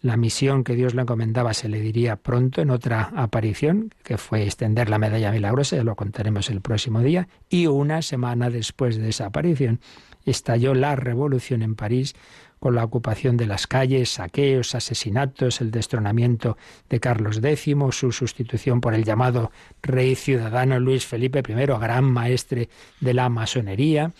La 0.00 0.16
misión 0.16 0.64
que 0.64 0.74
Dios 0.74 0.94
le 0.94 1.02
encomendaba 1.02 1.54
se 1.54 1.68
le 1.68 1.80
diría 1.80 2.16
pronto 2.16 2.60
en 2.60 2.70
otra 2.70 3.12
aparición, 3.14 3.94
que 4.02 4.18
fue 4.18 4.42
extender 4.42 4.88
la 4.88 4.98
medalla 4.98 5.30
milagrosa, 5.30 5.76
ya 5.76 5.84
lo 5.84 5.94
contaremos 5.94 6.50
el 6.50 6.60
próximo 6.60 7.02
día, 7.02 7.28
y 7.48 7.68
una 7.68 8.02
semana 8.02 8.50
después 8.50 8.96
de 8.96 9.10
esa 9.10 9.26
aparición 9.26 9.78
estalló 10.24 10.74
la 10.74 10.96
revolución 10.96 11.62
en 11.62 11.76
París 11.76 12.16
con 12.58 12.74
la 12.74 12.82
ocupación 12.82 13.36
de 13.36 13.46
las 13.46 13.68
calles, 13.68 14.10
saqueos, 14.10 14.74
asesinatos, 14.74 15.60
el 15.60 15.70
destronamiento 15.70 16.56
de 16.88 16.98
Carlos 16.98 17.40
X, 17.42 17.76
su 17.92 18.10
sustitución 18.10 18.80
por 18.80 18.94
el 18.94 19.04
llamado 19.04 19.52
rey 19.82 20.16
ciudadano 20.16 20.80
Luis 20.80 21.06
Felipe 21.06 21.44
I, 21.48 21.52
gran 21.52 22.04
maestre 22.04 22.68
de 23.00 23.14
la 23.14 23.28
masonería, 23.28 24.12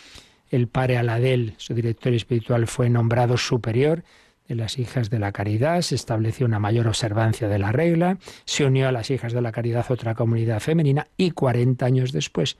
el 0.52 0.68
padre 0.68 0.98
Aladel, 0.98 1.54
su 1.56 1.74
director 1.74 2.12
espiritual, 2.12 2.66
fue 2.68 2.88
nombrado 2.88 3.36
superior 3.36 4.04
de 4.46 4.54
las 4.54 4.78
hijas 4.78 5.08
de 5.10 5.18
la 5.18 5.32
caridad, 5.32 5.80
se 5.80 5.94
estableció 5.94 6.46
una 6.46 6.58
mayor 6.58 6.86
observancia 6.86 7.48
de 7.48 7.58
la 7.58 7.72
regla, 7.72 8.18
se 8.44 8.64
unió 8.64 8.88
a 8.88 8.92
las 8.92 9.10
hijas 9.10 9.32
de 9.32 9.40
la 9.40 9.50
caridad 9.50 9.90
otra 9.90 10.14
comunidad 10.14 10.60
femenina 10.60 11.08
y 11.16 11.30
40 11.30 11.84
años 11.84 12.12
después, 12.12 12.58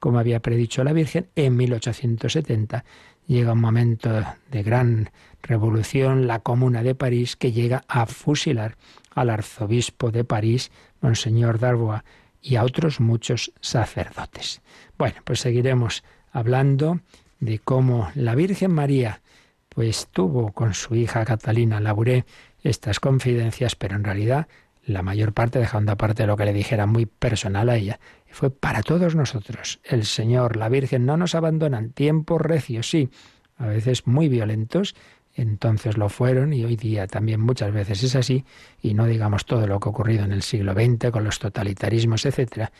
como 0.00 0.18
había 0.18 0.40
predicho 0.40 0.84
la 0.84 0.92
Virgen, 0.92 1.28
en 1.36 1.56
1870 1.56 2.84
llega 3.26 3.52
un 3.52 3.60
momento 3.60 4.10
de 4.50 4.62
gran 4.62 5.10
revolución, 5.42 6.26
la 6.26 6.40
Comuna 6.40 6.82
de 6.82 6.94
París, 6.94 7.36
que 7.36 7.52
llega 7.52 7.84
a 7.88 8.06
fusilar 8.06 8.76
al 9.14 9.30
arzobispo 9.30 10.10
de 10.10 10.24
París, 10.24 10.70
Monseñor 11.00 11.58
Darbois, 11.58 12.02
y 12.40 12.56
a 12.56 12.64
otros 12.64 13.00
muchos 13.00 13.52
sacerdotes. 13.60 14.60
Bueno, 14.98 15.16
pues 15.24 15.40
seguiremos 15.40 16.04
hablando 16.30 17.00
de 17.40 17.58
cómo 17.58 18.10
la 18.14 18.34
Virgen 18.34 18.72
María 18.72 19.22
pues 19.68 20.08
tuvo 20.10 20.52
con 20.52 20.74
su 20.74 20.94
hija 20.94 21.24
Catalina 21.24 21.80
Labouré 21.80 22.24
estas 22.62 23.00
confidencias, 23.00 23.76
pero 23.76 23.96
en 23.96 24.04
realidad 24.04 24.46
la 24.86 25.02
mayor 25.02 25.32
parte, 25.32 25.58
dejando 25.58 25.92
aparte 25.92 26.26
lo 26.26 26.36
que 26.36 26.44
le 26.44 26.52
dijera 26.52 26.86
muy 26.86 27.06
personal 27.06 27.70
a 27.70 27.76
ella, 27.76 28.00
fue 28.30 28.50
para 28.50 28.82
todos 28.82 29.14
nosotros. 29.14 29.80
El 29.82 30.04
Señor, 30.04 30.56
la 30.56 30.68
Virgen 30.68 31.06
no 31.06 31.16
nos 31.16 31.34
abandonan. 31.34 31.90
Tiempos 31.90 32.40
recios, 32.40 32.90
sí, 32.90 33.08
a 33.56 33.66
veces 33.66 34.06
muy 34.06 34.28
violentos, 34.28 34.94
entonces 35.34 35.96
lo 35.96 36.08
fueron 36.08 36.52
y 36.52 36.64
hoy 36.64 36.76
día 36.76 37.06
también 37.06 37.40
muchas 37.40 37.72
veces 37.72 38.02
es 38.02 38.14
así, 38.14 38.44
y 38.82 38.94
no 38.94 39.06
digamos 39.06 39.46
todo 39.46 39.66
lo 39.66 39.80
que 39.80 39.88
ha 39.88 39.92
ocurrido 39.92 40.24
en 40.24 40.32
el 40.32 40.42
siglo 40.42 40.74
XX 40.74 41.10
con 41.10 41.24
los 41.24 41.38
totalitarismos, 41.38 42.26
etcétera, 42.26 42.70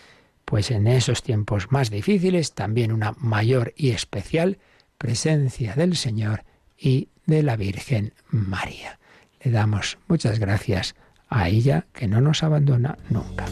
pues 0.44 0.70
en 0.70 0.86
esos 0.86 1.22
tiempos 1.22 1.70
más 1.70 1.90
difíciles 1.90 2.54
también 2.54 2.92
una 2.92 3.12
mayor 3.18 3.72
y 3.76 3.90
especial 3.90 4.58
presencia 4.98 5.74
del 5.74 5.96
Señor 5.96 6.44
y 6.78 7.08
de 7.26 7.42
la 7.42 7.56
Virgen 7.56 8.12
María. 8.28 8.98
Le 9.42 9.50
damos 9.50 9.98
muchas 10.08 10.38
gracias 10.38 10.94
a 11.28 11.48
ella 11.48 11.86
que 11.92 12.06
no 12.06 12.20
nos 12.20 12.42
abandona 12.42 12.98
nunca. 13.10 13.46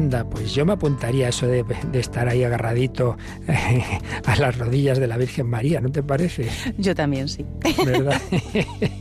Yolanda, 0.00 0.24
pues 0.24 0.54
yo 0.54 0.64
me 0.64 0.72
apuntaría 0.72 1.26
a 1.26 1.28
eso 1.28 1.46
de, 1.46 1.62
estar 1.92 2.26
ahí 2.26 2.42
agarradito 2.42 3.18
eh, 3.46 3.82
a 4.24 4.36
las 4.36 4.56
rodillas 4.56 4.98
de 4.98 5.06
la 5.06 5.18
Virgen 5.18 5.46
María, 5.46 5.80
¿no 5.80 5.90
te 5.90 6.02
parece? 6.02 6.48
Yo 6.78 6.94
también, 6.94 7.28
sí. 7.28 7.44
¿Verdad? 7.84 8.20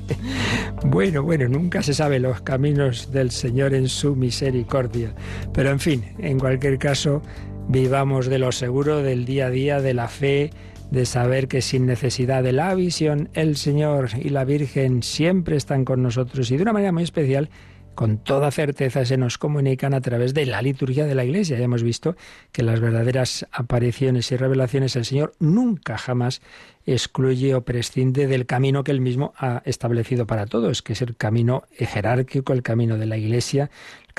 bueno, 0.86 1.24
bueno, 1.24 1.48
nunca 1.48 1.82
se 1.82 1.94
sabe 1.94 2.20
los 2.20 2.42
caminos 2.42 3.14
del 3.14 3.32
Señor 3.32 3.74
en 3.74 3.88
su 3.88 4.16
misericordia. 4.16 5.14
Pero 5.54 5.70
en 5.70 5.80
fin, 5.80 6.04
en 6.20 6.38
cualquier 6.38 6.78
caso, 6.78 7.22
vivamos 7.70 8.28
de 8.28 8.40
lo 8.40 8.52
seguro 8.52 9.02
del 9.02 9.24
día 9.24 9.48
a 9.48 9.50
día, 9.50 9.80
de 9.80 9.94
la 9.94 10.10
fe, 10.10 10.50
de 10.92 11.06
saber 11.06 11.48
que 11.48 11.62
sin 11.62 11.86
necesidad 11.86 12.44
de 12.44 12.52
la 12.52 12.76
visión, 12.76 13.30
el 13.36 13.56
Señor 13.56 14.10
y 14.22 14.30
la 14.30 14.44
Virgen 14.44 15.02
siempre 15.02 15.56
están 15.56 15.86
con 15.86 16.04
nosotros 16.04 16.52
y 16.52 16.58
de 16.58 16.64
una 16.64 16.74
manera 16.74 16.92
muy 16.92 17.04
especial 17.04 17.50
con 17.96 18.18
toda 18.18 18.52
certeza 18.52 19.06
se 19.06 19.18
nos 19.18 19.38
comunican 19.38 19.94
a 19.94 20.02
través 20.02 20.34
de 20.34 20.46
la 20.46 20.62
liturgia 20.62 21.06
de 21.06 21.16
la 21.16 21.26
Iglesia. 21.26 21.58
Ya 21.58 21.66
hemos 21.66 21.84
visto 21.84 22.16
que 22.52 22.64
las 22.64 22.80
verdaderas 22.80 23.46
apariciones 23.52 24.32
y 24.32 24.38
revelaciones 24.38 24.96
el 24.96 25.06
Señor 25.06 25.34
nunca 25.40 25.98
jamás 25.98 26.42
excluye 26.86 27.54
o 27.56 27.62
prescinde 27.62 28.28
del 28.28 28.46
camino 28.46 28.84
que 28.84 28.92
él 28.92 29.02
mismo 29.02 29.34
ha 29.38 29.62
establecido 29.66 30.26
para 30.26 30.46
todos, 30.46 30.82
que 30.82 30.94
es 30.94 31.02
el 31.02 31.16
camino 31.16 31.64
jerárquico, 31.72 32.54
el 32.54 32.64
camino 32.64 32.98
de 32.98 33.06
la 33.06 33.18
Iglesia, 33.18 33.70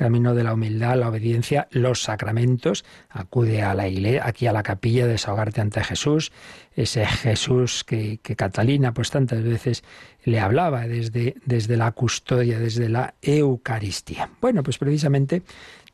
camino 0.00 0.34
de 0.34 0.44
la 0.44 0.54
humildad, 0.54 0.96
la 0.96 1.10
obediencia, 1.10 1.68
los 1.72 2.02
sacramentos. 2.02 2.86
Acude 3.10 3.60
a 3.60 3.74
la 3.74 3.86
iglesia, 3.86 4.22
aquí 4.24 4.46
a 4.46 4.52
la 4.52 4.62
capilla, 4.62 5.06
desahogarte 5.06 5.60
ante 5.60 5.84
Jesús, 5.84 6.32
ese 6.74 7.04
Jesús 7.04 7.84
que, 7.84 8.18
que 8.22 8.34
Catalina 8.34 8.94
pues 8.94 9.10
tantas 9.10 9.42
veces 9.42 9.84
le 10.24 10.40
hablaba 10.40 10.88
desde, 10.88 11.34
desde 11.44 11.76
la 11.76 11.92
custodia, 11.92 12.58
desde 12.58 12.88
la 12.88 13.12
Eucaristía. 13.20 14.30
Bueno, 14.40 14.62
pues 14.62 14.78
precisamente 14.78 15.42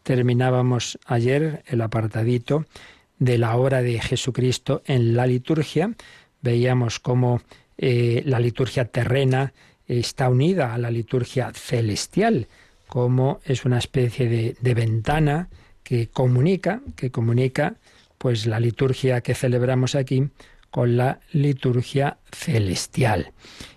terminábamos 0.04 1.00
ayer 1.04 1.64
el 1.66 1.80
apartadito 1.80 2.64
de 3.18 3.38
la 3.38 3.56
obra 3.56 3.82
de 3.82 3.98
Jesucristo 3.98 4.82
en 4.86 5.16
la 5.16 5.26
liturgia 5.26 5.90
veíamos 6.42 7.00
cómo 7.00 7.40
eh, 7.76 8.22
la 8.24 8.38
liturgia 8.38 8.84
terrena 8.84 9.52
está 9.88 10.28
unida 10.28 10.74
a 10.74 10.78
la 10.78 10.90
liturgia 10.90 11.50
celestial, 11.52 12.46
como 12.96 13.40
es 13.44 13.66
una 13.66 13.76
especie 13.76 14.26
de, 14.26 14.56
de, 14.58 14.72
ventana 14.72 15.50
que 15.82 16.08
comunica, 16.08 16.80
que 16.96 17.10
comunica 17.10 17.74
pues 18.16 18.46
la 18.46 18.58
liturgia 18.58 19.20
que 19.20 19.34
celebramos 19.34 19.94
aquí 19.94 20.30
con 20.70 20.96
la 20.96 21.20
liturgia 21.30 22.16
celestial. 22.32 23.32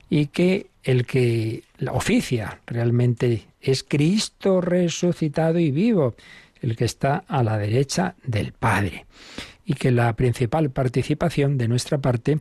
Y 0.10 0.28
que 0.28 0.68
el 0.86 1.06
que 1.06 1.64
la 1.80 1.92
oficia 1.92 2.62
realmente 2.66 3.48
es 3.60 3.84
Cristo 3.84 4.62
resucitado 4.62 5.60
y 5.60 5.70
vivo, 5.70 6.16
el 6.62 6.78
que 6.78 6.86
está 6.86 7.26
a 7.28 7.44
la 7.44 7.58
derecha 7.58 8.16
del 8.24 8.54
Padre. 8.54 9.06
Y 9.66 9.74
que 9.74 9.92
la 9.92 10.16
principal 10.16 10.72
participación 10.72 11.58
de 11.58 11.68
nuestra 11.68 11.98
parte, 11.98 12.40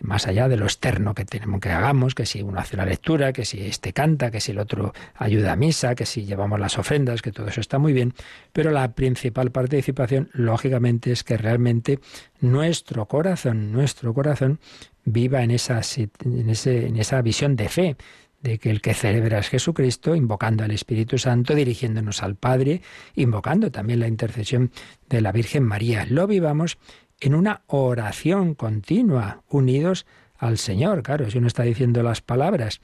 más 0.00 0.26
allá 0.26 0.48
de 0.48 0.56
lo 0.56 0.64
externo 0.64 1.14
que 1.14 1.24
tenemos 1.24 1.60
que 1.60 1.70
hagamos, 1.70 2.14
que 2.14 2.26
si 2.26 2.42
uno 2.42 2.60
hace 2.60 2.76
la 2.76 2.86
lectura, 2.86 3.32
que 3.32 3.44
si 3.44 3.60
este 3.66 3.92
canta, 3.92 4.30
que 4.30 4.40
si 4.40 4.52
el 4.52 4.58
otro 4.58 4.92
ayuda 5.16 5.52
a 5.52 5.56
misa, 5.56 5.94
que 5.94 6.06
si 6.06 6.24
llevamos 6.24 6.60
las 6.60 6.78
ofrendas, 6.78 7.22
que 7.22 7.32
todo 7.32 7.48
eso 7.48 7.60
está 7.60 7.78
muy 7.78 7.92
bien, 7.92 8.14
pero 8.52 8.70
la 8.70 8.92
principal 8.92 9.50
participación, 9.50 10.30
lógicamente, 10.32 11.12
es 11.12 11.24
que 11.24 11.36
realmente 11.36 11.98
nuestro 12.40 13.06
corazón, 13.06 13.72
nuestro 13.72 14.14
corazón 14.14 14.60
viva 15.04 15.42
en 15.42 15.50
esa, 15.50 15.80
en, 15.96 16.50
ese, 16.50 16.86
en 16.86 16.96
esa 16.96 17.20
visión 17.22 17.56
de 17.56 17.68
fe, 17.68 17.96
de 18.42 18.58
que 18.58 18.70
el 18.70 18.80
que 18.80 18.94
celebra 18.94 19.38
es 19.38 19.48
Jesucristo, 19.48 20.14
invocando 20.14 20.62
al 20.62 20.70
Espíritu 20.70 21.18
Santo, 21.18 21.54
dirigiéndonos 21.54 22.22
al 22.22 22.36
Padre, 22.36 22.82
invocando 23.16 23.72
también 23.72 24.00
la 24.00 24.06
intercesión 24.06 24.70
de 25.08 25.20
la 25.20 25.32
Virgen 25.32 25.64
María. 25.64 26.06
Lo 26.08 26.26
vivamos 26.26 26.78
en 27.20 27.34
una 27.34 27.62
oración 27.66 28.54
continua, 28.54 29.42
unidos 29.48 30.06
al 30.38 30.58
Señor. 30.58 31.02
Claro, 31.02 31.30
si 31.30 31.38
uno 31.38 31.46
está 31.46 31.64
diciendo 31.64 32.02
las 32.02 32.20
palabras, 32.20 32.80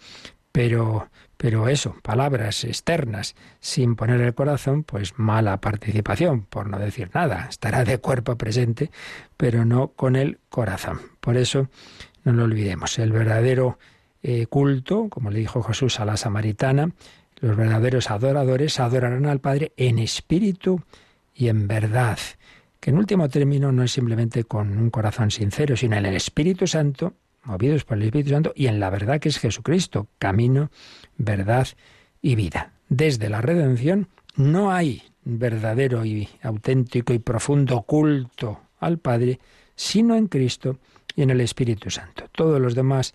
pero, 0.52 1.08
pero 1.36 1.68
eso, 1.68 1.96
palabras 2.02 2.64
externas, 2.64 3.34
sin 3.60 3.96
poner 3.96 4.20
el 4.20 4.34
corazón, 4.34 4.84
pues 4.84 5.18
mala 5.18 5.60
participación, 5.60 6.42
por 6.42 6.68
no 6.68 6.78
decir 6.78 7.10
nada. 7.12 7.48
Estará 7.50 7.84
de 7.84 7.98
cuerpo 7.98 8.36
presente, 8.36 8.90
pero 9.36 9.64
no 9.64 9.88
con 9.88 10.16
el 10.16 10.38
corazón. 10.48 11.00
Por 11.20 11.36
eso, 11.36 11.68
no 12.24 12.32
lo 12.32 12.44
olvidemos, 12.44 12.98
el 12.98 13.12
verdadero 13.12 13.78
eh, 14.22 14.46
culto, 14.46 15.08
como 15.10 15.30
le 15.30 15.40
dijo 15.40 15.62
Jesús 15.62 16.00
a 16.00 16.04
la 16.04 16.16
samaritana, 16.16 16.92
los 17.40 17.56
verdaderos 17.56 18.10
adoradores 18.10 18.80
adorarán 18.80 19.26
al 19.26 19.40
Padre 19.40 19.72
en 19.76 19.98
espíritu 19.98 20.82
y 21.34 21.48
en 21.48 21.66
verdad, 21.66 22.18
que 22.84 22.90
en 22.90 22.98
último 22.98 23.30
término 23.30 23.72
no 23.72 23.82
es 23.82 23.92
simplemente 23.92 24.44
con 24.44 24.76
un 24.76 24.90
corazón 24.90 25.30
sincero, 25.30 25.74
sino 25.74 25.96
en 25.96 26.04
el 26.04 26.16
Espíritu 26.16 26.66
Santo, 26.66 27.14
movidos 27.42 27.86
por 27.86 27.96
el 27.96 28.02
Espíritu 28.02 28.28
Santo, 28.28 28.52
y 28.54 28.66
en 28.66 28.78
la 28.78 28.90
verdad 28.90 29.20
que 29.20 29.30
es 29.30 29.38
Jesucristo, 29.38 30.08
camino, 30.18 30.70
verdad 31.16 31.66
y 32.20 32.34
vida. 32.34 32.74
Desde 32.90 33.30
la 33.30 33.40
redención 33.40 34.08
no 34.36 34.70
hay 34.70 35.02
verdadero 35.24 36.04
y 36.04 36.28
auténtico 36.42 37.14
y 37.14 37.20
profundo 37.20 37.80
culto 37.80 38.60
al 38.80 38.98
Padre, 38.98 39.40
sino 39.74 40.14
en 40.14 40.26
Cristo 40.26 40.76
y 41.16 41.22
en 41.22 41.30
el 41.30 41.40
Espíritu 41.40 41.88
Santo. 41.88 42.24
Todos 42.32 42.60
los 42.60 42.74
demás 42.74 43.14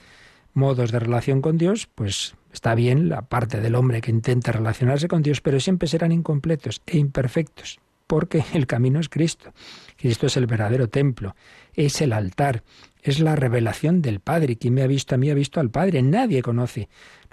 modos 0.55 0.91
de 0.91 0.97
relación 0.97 1.43
con 1.43 1.60
Dios, 1.60 1.88
pues 1.93 2.34
está 2.51 2.73
bien 2.73 3.08
la 3.08 3.21
parte 3.21 3.62
del 3.62 3.75
hombre 3.75 4.01
que 4.01 4.10
intenta 4.10 4.51
relacionarse 4.51 5.08
con 5.08 5.21
Dios, 5.21 5.41
pero 5.41 5.60
siempre 5.60 5.88
serán 5.88 6.12
incompletos 6.12 6.82
e 6.88 6.97
imperfectos, 6.97 7.79
porque 8.10 8.43
el 8.54 8.65
camino 8.65 9.00
es 9.00 9.08
Cristo. 9.08 9.54
Cristo 9.95 10.26
es 10.26 10.36
el 10.36 10.48
verdadero 10.48 10.89
templo, 10.89 11.36
es 11.76 12.02
el 12.02 12.12
altar, 12.12 12.63
es 13.04 13.19
la 13.19 13.36
revelación 13.36 14.02
del 14.02 14.19
Padre. 14.19 14.58
Quien 14.58 14.74
me 14.74 14.82
ha 14.82 14.88
visto 14.88 15.13
a 15.13 15.17
mí 15.19 15.30
ha 15.30 15.36
visto 15.36 15.60
al 15.60 15.69
Padre. 15.69 16.02
Nadie 16.02 16.41
conoce 16.41 16.89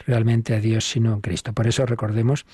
realmente 0.06 0.54
a 0.54 0.60
Dios 0.60 0.84
sino 0.84 1.20
Cristo. 1.22 1.54
Por 1.54 1.66
eso 1.66 1.86
recordemos 1.86 2.44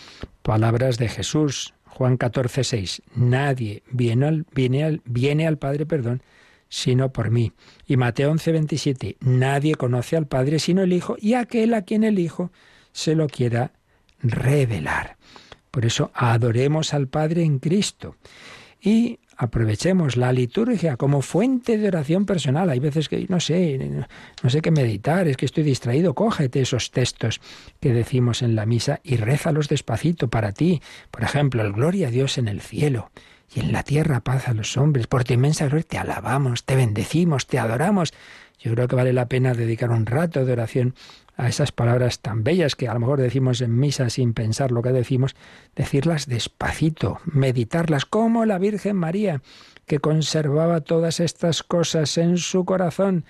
palabras 0.43 0.99
de 0.99 1.09
Jesús, 1.09 1.75
Juan 1.85 2.17
14, 2.17 2.63
6. 2.63 3.03
Nadie 3.17 3.83
viene 3.91 4.27
al, 4.27 4.47
viene 4.55 4.85
al, 4.85 5.03
viene 5.05 5.49
al 5.49 5.59
Padre, 5.59 5.85
perdón, 5.85 6.23
sino 6.69 7.13
por 7.13 7.33
mí. 7.33 7.53
Y 7.87 7.97
Mateo 7.97 8.31
11, 8.31 8.53
27, 8.53 9.17
nadie 9.19 9.75
conoce 9.75 10.17
al 10.17 10.29
Padre 10.29 10.61
sino 10.61 10.83
el 10.83 10.93
Hijo 10.93 11.17
y 11.19 11.35
aquel 11.35 11.75
a 11.75 11.83
quien 11.83 12.05
el 12.05 12.21
Hijo 12.21 12.53
se 12.93 13.17
lo 13.17 13.27
quiera 13.27 13.73
revelar. 14.21 15.17
Por 15.73 15.87
eso 15.87 16.13
adoremos 16.15 16.95
al 16.95 17.09
Padre 17.09 17.43
en 17.43 17.59
Cristo 17.59 18.15
y 18.79 19.19
aprovechemos 19.39 20.19
la 20.19 20.31
liturgia 20.33 20.99
como 20.99 21.23
fuente 21.23 21.79
de 21.79 21.89
oración 21.89 22.27
personal. 22.27 22.69
Hay 22.69 22.79
veces 22.79 23.09
que 23.09 23.27
no 23.29 23.41
sé, 23.41 23.79
no 24.43 24.51
sé 24.51 24.61
qué 24.61 24.71
meditar, 24.71 25.27
es 25.29 25.39
que 25.39 25.47
estoy 25.47 25.65
distraído. 25.65 26.15
Cógete 26.15 26.61
esos 26.61 26.91
textos 26.91 27.41
que 27.81 27.95
decimos 27.95 28.43
en 28.43 28.55
la 28.55 28.67
misa 28.67 29.01
y 29.03 29.17
rézalos 29.17 29.69
despacito 29.69 30.29
para 30.29 30.53
ti. 30.53 30.83
Por 31.11 31.25
ejemplo, 31.25 31.63
el 31.63 31.73
gloria 31.73 32.09
a 32.09 32.11
Dios 32.11 32.37
en 32.37 32.49
el 32.49 32.61
cielo 32.61 33.11
y 33.55 33.61
en 33.61 33.73
la 33.73 33.83
tierra 33.83 34.21
paz 34.21 34.49
a 34.49 34.55
los 34.55 34.77
hombres. 34.77 35.07
Por 35.07 35.25
tu 35.25 35.33
inmensa 35.33 35.69
gloria 35.69 35.87
te 35.89 35.99
alabamos, 35.99 36.65
te 36.65 36.77
bendecimos, 36.77 37.47
te 37.47 37.59
adoramos. 37.59 38.13
Yo 38.62 38.72
creo 38.75 38.87
que 38.87 38.96
vale 38.96 39.12
la 39.12 39.29
pena 39.29 39.55
dedicar 39.55 39.90
un 39.90 40.07
rato 40.07 40.44
de 40.44 40.53
oración 40.53 40.94
a 41.37 41.48
esas 41.48 41.72
palabras 41.72 42.20
tan 42.20 42.44
bellas 42.44 42.77
que 42.77 42.88
a 42.88 42.94
lo 42.94 43.01
mejor 43.01 43.20
decimos 43.20 43.61
en 43.61 43.77
misa 43.77 44.09
sin 44.09 44.35
pensar 44.35 44.70
lo 44.70 44.83
que 44.83 44.92
decimos, 44.92 45.35
decirlas 45.75 46.27
despacito, 46.27 47.20
meditarlas 47.25 48.05
como 48.05 48.44
la 48.44 48.59
Virgen 48.59 48.96
María, 48.96 49.42
que 49.87 49.98
conservaba 49.98 50.81
todas 50.81 51.18
estas 51.18 51.64
cosas 51.64 52.16
en 52.18 52.38
su 52.38 52.64
corazón. 52.64 53.25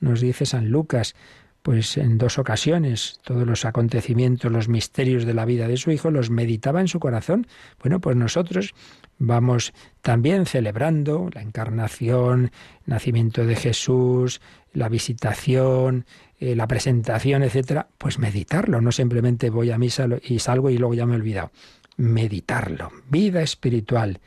Nos 0.00 0.22
dice 0.22 0.46
San 0.46 0.70
Lucas, 0.70 1.14
pues 1.62 1.98
en 1.98 2.16
dos 2.16 2.38
ocasiones 2.38 3.20
todos 3.24 3.46
los 3.46 3.66
acontecimientos, 3.66 4.50
los 4.50 4.68
misterios 4.68 5.26
de 5.26 5.34
la 5.34 5.44
vida 5.44 5.68
de 5.68 5.76
su 5.76 5.90
hijo 5.90 6.10
los 6.10 6.30
meditaba 6.30 6.80
en 6.80 6.88
su 6.88 6.98
corazón. 6.98 7.46
Bueno, 7.82 8.00
pues 8.00 8.16
nosotros 8.16 8.74
vamos 9.18 9.72
también 10.00 10.46
celebrando 10.46 11.28
la 11.32 11.42
encarnación, 11.42 12.50
nacimiento 12.86 13.44
de 13.44 13.56
Jesús, 13.56 14.40
la 14.72 14.88
visitación, 14.88 16.06
eh, 16.38 16.54
la 16.54 16.66
presentación, 16.66 17.42
etcétera, 17.42 17.88
pues 17.98 18.18
meditarlo, 18.18 18.80
no 18.80 18.92
simplemente 18.92 19.50
voy 19.50 19.70
a 19.70 19.78
misa 19.78 20.06
y 20.22 20.38
salgo 20.38 20.70
y 20.70 20.78
luego 20.78 20.94
ya 20.94 21.06
me 21.06 21.14
he 21.14 21.16
olvidado. 21.16 21.50
Meditarlo, 21.96 22.90
vida 23.10 23.42
espiritual. 23.42 24.20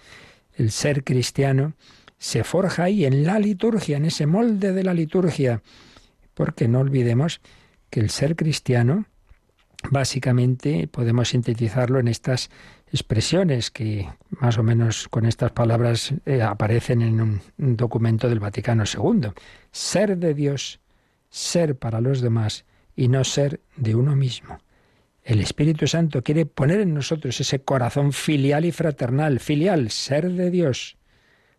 El 0.55 0.71
ser 0.71 1.03
cristiano 1.03 1.73
se 2.17 2.43
forja 2.43 2.83
ahí 2.83 3.05
en 3.05 3.25
la 3.25 3.39
liturgia, 3.39 3.97
en 3.97 4.05
ese 4.05 4.27
molde 4.27 4.73
de 4.73 4.83
la 4.83 4.93
liturgia 4.93 5.61
porque 6.33 6.67
no 6.67 6.79
olvidemos 6.79 7.41
que 7.89 7.99
el 7.99 8.09
ser 8.09 8.35
cristiano, 8.35 9.05
básicamente 9.89 10.87
podemos 10.87 11.29
sintetizarlo 11.29 11.99
en 11.99 12.07
estas 12.07 12.49
expresiones 12.91 13.71
que 13.71 14.09
más 14.29 14.57
o 14.57 14.63
menos 14.63 15.07
con 15.07 15.25
estas 15.25 15.51
palabras 15.51 16.13
eh, 16.25 16.41
aparecen 16.41 17.01
en 17.01 17.21
un, 17.21 17.41
un 17.57 17.77
documento 17.77 18.29
del 18.29 18.39
Vaticano 18.39 18.83
II. 18.83 19.29
Ser 19.71 20.17
de 20.17 20.33
Dios, 20.33 20.79
ser 21.29 21.77
para 21.77 22.01
los 22.01 22.21
demás 22.21 22.65
y 22.95 23.07
no 23.07 23.23
ser 23.23 23.61
de 23.77 23.95
uno 23.95 24.15
mismo. 24.15 24.59
El 25.23 25.39
Espíritu 25.39 25.87
Santo 25.87 26.23
quiere 26.23 26.45
poner 26.45 26.81
en 26.81 26.93
nosotros 26.93 27.39
ese 27.39 27.61
corazón 27.61 28.11
filial 28.11 28.65
y 28.65 28.71
fraternal. 28.71 29.39
Filial, 29.39 29.91
ser 29.91 30.31
de 30.31 30.49
Dios. 30.49 30.97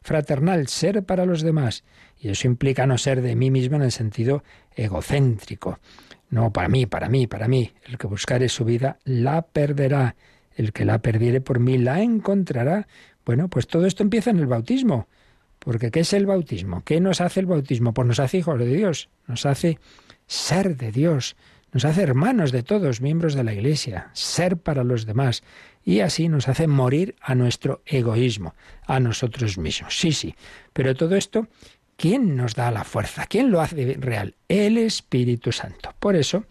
Fraternal, 0.00 0.66
ser 0.66 1.04
para 1.04 1.24
los 1.26 1.42
demás. 1.42 1.84
Y 2.18 2.28
eso 2.28 2.48
implica 2.48 2.86
no 2.86 2.98
ser 2.98 3.22
de 3.22 3.36
mí 3.36 3.50
mismo 3.50 3.76
en 3.76 3.82
el 3.82 3.92
sentido 3.92 4.42
egocéntrico. 4.74 5.78
No, 6.30 6.52
para 6.52 6.68
mí, 6.68 6.86
para 6.86 7.08
mí, 7.08 7.26
para 7.26 7.46
mí. 7.46 7.72
El 7.84 7.98
que 7.98 8.08
buscare 8.08 8.48
su 8.48 8.64
vida 8.64 8.98
la 9.04 9.42
perderá. 9.42 10.16
El 10.56 10.72
que 10.72 10.84
la 10.84 11.00
perdiere 11.00 11.40
por 11.40 11.60
mí 11.60 11.78
la 11.78 12.02
encontrará. 12.02 12.86
Bueno, 13.24 13.48
pues 13.48 13.66
todo 13.66 13.86
esto 13.86 14.02
empieza 14.02 14.30
en 14.30 14.38
el 14.38 14.46
bautismo. 14.46 15.08
Porque 15.58 15.90
¿qué 15.90 16.00
es 16.00 16.12
el 16.12 16.26
bautismo? 16.26 16.82
¿Qué 16.84 17.00
nos 17.00 17.20
hace 17.20 17.40
el 17.40 17.46
bautismo? 17.46 17.94
Pues 17.94 18.08
nos 18.08 18.20
hace 18.20 18.38
hijos 18.38 18.58
de 18.58 18.66
Dios, 18.66 19.08
nos 19.28 19.46
hace 19.46 19.78
ser 20.26 20.76
de 20.76 20.90
Dios, 20.90 21.36
nos 21.72 21.84
hace 21.84 22.02
hermanos 22.02 22.52
de 22.52 22.62
todos, 22.62 23.00
miembros 23.00 23.34
de 23.34 23.44
la 23.44 23.54
Iglesia, 23.54 24.10
ser 24.12 24.56
para 24.56 24.84
los 24.84 25.06
demás, 25.06 25.42
y 25.84 26.00
así 26.00 26.28
nos 26.28 26.48
hace 26.48 26.66
morir 26.66 27.14
a 27.20 27.34
nuestro 27.34 27.82
egoísmo, 27.86 28.54
a 28.86 29.00
nosotros 29.00 29.56
mismos. 29.56 29.98
Sí, 29.98 30.12
sí, 30.12 30.34
pero 30.72 30.94
todo 30.94 31.16
esto, 31.16 31.48
¿quién 31.96 32.36
nos 32.36 32.54
da 32.54 32.70
la 32.70 32.84
fuerza? 32.84 33.26
¿Quién 33.26 33.50
lo 33.50 33.60
hace 33.60 33.96
real? 33.98 34.34
El 34.48 34.78
Espíritu 34.78 35.52
Santo. 35.52 35.94
Por 35.98 36.16
eso, 36.16 36.44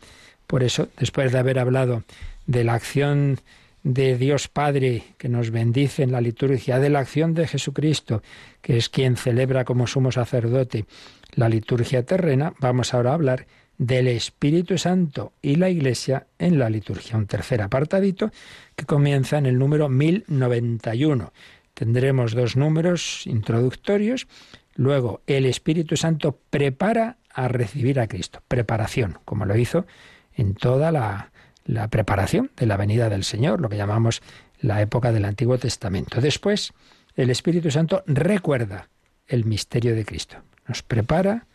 por 0.48 0.64
eso, 0.64 0.90
después 0.98 1.32
de 1.32 1.40
haber 1.40 1.60
hablado 1.60 2.04
de 2.48 2.64
la 2.64 2.74
acción 2.74 3.40
de 3.84 4.18
Dios 4.18 4.48
Padre 4.48 5.04
que 5.18 5.30
nos 5.30 5.52
bendice 5.52 6.04
en 6.04 6.12
la 6.12 6.22
liturgia, 6.22 6.80
de 6.80 6.90
la 6.90 7.00
acción 7.00 7.34
de 7.34 7.48
Jesucristo, 7.48 8.22
que 8.62 8.78
es 8.78 8.90
quien 8.90 9.18
celebra 9.18 9.66
como 9.66 9.88
sumo 9.88 10.12
sacerdote 10.12 10.86
la 11.34 11.50
liturgia 11.50 12.04
terrena, 12.04 12.54
vamos 12.60 12.94
ahora 12.94 13.12
a 13.12 13.16
hablar 13.16 13.48
del 13.78 14.08
Espíritu 14.08 14.78
Santo 14.78 15.34
y 15.42 15.56
la 15.56 15.70
Iglesia 15.70 16.28
en 16.38 16.60
la 16.60 16.70
liturgia. 16.70 17.18
Un 17.18 17.26
tercer 17.26 17.62
apartadito 17.62 18.32
que 18.76 18.86
comienza 18.86 19.38
en 19.38 19.48
el 19.48 19.58
número 19.58 19.90
1091. 19.90 21.34
Tendremos 21.74 22.34
dos 22.34 22.56
números 22.56 23.26
introductorios. 23.26 24.28
Luego, 24.76 25.22
el 25.26 25.46
Espíritu 25.46 25.98
Santo 25.98 26.38
prepara 26.50 27.18
a 27.34 27.48
recibir 27.48 28.00
a 28.00 28.08
Cristo. 28.08 28.44
Preparación, 28.48 29.18
como 29.26 29.46
lo 29.46 29.58
hizo 29.58 29.88
en 30.36 30.54
toda 30.54 30.92
la, 30.92 31.32
la 31.66 31.88
preparación 31.88 32.52
de 32.58 32.66
la 32.66 32.78
venida 32.78 33.10
del 33.10 33.24
Señor, 33.24 33.62
lo 33.62 33.70
que 33.70 33.78
llamamos 33.78 34.22
la 34.60 34.82
época 34.82 35.12
del 35.12 35.26
Antiguo 35.26 35.58
Testamento. 35.58 36.22
Después, 36.22 36.74
el 37.16 37.30
Espíritu 37.30 37.72
Santo 37.72 38.04
recuerda 38.08 38.90
el 39.28 39.46
misterio 39.46 39.96
de 39.96 40.06
Cristo. 40.06 40.38
Nos 40.68 40.84
prepara, 40.84 41.48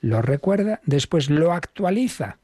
lo 0.00 0.22
recuerda, 0.22 0.80
después 0.84 1.30
lo 1.30 1.52
actualiza. 1.52 2.38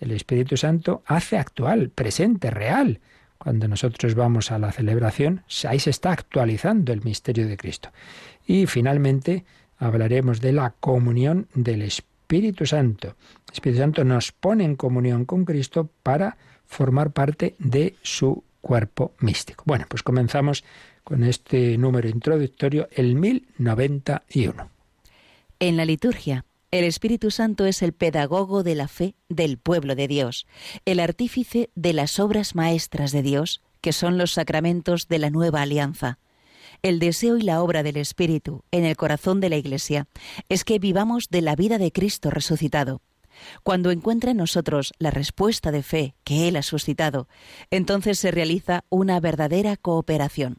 El 0.00 0.10
Espíritu 0.10 0.56
Santo 0.56 1.02
hace 1.06 1.38
actual, 1.38 1.90
presente, 1.90 2.50
real. 2.50 3.00
Cuando 3.38 3.66
nosotros 3.68 4.14
vamos 4.14 4.50
a 4.50 4.58
la 4.58 4.72
celebración, 4.72 5.44
ahí 5.68 5.78
se 5.78 5.90
está 5.90 6.12
actualizando 6.12 6.92
el 6.92 7.02
misterio 7.02 7.46
de 7.48 7.56
Cristo. 7.56 7.90
Y 8.46 8.66
finalmente 8.66 9.44
hablaremos 9.78 10.40
de 10.40 10.52
la 10.52 10.70
comunión 10.78 11.48
del 11.54 11.82
Espíritu 11.82 12.66
Santo. 12.66 13.16
El 13.48 13.54
Espíritu 13.54 13.80
Santo 13.80 14.04
nos 14.04 14.32
pone 14.32 14.64
en 14.64 14.76
comunión 14.76 15.24
con 15.24 15.44
Cristo 15.44 15.90
para 16.02 16.36
formar 16.72 17.12
parte 17.12 17.54
de 17.58 17.96
su 18.02 18.42
cuerpo 18.60 19.12
místico. 19.20 19.64
Bueno, 19.66 19.84
pues 19.88 20.02
comenzamos 20.02 20.64
con 21.04 21.22
este 21.22 21.76
número 21.76 22.08
introductorio, 22.08 22.88
el 22.92 23.14
1091. 23.14 24.70
En 25.60 25.76
la 25.76 25.84
liturgia, 25.84 26.44
el 26.70 26.84
Espíritu 26.84 27.30
Santo 27.30 27.66
es 27.66 27.82
el 27.82 27.92
pedagogo 27.92 28.62
de 28.62 28.74
la 28.74 28.88
fe 28.88 29.14
del 29.28 29.58
pueblo 29.58 29.94
de 29.94 30.08
Dios, 30.08 30.46
el 30.86 31.00
artífice 31.00 31.70
de 31.74 31.92
las 31.92 32.18
obras 32.18 32.54
maestras 32.54 33.12
de 33.12 33.22
Dios, 33.22 33.60
que 33.82 33.92
son 33.92 34.16
los 34.16 34.32
sacramentos 34.32 35.08
de 35.08 35.18
la 35.18 35.28
nueva 35.28 35.60
alianza. 35.62 36.18
El 36.82 36.98
deseo 36.98 37.36
y 37.36 37.42
la 37.42 37.62
obra 37.62 37.82
del 37.82 37.98
Espíritu 37.98 38.64
en 38.70 38.84
el 38.84 38.96
corazón 38.96 39.40
de 39.40 39.50
la 39.50 39.56
Iglesia 39.56 40.06
es 40.48 40.64
que 40.64 40.78
vivamos 40.78 41.28
de 41.28 41.42
la 41.42 41.54
vida 41.54 41.78
de 41.78 41.92
Cristo 41.92 42.30
resucitado 42.30 43.02
cuando 43.62 43.90
encuentra 43.90 44.30
en 44.30 44.36
nosotros 44.38 44.92
la 44.98 45.10
respuesta 45.10 45.70
de 45.70 45.82
fe 45.82 46.14
que 46.24 46.48
Él 46.48 46.56
ha 46.56 46.62
suscitado, 46.62 47.28
entonces 47.70 48.18
se 48.18 48.30
realiza 48.30 48.84
una 48.88 49.20
verdadera 49.20 49.76
cooperación. 49.76 50.58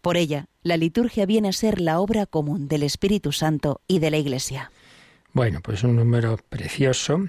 Por 0.00 0.16
ella, 0.16 0.46
la 0.62 0.76
liturgia 0.76 1.26
viene 1.26 1.48
a 1.48 1.52
ser 1.52 1.80
la 1.80 2.00
obra 2.00 2.26
común 2.26 2.68
del 2.68 2.82
Espíritu 2.82 3.32
Santo 3.32 3.80
y 3.86 3.98
de 3.98 4.10
la 4.10 4.18
Iglesia. 4.18 4.72
Bueno, 5.32 5.60
pues 5.62 5.84
un 5.84 5.96
número 5.96 6.38
precioso 6.48 7.28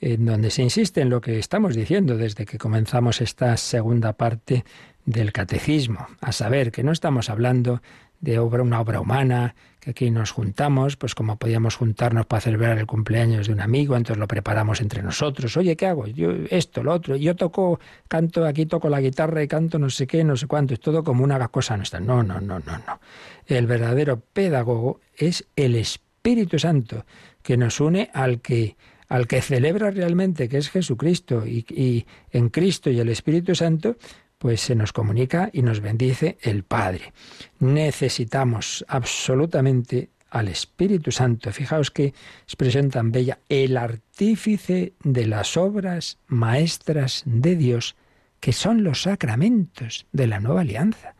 en 0.00 0.24
donde 0.24 0.50
se 0.50 0.62
insiste 0.62 1.02
en 1.02 1.10
lo 1.10 1.20
que 1.20 1.38
estamos 1.38 1.74
diciendo 1.74 2.16
desde 2.16 2.46
que 2.46 2.58
comenzamos 2.58 3.20
esta 3.20 3.56
segunda 3.56 4.14
parte 4.14 4.64
del 5.04 5.32
catecismo, 5.32 6.06
a 6.20 6.32
saber 6.32 6.72
que 6.72 6.82
no 6.82 6.92
estamos 6.92 7.30
hablando 7.30 7.82
de 8.20 8.38
obra, 8.38 8.62
una 8.62 8.80
obra 8.80 9.00
humana, 9.00 9.54
que 9.80 9.90
aquí 9.90 10.10
nos 10.10 10.30
juntamos, 10.30 10.96
pues 10.96 11.14
como 11.14 11.36
podíamos 11.36 11.76
juntarnos 11.76 12.26
para 12.26 12.42
celebrar 12.42 12.78
el 12.78 12.86
cumpleaños 12.86 13.46
de 13.46 13.54
un 13.54 13.60
amigo, 13.60 13.96
entonces 13.96 14.18
lo 14.18 14.28
preparamos 14.28 14.80
entre 14.82 15.02
nosotros. 15.02 15.56
Oye, 15.56 15.74
¿qué 15.74 15.86
hago? 15.86 16.06
Yo 16.06 16.32
esto, 16.50 16.82
lo 16.82 16.92
otro. 16.92 17.16
Yo 17.16 17.34
toco, 17.34 17.80
canto, 18.06 18.44
aquí 18.44 18.66
toco 18.66 18.90
la 18.90 19.00
guitarra 19.00 19.42
y 19.42 19.48
canto 19.48 19.78
no 19.78 19.88
sé 19.88 20.06
qué, 20.06 20.22
no 20.22 20.36
sé 20.36 20.46
cuánto. 20.46 20.74
Es 20.74 20.80
todo 20.80 21.02
como 21.02 21.24
una 21.24 21.48
cosa 21.48 21.76
nuestra. 21.78 21.98
No, 21.98 22.22
no, 22.22 22.40
no, 22.40 22.58
no, 22.60 22.78
no. 22.78 23.00
El 23.46 23.66
verdadero 23.66 24.20
pedagogo 24.20 25.00
es 25.16 25.46
el 25.56 25.74
Espíritu 25.74 26.58
Santo, 26.58 27.06
que 27.42 27.56
nos 27.56 27.80
une 27.80 28.10
al 28.12 28.40
que 28.40 28.76
al 29.08 29.26
que 29.26 29.42
celebra 29.42 29.90
realmente, 29.90 30.48
que 30.48 30.56
es 30.56 30.70
Jesucristo, 30.70 31.44
y, 31.44 31.66
y 31.68 32.06
en 32.30 32.48
Cristo 32.48 32.90
y 32.90 33.00
el 33.00 33.08
Espíritu 33.08 33.56
Santo, 33.56 33.96
pues 34.40 34.62
se 34.62 34.74
nos 34.74 34.94
comunica 34.94 35.50
y 35.52 35.60
nos 35.60 35.80
bendice 35.80 36.38
el 36.40 36.64
Padre. 36.64 37.12
Necesitamos 37.58 38.86
absolutamente 38.88 40.08
al 40.30 40.48
Espíritu 40.48 41.12
Santo. 41.12 41.52
Fijaos 41.52 41.90
qué 41.90 42.14
expresión 42.44 42.88
tan 42.88 43.12
bella, 43.12 43.40
el 43.50 43.76
artífice 43.76 44.94
de 45.04 45.26
las 45.26 45.58
obras 45.58 46.16
maestras 46.26 47.22
de 47.26 47.54
Dios, 47.54 47.96
que 48.40 48.54
son 48.54 48.82
los 48.82 49.02
sacramentos 49.02 50.06
de 50.10 50.26
la 50.26 50.40
nueva 50.40 50.62
alianza. 50.62 51.14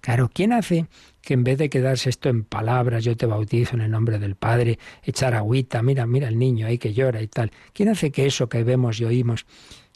Claro, 0.00 0.30
¿quién 0.32 0.54
hace 0.54 0.86
que 1.20 1.34
en 1.34 1.44
vez 1.44 1.58
de 1.58 1.68
quedarse 1.68 2.08
esto 2.08 2.30
en 2.30 2.44
palabras, 2.44 3.04
yo 3.04 3.14
te 3.14 3.26
bautizo 3.26 3.76
en 3.76 3.82
el 3.82 3.90
nombre 3.90 4.18
del 4.18 4.36
Padre, 4.36 4.78
echar 5.02 5.34
agüita, 5.34 5.82
mira, 5.82 6.06
mira 6.06 6.28
el 6.28 6.38
niño 6.38 6.66
ahí 6.66 6.78
que 6.78 6.94
llora 6.94 7.20
y 7.20 7.28
tal, 7.28 7.50
¿quién 7.74 7.90
hace 7.90 8.10
que 8.10 8.24
eso 8.24 8.48
que 8.48 8.64
vemos 8.64 9.00
y 9.00 9.04
oímos 9.04 9.44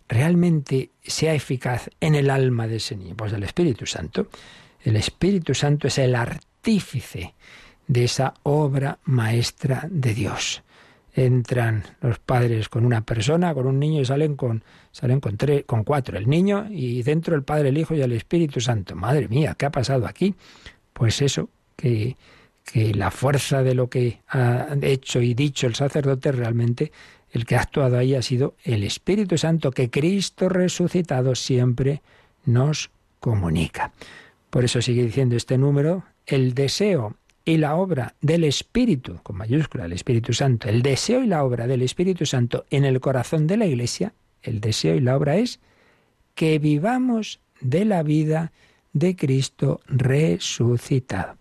realmente 0.09 0.91
sea 1.03 1.35
eficaz 1.35 1.91
en 2.01 2.15
el 2.15 2.31
alma 2.31 2.67
de 2.67 2.77
ese 2.77 2.97
niño? 2.97 3.15
Pues 3.17 3.33
el 3.33 3.43
Espíritu 3.43 3.87
Santo. 3.87 4.29
El 4.83 4.97
Espíritu 4.97 5.55
Santo 5.55 5.89
es 5.89 5.99
el 5.99 6.15
artífice 6.15 7.35
de 7.87 8.05
esa 8.05 8.35
obra 8.43 8.99
maestra 9.05 9.87
de 9.91 10.15
Dios. 10.15 10.63
Entran 11.15 11.85
los 12.01 12.19
padres 12.19 12.69
con 12.69 12.85
una 12.85 13.01
persona, 13.01 13.53
con 13.53 13.67
un 13.67 13.79
niño 13.79 14.01
y 14.01 14.05
salen 14.05 14.37
con 14.37 14.63
salen 14.93 15.21
con 15.21 15.37
tres, 15.37 15.65
con 15.65 15.85
cuatro, 15.85 16.17
el 16.17 16.29
niño 16.29 16.67
y 16.71 17.03
dentro 17.03 17.35
el 17.35 17.43
Padre, 17.43 17.71
el 17.71 17.79
Hijo 17.79 17.95
y 17.95 18.01
el 18.01 18.13
Espíritu 18.13 18.61
Santo. 18.61 18.95
Madre 18.95 19.29
mía, 19.29 19.55
¿qué 19.59 19.67
ha 19.67 19.71
pasado 19.71 20.07
aquí? 20.07 20.35
Pues 20.93 21.23
eso, 21.23 21.51
que 21.77 22.17
que 22.73 22.93
la 22.95 23.11
fuerza 23.11 23.63
de 23.63 23.75
lo 23.75 23.89
que 23.89 24.21
ha 24.29 24.77
hecho 24.83 25.23
y 25.23 25.33
dicho 25.33 25.67
el 25.67 25.75
sacerdote 25.75 26.33
realmente 26.33 26.93
el 27.33 27.45
que 27.45 27.57
ha 27.57 27.61
actuado 27.61 27.99
ahí 27.99 28.15
ha 28.15 28.23
sido 28.23 28.55
el 28.65 28.85
Espíritu 28.85 29.39
Santo 29.39 29.71
que 29.71 29.91
Cristo 29.91 30.49
resucitado 30.49 31.35
siempre 31.35 32.03
nos 32.45 32.91
comunica. 33.21 33.93
Por 34.51 34.65
eso 34.65 34.81
sigue 34.81 35.05
diciendo 35.05 35.37
este 35.37 35.59
número, 35.59 36.05
el 36.27 36.55
deseo 36.55 37.17
y 37.45 37.57
la 37.59 37.77
obra 37.77 38.15
del 38.21 38.45
Espíritu, 38.45 39.21
con 39.23 39.37
mayúscula, 39.37 39.87
el 39.87 39.93
Espíritu 39.93 40.33
Santo, 40.33 40.69
el 40.69 40.83
deseo 40.83 41.23
y 41.23 41.27
la 41.27 41.45
obra 41.45 41.67
del 41.67 41.83
Espíritu 41.83 42.27
Santo 42.27 42.65
en 42.71 42.85
el 42.85 43.01
corazón 43.01 43.47
de 43.47 43.57
la 43.57 43.67
Iglesia, 43.67 44.13
el 44.43 44.61
deseo 44.61 44.95
y 44.95 45.01
la 45.01 45.17
obra 45.17 45.37
es 45.37 45.61
que 46.35 46.59
vivamos 46.59 47.41
de 47.61 47.85
la 47.85 48.03
vida 48.03 48.53
de 48.93 49.17
Cristo 49.17 49.81
resucitado. 49.87 51.37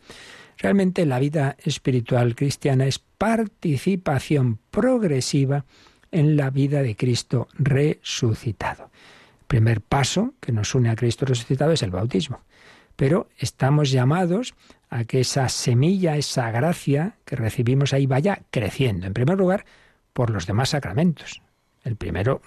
Realmente 0.58 1.06
la 1.06 1.20
vida 1.20 1.56
espiritual 1.64 2.36
cristiana 2.36 2.86
es 2.86 3.00
participación 3.00 4.60
progresiva 4.72 5.66
en 6.12 6.36
la 6.36 6.50
vida 6.50 6.82
de 6.82 6.96
Cristo 6.96 7.48
resucitado. 7.54 8.90
El 9.42 9.46
primer 9.48 9.82
paso 9.82 10.34
que 10.40 10.52
nos 10.52 10.74
une 10.76 10.90
a 10.90 10.96
Cristo 10.96 11.26
resucitado 11.26 11.72
es 11.72 11.84
el 11.84 11.92
bautismo. 11.92 12.42
Pero 12.96 13.30
estamos 13.38 13.92
llamados 13.92 14.56
a 14.90 15.04
que 15.04 15.20
esa 15.20 15.48
semilla, 15.50 16.18
esa 16.18 16.50
gracia 16.50 17.18
que 17.26 17.36
recibimos 17.36 17.94
ahí 17.94 18.08
vaya 18.08 18.42
creciendo. 18.50 19.06
En 19.06 19.14
primer 19.14 19.38
lugar, 19.38 19.66
por 20.14 20.32
los 20.32 20.48
demás 20.48 20.70
sacramentos. 20.70 21.42
El 21.84 21.96
primero 21.96 22.42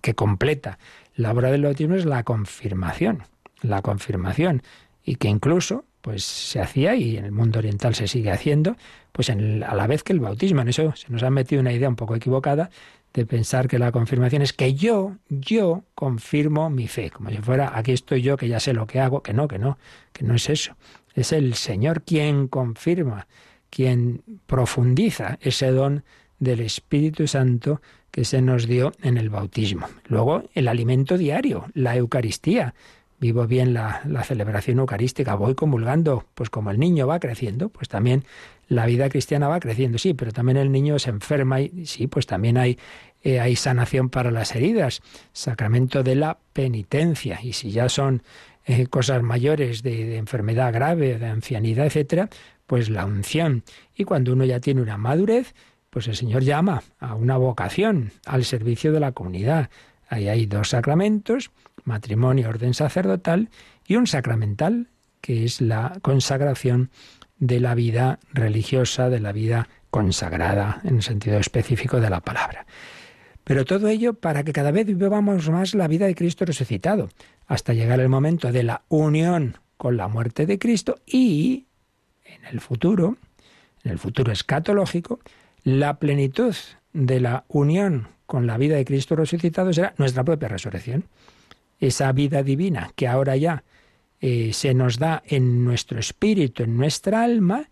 que 0.00 0.14
completa 0.14 0.78
la 1.16 1.32
obra 1.32 1.50
del 1.50 1.64
bautismo 1.64 1.96
es 1.96 2.06
la 2.06 2.22
confirmación. 2.22 3.24
La 3.60 3.82
confirmación. 3.82 4.62
Y 5.02 5.16
que 5.16 5.28
incluso 5.28 5.84
pues 6.00 6.24
se 6.24 6.60
hacía 6.60 6.94
y 6.94 7.16
en 7.16 7.24
el 7.24 7.32
mundo 7.32 7.58
oriental 7.58 7.94
se 7.94 8.08
sigue 8.08 8.30
haciendo, 8.30 8.76
pues 9.12 9.28
en 9.28 9.62
a 9.62 9.74
la 9.74 9.86
vez 9.86 10.02
que 10.02 10.12
el 10.12 10.20
bautismo. 10.20 10.60
En 10.62 10.68
eso 10.68 10.94
se 10.96 11.10
nos 11.10 11.22
ha 11.22 11.30
metido 11.30 11.60
una 11.60 11.72
idea 11.72 11.88
un 11.88 11.96
poco 11.96 12.14
equivocada 12.14 12.70
de 13.14 13.26
pensar 13.26 13.68
que 13.68 13.78
la 13.78 13.90
confirmación 13.90 14.42
es 14.42 14.52
que 14.52 14.74
yo, 14.74 15.16
yo 15.28 15.84
confirmo 15.94 16.70
mi 16.70 16.88
fe, 16.88 17.10
como 17.10 17.30
si 17.30 17.38
fuera 17.38 17.76
aquí 17.76 17.92
estoy 17.92 18.22
yo 18.22 18.36
que 18.36 18.48
ya 18.48 18.60
sé 18.60 18.72
lo 18.72 18.86
que 18.86 19.00
hago, 19.00 19.22
que 19.22 19.32
no, 19.32 19.48
que 19.48 19.58
no, 19.58 19.78
que 20.12 20.24
no 20.24 20.34
es 20.34 20.48
eso. 20.48 20.76
Es 21.14 21.32
el 21.32 21.54
Señor 21.54 22.02
quien 22.02 22.48
confirma, 22.48 23.26
quien 23.70 24.22
profundiza 24.46 25.38
ese 25.40 25.70
don 25.70 26.04
del 26.38 26.60
Espíritu 26.60 27.26
Santo 27.26 27.80
que 28.10 28.24
se 28.24 28.40
nos 28.42 28.66
dio 28.66 28.92
en 29.02 29.18
el 29.18 29.30
bautismo. 29.30 29.88
Luego, 30.06 30.44
el 30.54 30.68
alimento 30.68 31.18
diario, 31.18 31.66
la 31.74 31.96
Eucaristía. 31.96 32.74
Vivo 33.20 33.46
bien 33.46 33.74
la, 33.74 34.00
la, 34.06 34.22
celebración 34.22 34.78
eucarística, 34.78 35.34
voy 35.34 35.54
comulgando, 35.54 36.24
pues 36.34 36.50
como 36.50 36.70
el 36.70 36.78
niño 36.78 37.06
va 37.06 37.18
creciendo, 37.18 37.68
pues 37.68 37.88
también 37.88 38.24
la 38.68 38.86
vida 38.86 39.08
cristiana 39.08 39.48
va 39.48 39.58
creciendo, 39.60 39.98
sí, 39.98 40.14
pero 40.14 40.30
también 40.30 40.56
el 40.56 40.70
niño 40.70 40.98
se 40.98 41.10
enferma 41.10 41.60
y 41.60 41.86
sí, 41.86 42.06
pues 42.06 42.26
también 42.26 42.58
hay, 42.58 42.78
eh, 43.22 43.40
hay 43.40 43.56
sanación 43.56 44.08
para 44.08 44.30
las 44.30 44.54
heridas, 44.54 45.00
sacramento 45.32 46.02
de 46.02 46.14
la 46.14 46.38
penitencia, 46.52 47.40
y 47.42 47.54
si 47.54 47.70
ya 47.70 47.88
son 47.88 48.22
eh, 48.66 48.86
cosas 48.86 49.22
mayores 49.22 49.82
de, 49.82 50.04
de, 50.04 50.16
enfermedad 50.18 50.72
grave, 50.72 51.18
de 51.18 51.26
ancianidad, 51.26 51.86
etcétera, 51.86 52.28
pues 52.66 52.90
la 52.90 53.06
unción. 53.06 53.64
Y 53.96 54.04
cuando 54.04 54.32
uno 54.32 54.44
ya 54.44 54.60
tiene 54.60 54.82
una 54.82 54.98
madurez, 54.98 55.54
pues 55.90 56.06
el 56.06 56.16
Señor 56.16 56.42
llama 56.42 56.82
a 57.00 57.14
una 57.14 57.36
vocación 57.36 58.12
al 58.26 58.44
servicio 58.44 58.92
de 58.92 59.00
la 59.00 59.12
comunidad. 59.12 59.70
Ahí 60.08 60.28
hay 60.28 60.46
dos 60.46 60.68
sacramentos, 60.70 61.50
matrimonio, 61.84 62.48
orden 62.48 62.74
sacerdotal, 62.74 63.50
y 63.86 63.96
un 63.96 64.06
sacramental, 64.06 64.88
que 65.20 65.44
es 65.44 65.60
la 65.60 65.98
consagración 66.02 66.90
de 67.38 67.60
la 67.60 67.74
vida 67.74 68.18
religiosa, 68.32 69.08
de 69.08 69.20
la 69.20 69.32
vida 69.32 69.68
consagrada, 69.90 70.80
en 70.84 70.96
el 70.96 71.02
sentido 71.02 71.38
específico 71.38 72.00
de 72.00 72.10
la 72.10 72.20
palabra. 72.20 72.66
Pero 73.44 73.64
todo 73.64 73.88
ello 73.88 74.14
para 74.14 74.44
que 74.44 74.52
cada 74.52 74.70
vez 74.70 74.86
vivamos 74.86 75.48
más 75.48 75.74
la 75.74 75.88
vida 75.88 76.06
de 76.06 76.14
Cristo 76.14 76.44
resucitado, 76.44 77.08
hasta 77.46 77.72
llegar 77.72 78.00
el 78.00 78.08
momento 78.08 78.52
de 78.52 78.62
la 78.62 78.82
unión 78.88 79.56
con 79.78 79.96
la 79.96 80.08
muerte 80.08 80.44
de 80.44 80.58
Cristo 80.58 81.00
y, 81.06 81.66
en 82.24 82.44
el 82.52 82.60
futuro, 82.60 83.16
en 83.84 83.92
el 83.92 83.98
futuro 83.98 84.32
escatológico, 84.32 85.20
la 85.64 85.98
plenitud 85.98 86.54
de 86.92 87.20
la 87.20 87.44
unión 87.48 88.08
con 88.26 88.46
la 88.46 88.58
vida 88.58 88.76
de 88.76 88.84
Cristo 88.84 89.16
resucitado 89.16 89.72
será 89.72 89.94
nuestra 89.96 90.24
propia 90.24 90.48
resurrección. 90.48 91.04
Esa 91.80 92.10
vida 92.12 92.42
divina 92.42 92.90
que 92.96 93.06
ahora 93.06 93.36
ya 93.36 93.64
eh, 94.20 94.52
se 94.52 94.74
nos 94.74 94.98
da 94.98 95.22
en 95.26 95.64
nuestro 95.64 95.98
espíritu, 95.98 96.64
en 96.64 96.76
nuestra 96.76 97.22
alma, 97.22 97.68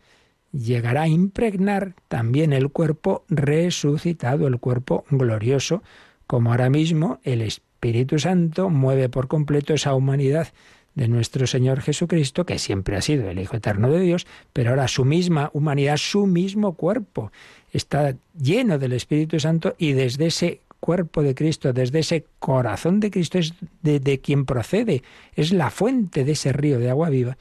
llegará 0.53 1.03
a 1.03 1.09
impregnar 1.09 1.95
también 2.09 2.53
el 2.53 2.71
cuerpo 2.71 3.25
resucitado, 3.29 4.47
el 4.47 4.59
cuerpo 4.59 5.05
glorioso, 5.11 5.83
como 6.27 6.51
ahora 6.51 6.71
mismo 6.71 7.21
el 7.25 7.43
Espíritu 7.43 8.19
Santo 8.19 8.71
mueve 8.71 9.09
por 9.09 9.29
completo 9.29 9.75
esa 9.75 9.95
humanidad 9.95 10.49
de 10.95 11.09
nuestro 11.09 11.47
Señor 11.47 11.83
Jesucristo, 11.83 12.47
que 12.47 12.59
siempre 12.59 12.97
ha 12.97 13.03
sido 13.03 13.29
el 13.29 13.39
Hijo 13.39 13.57
Eterno 13.57 13.91
de 13.91 14.01
Dios, 14.01 14.27
pero 14.53 14.71
ahora 14.71 14.89
su 14.89 15.05
misma 15.05 15.51
humanidad, 15.53 15.99
su 15.99 16.27
mismo 16.27 16.73
cuerpo, 16.73 17.31
está 17.73 18.17
lleno 18.39 18.79
del 18.79 18.95
Espíritu 18.95 19.39
Santo 19.39 19.75
y 19.79 19.93
desde 19.93 20.29
ese 20.29 20.63
cuerpo 20.81 21.23
de 21.23 21.35
Cristo, 21.35 21.73
desde 21.73 22.01
ese 22.01 22.27
corazón 22.39 23.01
de 23.01 23.11
Cristo 23.11 23.39
es 23.39 23.55
de, 23.83 24.21
quien 24.21 24.45
procede, 24.45 25.03
es 25.35 25.53
la 25.53 25.71
fuente 25.71 26.25
de 26.25 26.33
ese 26.33 26.53
río 26.53 26.79
de 26.79 26.91
agua 26.91 27.11
viva 27.11 27.37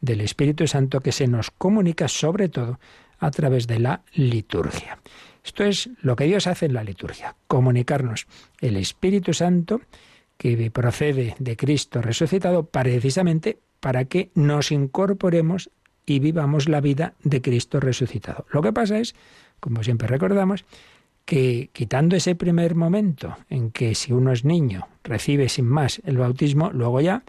del 0.00 0.20
Espíritu 0.20 0.66
Santo 0.66 1.00
que 1.00 1.12
se 1.12 1.26
nos 1.26 1.50
comunica 1.50 2.08
sobre 2.08 2.48
todo 2.48 2.78
a 3.18 3.30
través 3.30 3.66
de 3.66 3.78
la 3.78 4.02
liturgia. 4.14 4.98
Esto 5.44 5.64
es 5.64 5.88
lo 6.02 6.16
que 6.16 6.24
Dios 6.24 6.46
hace 6.46 6.66
en 6.66 6.74
la 6.74 6.84
liturgia, 6.84 7.36
comunicarnos 7.46 8.26
el 8.60 8.76
Espíritu 8.76 9.32
Santo 9.32 9.80
que 10.36 10.70
procede 10.70 11.34
de 11.38 11.56
Cristo 11.56 12.02
resucitado 12.02 12.66
precisamente 12.66 13.58
para 13.80 14.04
que 14.04 14.30
nos 14.34 14.70
incorporemos 14.70 15.70
y 16.04 16.20
vivamos 16.20 16.68
la 16.68 16.80
vida 16.80 17.14
de 17.22 17.42
Cristo 17.42 17.80
resucitado. 17.80 18.46
Lo 18.50 18.62
que 18.62 18.72
pasa 18.72 18.98
es, 18.98 19.14
como 19.60 19.82
siempre 19.82 20.08
recordamos, 20.08 20.64
que 21.26 21.70
quitando 21.72 22.16
ese 22.16 22.36
primer 22.36 22.76
momento 22.76 23.36
en 23.50 23.72
que 23.72 23.94
si 23.94 24.12
uno 24.12 24.32
es 24.32 24.44
niño 24.44 24.88
recibe 25.02 25.48
sin 25.48 25.66
más 25.66 26.00
el 26.04 26.16
bautismo, 26.16 26.70
luego 26.72 27.00
ya, 27.00 27.24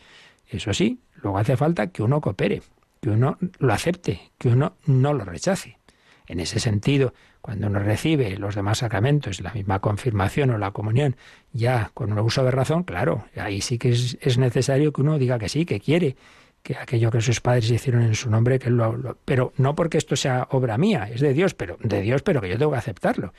eso 0.48 0.74
sí, 0.74 1.00
luego 1.16 1.40
hace 1.40 1.58
falta 1.58 1.88
que 1.88 2.04
uno 2.04 2.22
coopere, 2.22 2.62
que 3.02 3.10
uno 3.10 3.38
lo 3.58 3.74
acepte, 3.74 4.32
que 4.38 4.50
uno 4.50 4.78
no 4.86 5.14
lo 5.14 5.26
rechace. 5.26 5.80
En 6.28 6.40
ese 6.40 6.60
sentido, 6.60 7.14
cuando 7.42 7.68
uno 7.68 7.80
recibe 7.80 8.38
los 8.38 8.54
demás 8.54 8.80
sacramentos, 8.80 9.42
la 9.42 9.54
misma 9.54 9.80
confirmación 9.80 10.52
o 10.52 10.58
la 10.58 10.72
comunión, 10.72 11.16
ya 11.52 11.90
con 11.94 12.12
un 12.12 12.20
uso 12.20 12.44
de 12.44 12.52
razón, 12.52 12.84
claro, 12.84 13.26
ahí 13.36 13.62
sí 13.62 13.80
que 13.80 13.90
es, 13.90 14.38
necesario 14.38 14.94
que 14.94 15.02
uno 15.02 15.18
diga 15.18 15.40
que 15.40 15.50
sí, 15.50 15.66
que 15.66 15.80
quiere, 15.80 16.18
que 16.62 16.76
aquello 16.76 17.10
que 17.10 17.22
sus 17.22 17.42
padres 17.42 17.72
hicieron 17.72 18.04
en 18.04 18.14
su 18.14 18.30
nombre, 18.30 18.60
que 18.60 18.70
lo, 18.70 19.18
pero 19.26 19.54
no 19.58 19.74
porque 19.74 19.98
esto 19.98 20.16
sea 20.16 20.48
obra 20.52 20.78
mía, 20.78 21.10
es 21.12 21.22
de 21.22 21.34
Dios, 21.34 21.56
pero 21.56 21.78
de 21.82 22.02
Dios, 22.02 22.22
pero 22.22 22.42
que 22.42 22.50
yo 22.50 22.58
tengo 22.58 22.74
que 22.74 22.78
aceptarlo 22.78 23.34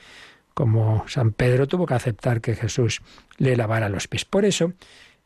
como 0.59 1.07
San 1.07 1.31
Pedro 1.31 1.69
tuvo 1.69 1.85
que 1.85 1.93
aceptar 1.93 2.41
que 2.41 2.53
Jesús 2.53 3.01
le 3.37 3.55
lavara 3.55 3.87
los 3.87 4.09
pies. 4.09 4.25
Por 4.25 4.43
eso, 4.43 4.73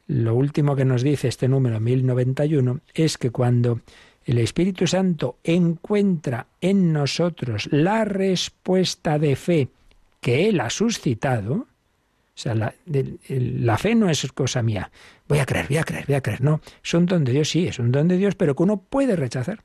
lo 0.06 0.36
último 0.36 0.76
que 0.76 0.86
nos 0.86 1.02
dice 1.02 1.28
este 1.28 1.48
número 1.48 1.80
1091 1.80 2.82
es 2.94 3.18
que 3.18 3.32
cuando 3.32 3.80
el 4.26 4.38
Espíritu 4.38 4.86
Santo 4.86 5.40
encuentra 5.44 6.46
en 6.62 6.94
nosotros 6.94 7.68
la 7.72 8.06
respuesta 8.06 9.18
de 9.18 9.36
fe 9.36 9.70
que 10.22 10.50
Él 10.50 10.60
ha 10.60 10.70
suscitado, 10.70 11.54
o 11.54 11.66
sea, 12.36 12.54
la, 12.54 13.78
fe 13.80 13.96
no 13.96 14.12
es 14.12 14.32
cosa 14.34 14.62
mía. 14.62 14.92
Voy 15.28 15.40
a 15.40 15.48
creer, 15.48 15.66
voy 15.68 15.78
a 15.78 15.84
creer, 15.84 16.06
voy 16.06 16.16
a 16.16 16.22
creer. 16.22 16.42
No, 16.42 16.62
es 16.84 16.94
un 16.94 17.08
don 17.08 17.24
de 17.24 17.32
Dios, 17.32 17.50
sí, 17.50 17.66
es 17.66 17.80
un 17.80 17.92
don 17.92 18.08
de 18.08 18.18
Dios, 18.18 18.36
pero 18.36 18.56
que 18.56 18.62
uno 18.62 18.78
puede 18.78 19.16
rechazar. 19.16 19.64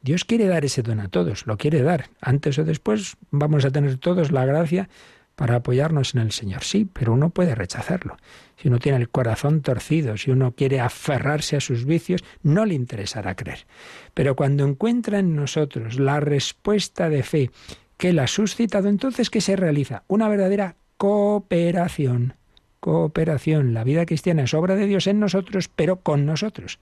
Dios 0.00 0.24
quiere 0.24 0.46
dar 0.46 0.64
ese 0.64 0.82
don 0.82 1.00
a 1.00 1.08
todos, 1.08 1.46
lo 1.46 1.56
quiere 1.56 1.82
dar. 1.82 2.10
Antes 2.20 2.58
o 2.58 2.64
después 2.64 3.16
vamos 3.30 3.64
a 3.64 3.70
tener 3.70 3.98
todos 3.98 4.30
la 4.30 4.44
gracia 4.44 4.88
para 5.34 5.56
apoyarnos 5.56 6.14
en 6.14 6.20
el 6.20 6.32
Señor. 6.32 6.64
Sí, 6.64 6.84
pero 6.84 7.12
uno 7.12 7.30
puede 7.30 7.54
rechazarlo. 7.54 8.16
Si 8.56 8.68
uno 8.68 8.78
tiene 8.78 8.98
el 8.98 9.08
corazón 9.08 9.60
torcido, 9.62 10.16
si 10.16 10.30
uno 10.30 10.52
quiere 10.52 10.80
aferrarse 10.80 11.56
a 11.56 11.60
sus 11.60 11.84
vicios, 11.84 12.24
no 12.42 12.64
le 12.64 12.74
interesará 12.74 13.34
creer. 13.34 13.66
Pero 14.14 14.34
cuando 14.34 14.64
encuentra 14.64 15.20
en 15.20 15.36
nosotros 15.36 15.98
la 15.98 16.20
respuesta 16.20 17.08
de 17.08 17.22
fe 17.22 17.50
que 17.96 18.10
Él 18.10 18.18
ha 18.18 18.26
suscitado, 18.26 18.88
entonces 18.88 19.30
¿qué 19.30 19.40
se 19.40 19.56
realiza? 19.56 20.02
Una 20.08 20.28
verdadera 20.28 20.76
cooperación. 20.96 22.34
Cooperación. 22.80 23.74
La 23.74 23.84
vida 23.84 24.06
cristiana 24.06 24.42
es 24.42 24.54
obra 24.54 24.74
de 24.74 24.86
Dios 24.86 25.06
en 25.06 25.20
nosotros, 25.20 25.68
pero 25.68 26.00
con 26.00 26.26
nosotros. 26.26 26.78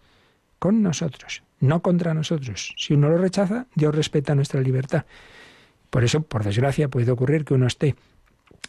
Con 0.59 0.83
nosotros 0.83 1.42
no 1.61 1.83
contra 1.83 2.14
nosotros. 2.14 2.75
Si 2.77 2.95
uno 2.95 3.09
lo 3.09 3.19
rechaza, 3.19 3.66
Dios 3.75 3.95
respeta 3.95 4.35
nuestra 4.35 4.61
libertad. 4.61 5.05
Por 5.90 6.05
eso, 6.05 6.23
por 6.23 6.45
desgracia, 6.45 6.88
puede 6.88 7.11
ocurrir 7.11 7.45
que 7.45 7.55
uno 7.55 7.66
esté 7.66 7.97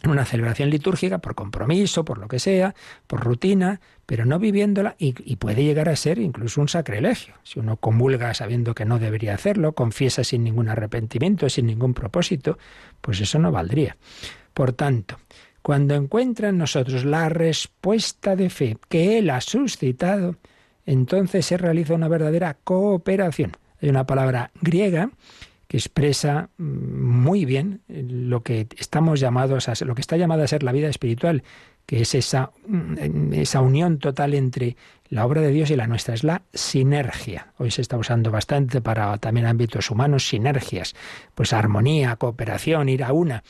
en 0.02 0.10
una 0.10 0.24
celebración 0.24 0.70
litúrgica 0.70 1.18
por 1.18 1.34
compromiso, 1.34 2.04
por 2.04 2.18
lo 2.18 2.28
que 2.28 2.38
sea, 2.38 2.74
por 3.06 3.20
rutina, 3.24 3.80
pero 4.06 4.24
no 4.24 4.38
viviéndola 4.38 4.94
y, 4.98 5.12
puede 5.36 5.64
llegar 5.64 5.88
a 5.88 5.96
ser 5.96 6.18
incluso 6.18 6.60
un 6.60 6.68
sacrilegio. 6.68 7.34
Si 7.42 7.58
uno 7.58 7.76
comulga 7.76 8.32
sabiendo 8.34 8.74
que 8.74 8.84
no 8.84 8.98
debería 8.98 9.34
hacerlo, 9.34 9.72
confiesa 9.72 10.24
sin 10.24 10.44
ningún 10.44 10.68
arrepentimiento, 10.68 11.48
sin 11.48 11.66
ningún 11.66 11.94
propósito, 11.94 12.58
pues 13.00 13.20
eso 13.20 13.38
no 13.38 13.50
valdría. 13.50 13.96
Por 14.54 14.72
tanto, 14.72 15.18
cuando 15.62 15.94
encuentra 15.94 16.50
en 16.50 16.58
nosotros 16.58 17.04
la 17.04 17.28
respuesta 17.28 18.36
de 18.36 18.50
fe 18.50 18.78
que 18.88 19.18
Él 19.18 19.30
ha 19.30 19.40
suscitado, 19.40 20.36
entonces 20.88 21.44
se 21.44 21.58
realiza 21.58 21.92
una 21.92 22.08
verdadera 22.08 22.56
cooperación. 22.64 23.52
Hay 23.82 23.90
una 23.90 24.06
palabra 24.06 24.52
griega 24.62 25.10
que 25.66 25.76
expresa 25.76 26.48
mm, 26.56 26.64
muy 26.64 27.44
bien 27.44 27.82
lo 27.88 28.42
que 28.42 28.66
estamos 28.78 29.20
llamados 29.20 29.68
a 29.68 29.74
ser, 29.74 29.86
lo 29.86 29.94
que 29.94 30.00
está 30.00 30.16
llamada 30.16 30.44
a 30.44 30.48
ser 30.48 30.62
la 30.62 30.72
vida 30.72 30.88
espiritual, 30.88 31.42
que 31.84 32.00
es 32.00 32.14
esa, 32.14 32.52
mm, 32.66 33.34
esa 33.34 33.60
unión 33.60 33.98
total 33.98 34.32
entre 34.32 34.76
la 35.10 35.26
obra 35.26 35.42
de 35.42 35.50
Dios 35.50 35.70
y 35.70 35.76
la 35.76 35.86
nuestra, 35.86 36.14
es 36.14 36.24
la 36.24 36.40
sinergia. 36.54 37.52
Hoy 37.58 37.70
se 37.70 37.82
está 37.82 37.98
usando 37.98 38.30
bastante 38.30 38.80
para 38.80 39.18
también 39.18 39.44
ámbitos 39.44 39.90
humanos, 39.90 40.26
sinergias, 40.26 40.94
pues 41.34 41.52
armonía, 41.52 42.16
cooperación, 42.16 42.88
ir 42.88 43.04
a 43.04 43.12
una. 43.12 43.44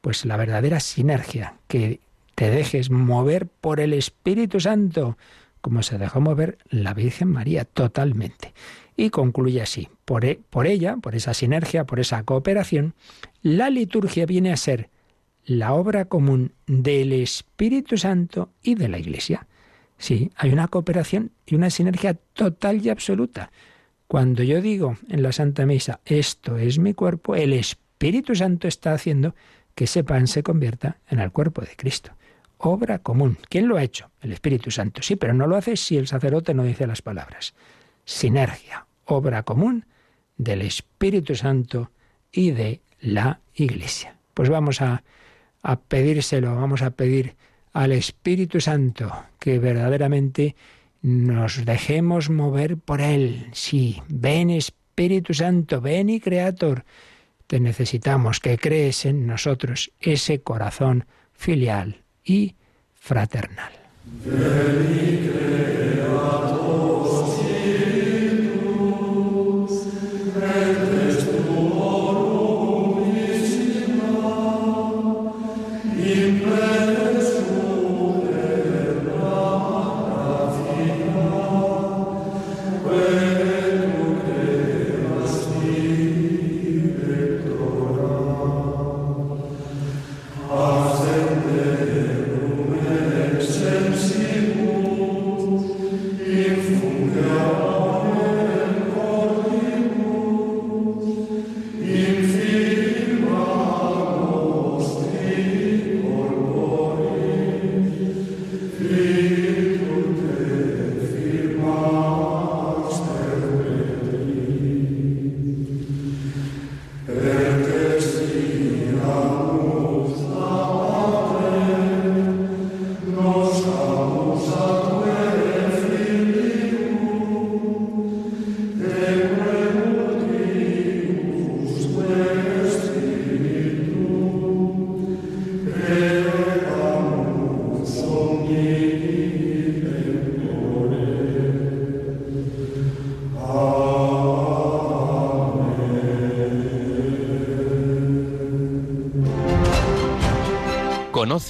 Pues 0.00 0.24
la 0.24 0.38
verdadera 0.38 0.80
sinergia, 0.80 1.54
que 1.66 2.00
te 2.34 2.48
dejes 2.48 2.90
mover 2.90 3.46
por 3.46 3.78
el 3.78 3.92
Espíritu 3.92 4.58
Santo, 4.58 5.18
como 5.60 5.82
se 5.82 5.98
dejó 5.98 6.20
mover 6.20 6.58
la 6.68 6.94
Virgen 6.94 7.28
María 7.28 7.64
totalmente. 7.64 8.52
Y 8.96 9.10
concluye 9.10 9.62
así, 9.62 9.88
por, 10.04 10.24
e, 10.24 10.40
por 10.50 10.66
ella, 10.66 10.96
por 10.96 11.14
esa 11.14 11.34
sinergia, 11.34 11.84
por 11.84 12.00
esa 12.00 12.22
cooperación, 12.24 12.94
la 13.42 13.70
liturgia 13.70 14.26
viene 14.26 14.52
a 14.52 14.56
ser 14.56 14.90
la 15.44 15.72
obra 15.72 16.04
común 16.04 16.52
del 16.66 17.12
Espíritu 17.12 17.96
Santo 17.96 18.50
y 18.62 18.74
de 18.74 18.88
la 18.88 18.98
Iglesia. 18.98 19.46
Sí, 19.96 20.30
hay 20.36 20.52
una 20.52 20.68
cooperación 20.68 21.32
y 21.46 21.54
una 21.54 21.70
sinergia 21.70 22.14
total 22.34 22.84
y 22.84 22.90
absoluta. 22.90 23.50
Cuando 24.06 24.42
yo 24.42 24.60
digo 24.60 24.96
en 25.08 25.22
la 25.22 25.32
Santa 25.32 25.66
Misa, 25.66 26.00
esto 26.04 26.56
es 26.56 26.78
mi 26.78 26.94
cuerpo, 26.94 27.34
el 27.34 27.52
Espíritu 27.52 28.34
Santo 28.34 28.68
está 28.68 28.92
haciendo 28.92 29.34
que 29.74 29.84
ese 29.84 30.04
pan 30.04 30.26
se 30.26 30.42
convierta 30.42 30.98
en 31.08 31.20
el 31.20 31.30
cuerpo 31.30 31.62
de 31.62 31.76
Cristo. 31.76 32.12
Obra 32.58 32.98
común. 32.98 33.38
¿Quién 33.48 33.68
lo 33.68 33.76
ha 33.76 33.84
hecho? 33.84 34.10
El 34.20 34.32
Espíritu 34.32 34.72
Santo. 34.72 35.02
Sí, 35.02 35.14
pero 35.14 35.32
no 35.32 35.46
lo 35.46 35.56
hace 35.56 35.76
si 35.76 35.96
el 35.96 36.08
sacerdote 36.08 36.54
no 36.54 36.64
dice 36.64 36.88
las 36.88 37.02
palabras. 37.02 37.54
Sinergia, 38.04 38.86
obra 39.04 39.44
común 39.44 39.86
del 40.36 40.62
Espíritu 40.62 41.36
Santo 41.36 41.92
y 42.32 42.50
de 42.50 42.80
la 43.00 43.40
Iglesia. 43.54 44.16
Pues 44.34 44.48
vamos 44.48 44.82
a, 44.82 45.04
pedírselo, 45.88 46.56
vamos 46.56 46.82
a 46.82 46.90
pedir 46.90 47.36
al 47.72 47.92
Espíritu 47.92 48.60
Santo 48.60 49.12
que 49.38 49.60
verdaderamente 49.60 50.56
nos 51.00 51.64
dejemos 51.64 52.28
mover 52.28 52.76
por 52.76 53.00
Él. 53.00 53.46
Sí, 53.52 54.02
ven 54.08 54.50
Espíritu 54.50 55.32
Santo, 55.32 55.80
ven 55.80 56.10
y 56.10 56.18
Creator. 56.18 56.84
Te 57.46 57.60
necesitamos 57.60 58.40
que 58.40 58.58
crees 58.58 59.06
en 59.06 59.26
nosotros 59.28 59.92
ese 60.00 60.40
corazón 60.40 61.06
filial 61.32 62.02
y 62.28 62.54
fraternal. 62.94 63.72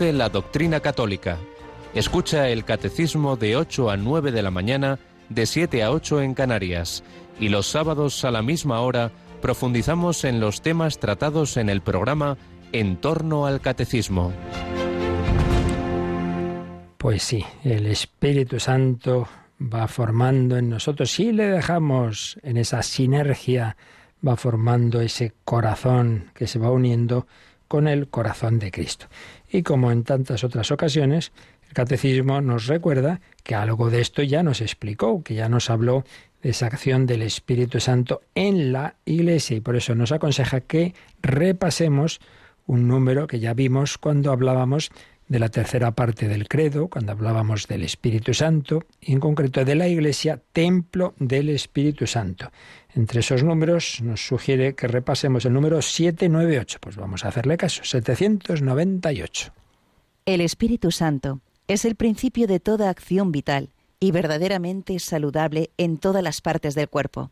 La 0.01 0.29
doctrina 0.29 0.79
católica. 0.79 1.39
Escucha 1.93 2.49
el 2.51 2.65
catecismo 2.65 3.37
de 3.37 3.57
8 3.57 3.91
a 3.91 3.97
9 3.97 4.31
de 4.31 4.43
la 4.43 4.53
mañana, 4.53 5.01
de 5.29 5.45
7 5.45 5.83
a 5.83 5.91
8 5.91 6.23
en 6.23 6.35
Canarias. 6.35 7.03
Y 7.41 7.49
los 7.49 7.67
sábados 7.67 8.25
a 8.25 8.31
la 8.31 8.41
misma 8.41 8.81
hora 8.81 9.11
profundizamos 9.43 10.23
en 10.23 10.39
los 10.39 10.63
temas 10.63 11.01
tratados 11.01 11.57
en 11.57 11.69
el 11.69 11.81
programa 11.81 12.37
En 12.71 12.97
torno 12.97 13.47
al 13.47 13.61
catecismo. 13.61 14.33
Pues 16.97 17.25
sí, 17.25 17.45
el 17.65 17.87
Espíritu 17.87 18.61
Santo 18.61 19.27
va 19.61 19.89
formando 19.89 20.57
en 20.57 20.71
nosotros, 20.71 21.11
si 21.11 21.33
le 21.33 21.49
dejamos 21.49 22.39
en 22.45 22.57
esa 22.57 22.85
sinergia, 22.85 23.77
va 24.27 24.37
formando 24.37 25.01
ese 25.01 25.33
corazón 25.45 26.31
que 26.35 26.47
se 26.47 26.61
va 26.61 26.71
uniendo 26.71 27.27
con 27.69 27.87
el 27.87 28.09
corazón 28.09 28.59
de 28.59 28.71
Cristo. 28.71 29.07
Y 29.51 29.63
como 29.63 29.91
en 29.91 30.05
tantas 30.05 30.45
otras 30.45 30.71
ocasiones, 30.71 31.33
el 31.69 31.75
catecismo 31.75 32.41
nos 32.41 32.67
recuerda 32.67 33.21
que 33.43 33.55
algo 33.55 33.91
de 33.91 34.01
esto 34.01 34.23
ya 34.23 34.43
nos 34.43 34.61
explicó, 34.61 35.23
que 35.23 35.35
ya 35.35 35.49
nos 35.49 35.71
habló 35.71 36.05
de 36.43 36.51
esa 36.51 36.67
acción 36.67 37.07
del 37.07 37.23
Espíritu 37.23 37.81
Santo 37.81 38.21
en 38.35 38.73
la 38.73 38.97
Iglesia 39.05 39.57
y 39.57 39.61
por 39.61 39.77
eso 39.77 39.95
nos 39.95 40.13
aconseja 40.13 40.61
que 40.61 40.95
repasemos 41.23 42.21
un 42.67 42.87
número 42.87 43.27
que 43.27 43.41
ya 43.41 43.55
vimos 43.55 43.99
cuando 43.99 44.31
hablábamos 44.31 44.91
de 45.29 45.39
la 45.39 45.49
tercera 45.51 45.93
parte 45.93 46.27
del 46.27 46.49
credo, 46.49 46.89
cuando 46.89 47.13
hablábamos 47.13 47.67
del 47.67 47.83
Espíritu 47.83 48.33
Santo, 48.35 48.85
y 49.01 49.13
en 49.13 49.21
concreto 49.21 49.65
de 49.65 49.75
la 49.75 49.89
Iglesia, 49.89 50.41
templo 50.53 51.15
del 51.19 51.51
Espíritu 51.51 52.07
Santo. 52.07 52.51
Entre 52.95 53.21
esos 53.21 53.45
números 53.45 54.01
nos 54.03 54.27
sugiere 54.27 54.75
que 54.75 54.89
repasemos 54.89 55.45
el 55.45 55.53
número 55.53 55.83
798. 55.83 56.79
Pues 56.81 56.97
vamos 56.97 57.25
a 57.25 57.29
hacerle 57.29 57.57
caso. 57.57 57.85
798. 57.85 59.53
El 60.27 60.41
Espíritu 60.41 60.91
Santo 60.91 61.41
es 61.69 61.85
el 61.85 61.95
principio 61.95 62.47
de 62.47 62.61
toda 62.61 62.91
acción 62.91 63.31
vital 63.31 63.71
y 64.01 64.11
verdaderamente 64.11 64.99
saludable 64.99 65.71
en 65.77 65.99
todas 65.99 66.23
las 66.23 66.41
partes 66.41 66.75
del 66.75 66.89
cuerpo. 66.89 67.31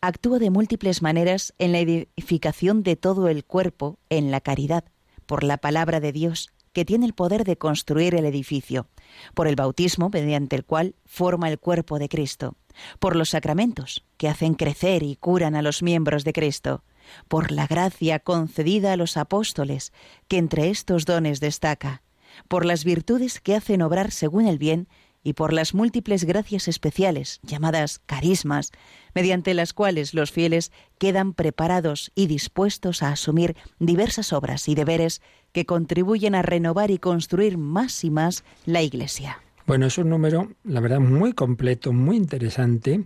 Actúa 0.00 0.38
de 0.38 0.50
múltiples 0.50 1.02
maneras 1.02 1.54
en 1.58 1.72
la 1.72 1.80
edificación 1.80 2.82
de 2.84 2.94
todo 2.94 3.28
el 3.28 3.44
cuerpo 3.44 3.98
en 4.10 4.30
la 4.30 4.40
caridad, 4.40 4.84
por 5.26 5.42
la 5.42 5.56
palabra 5.56 5.98
de 5.98 6.12
Dios, 6.12 6.52
que 6.74 6.84
tiene 6.84 7.06
el 7.06 7.14
poder 7.14 7.44
de 7.44 7.56
construir 7.56 8.14
el 8.14 8.26
edificio, 8.26 8.88
por 9.32 9.46
el 9.46 9.56
bautismo 9.56 10.10
mediante 10.12 10.56
el 10.56 10.64
cual 10.64 10.96
forma 11.06 11.48
el 11.48 11.58
cuerpo 11.58 11.98
de 11.98 12.10
Cristo, 12.10 12.56
por 12.98 13.16
los 13.16 13.30
sacramentos 13.30 14.04
que 14.18 14.28
hacen 14.28 14.54
crecer 14.54 15.02
y 15.02 15.16
curan 15.16 15.54
a 15.54 15.62
los 15.62 15.82
miembros 15.82 16.24
de 16.24 16.34
Cristo, 16.34 16.84
por 17.28 17.52
la 17.52 17.66
gracia 17.66 18.18
concedida 18.18 18.92
a 18.92 18.96
los 18.96 19.16
apóstoles, 19.16 19.92
que 20.28 20.36
entre 20.36 20.68
estos 20.68 21.06
dones 21.06 21.40
destaca, 21.40 22.02
por 22.48 22.66
las 22.66 22.84
virtudes 22.84 23.40
que 23.40 23.54
hacen 23.54 23.80
obrar 23.80 24.10
según 24.10 24.46
el 24.46 24.58
bien 24.58 24.88
y 25.22 25.32
por 25.32 25.52
las 25.52 25.72
múltiples 25.72 26.24
gracias 26.24 26.68
especiales, 26.68 27.40
llamadas 27.42 28.00
carismas, 28.04 28.72
mediante 29.14 29.54
las 29.54 29.72
cuales 29.72 30.12
los 30.12 30.30
fieles 30.30 30.70
quedan 30.98 31.32
preparados 31.32 32.12
y 32.14 32.26
dispuestos 32.26 33.02
a 33.02 33.10
asumir 33.10 33.56
diversas 33.78 34.32
obras 34.34 34.68
y 34.68 34.74
deberes 34.74 35.22
que 35.54 35.64
contribuyen 35.64 36.34
a 36.34 36.42
renovar 36.42 36.90
y 36.90 36.98
construir 36.98 37.56
más 37.56 38.04
y 38.04 38.10
más 38.10 38.44
la 38.66 38.82
Iglesia. 38.82 39.40
Bueno, 39.66 39.86
es 39.86 39.96
un 39.96 40.10
número, 40.10 40.50
la 40.64 40.80
verdad, 40.80 40.98
muy 40.98 41.32
completo, 41.32 41.92
muy 41.92 42.16
interesante, 42.16 43.04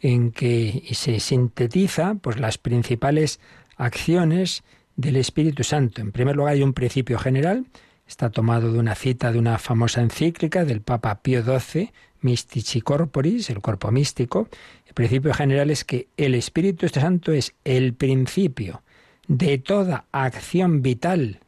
en 0.00 0.30
que 0.30 0.84
se 0.92 1.18
sintetiza 1.18 2.14
pues, 2.14 2.38
las 2.38 2.58
principales 2.58 3.40
acciones 3.76 4.62
del 4.96 5.16
Espíritu 5.16 5.64
Santo. 5.64 6.00
En 6.00 6.12
primer 6.12 6.36
lugar, 6.36 6.54
hay 6.54 6.62
un 6.62 6.74
principio 6.74 7.18
general, 7.18 7.66
está 8.06 8.30
tomado 8.30 8.72
de 8.72 8.78
una 8.78 8.94
cita 8.94 9.32
de 9.32 9.40
una 9.40 9.58
famosa 9.58 10.00
encíclica 10.00 10.64
del 10.64 10.82
Papa 10.82 11.20
Pío 11.22 11.42
XII, 11.42 11.90
Mystici 12.20 12.82
Corporis, 12.82 13.50
el 13.50 13.60
cuerpo 13.60 13.90
místico. 13.90 14.48
El 14.86 14.94
principio 14.94 15.34
general 15.34 15.70
es 15.70 15.84
que 15.84 16.06
el 16.16 16.36
Espíritu 16.36 16.88
Santo 16.88 17.32
es 17.32 17.52
el 17.64 17.94
principio 17.94 18.82
de 19.26 19.58
toda 19.58 20.04
acción 20.12 20.82
vital 20.82 21.40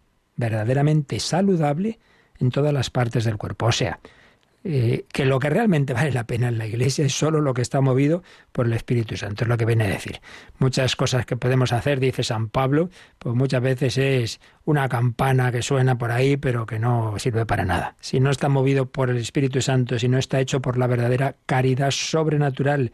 verdaderamente 0.42 1.20
saludable 1.20 1.98
en 2.40 2.50
todas 2.50 2.72
las 2.72 2.90
partes 2.90 3.24
del 3.24 3.36
cuerpo. 3.36 3.66
O 3.66 3.72
sea, 3.72 4.00
eh, 4.64 5.06
que 5.12 5.24
lo 5.24 5.38
que 5.38 5.50
realmente 5.50 5.92
vale 5.92 6.12
la 6.12 6.26
pena 6.26 6.48
en 6.48 6.58
la 6.58 6.66
Iglesia 6.66 7.04
es 7.04 7.12
solo 7.12 7.40
lo 7.40 7.54
que 7.54 7.62
está 7.62 7.80
movido 7.80 8.22
por 8.52 8.66
el 8.66 8.72
Espíritu 8.72 9.16
Santo, 9.16 9.44
es 9.44 9.48
lo 9.48 9.56
que 9.56 9.64
viene 9.64 9.84
a 9.84 9.88
decir. 9.88 10.20
Muchas 10.58 10.94
cosas 10.96 11.26
que 11.26 11.36
podemos 11.36 11.72
hacer, 11.72 12.00
dice 12.00 12.22
San 12.22 12.48
Pablo, 12.48 12.90
pues 13.18 13.34
muchas 13.34 13.62
veces 13.62 13.98
es 13.98 14.40
una 14.64 14.88
campana 14.88 15.50
que 15.50 15.62
suena 15.62 15.98
por 15.98 16.10
ahí, 16.10 16.36
pero 16.36 16.66
que 16.66 16.78
no 16.78 17.18
sirve 17.18 17.46
para 17.46 17.64
nada. 17.64 17.96
Si 18.00 18.20
no 18.20 18.30
está 18.30 18.48
movido 18.48 18.86
por 18.86 19.10
el 19.10 19.16
Espíritu 19.16 19.60
Santo, 19.62 19.98
si 19.98 20.08
no 20.08 20.18
está 20.18 20.40
hecho 20.40 20.60
por 20.60 20.76
la 20.76 20.86
verdadera 20.86 21.36
caridad 21.46 21.90
sobrenatural 21.90 22.92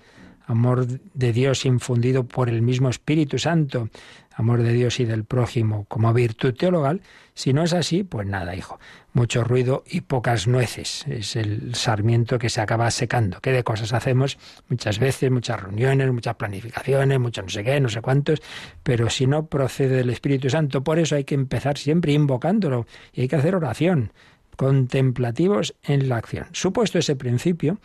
amor 0.49 0.86
de 0.86 1.32
Dios 1.32 1.64
infundido 1.66 2.24
por 2.24 2.49
el 2.49 2.62
mismo 2.62 2.88
Espíritu 2.88 3.38
Santo, 3.38 3.90
amor 4.34 4.62
de 4.62 4.72
Dios 4.72 4.99
y 4.99 5.05
del 5.05 5.24
prójimo 5.24 5.84
como 5.88 6.12
virtud 6.14 6.55
teologal. 6.55 7.03
Si 7.34 7.53
no 7.53 7.62
es 7.62 7.74
así, 7.74 8.03
pues 8.03 8.26
nada, 8.26 8.57
hijo. 8.57 8.80
Mucho 9.12 9.44
ruido 9.44 9.84
y 9.86 10.01
pocas 10.01 10.49
nueces. 10.49 11.05
Es 11.07 11.36
el 11.36 11.74
sarmiento 11.74 12.38
que 12.38 12.49
se 12.49 12.62
acaba 12.62 12.90
secando. 12.90 13.40
¿Qué 13.40 13.53
de 13.53 13.62
cosas 13.62 13.92
hacemos? 13.92 14.38
Muchas 14.68 14.99
veces, 14.99 15.30
muchas 15.30 15.62
reuniones, 15.62 16.11
muchas 16.12 16.36
planificaciones, 16.36 17.20
mucho 17.20 17.42
no 17.42 17.49
sé 17.51 17.62
qué, 17.62 17.78
no 17.78 17.90
sé 17.90 18.01
cuántos, 18.01 18.40
pero 18.82 19.11
si 19.11 19.26
no 19.26 19.46
procede 19.46 19.96
del 19.96 20.11
Espíritu 20.11 20.49
Santo, 20.49 20.82
por 20.82 20.99
eso 20.99 21.14
hay 21.14 21.24
que 21.24 21.34
empezar 21.34 21.76
siempre 21.76 22.12
invocándolo 22.12 22.86
y 23.12 23.20
hay 23.20 23.28
que 23.28 23.36
hacer 23.36 23.55
oración 23.55 24.12
contemplativos 24.57 25.76
en 25.84 26.09
la 26.09 26.16
acción. 26.16 26.46
Supuesto 26.51 26.99
ese 26.99 27.14
principio, 27.14 27.78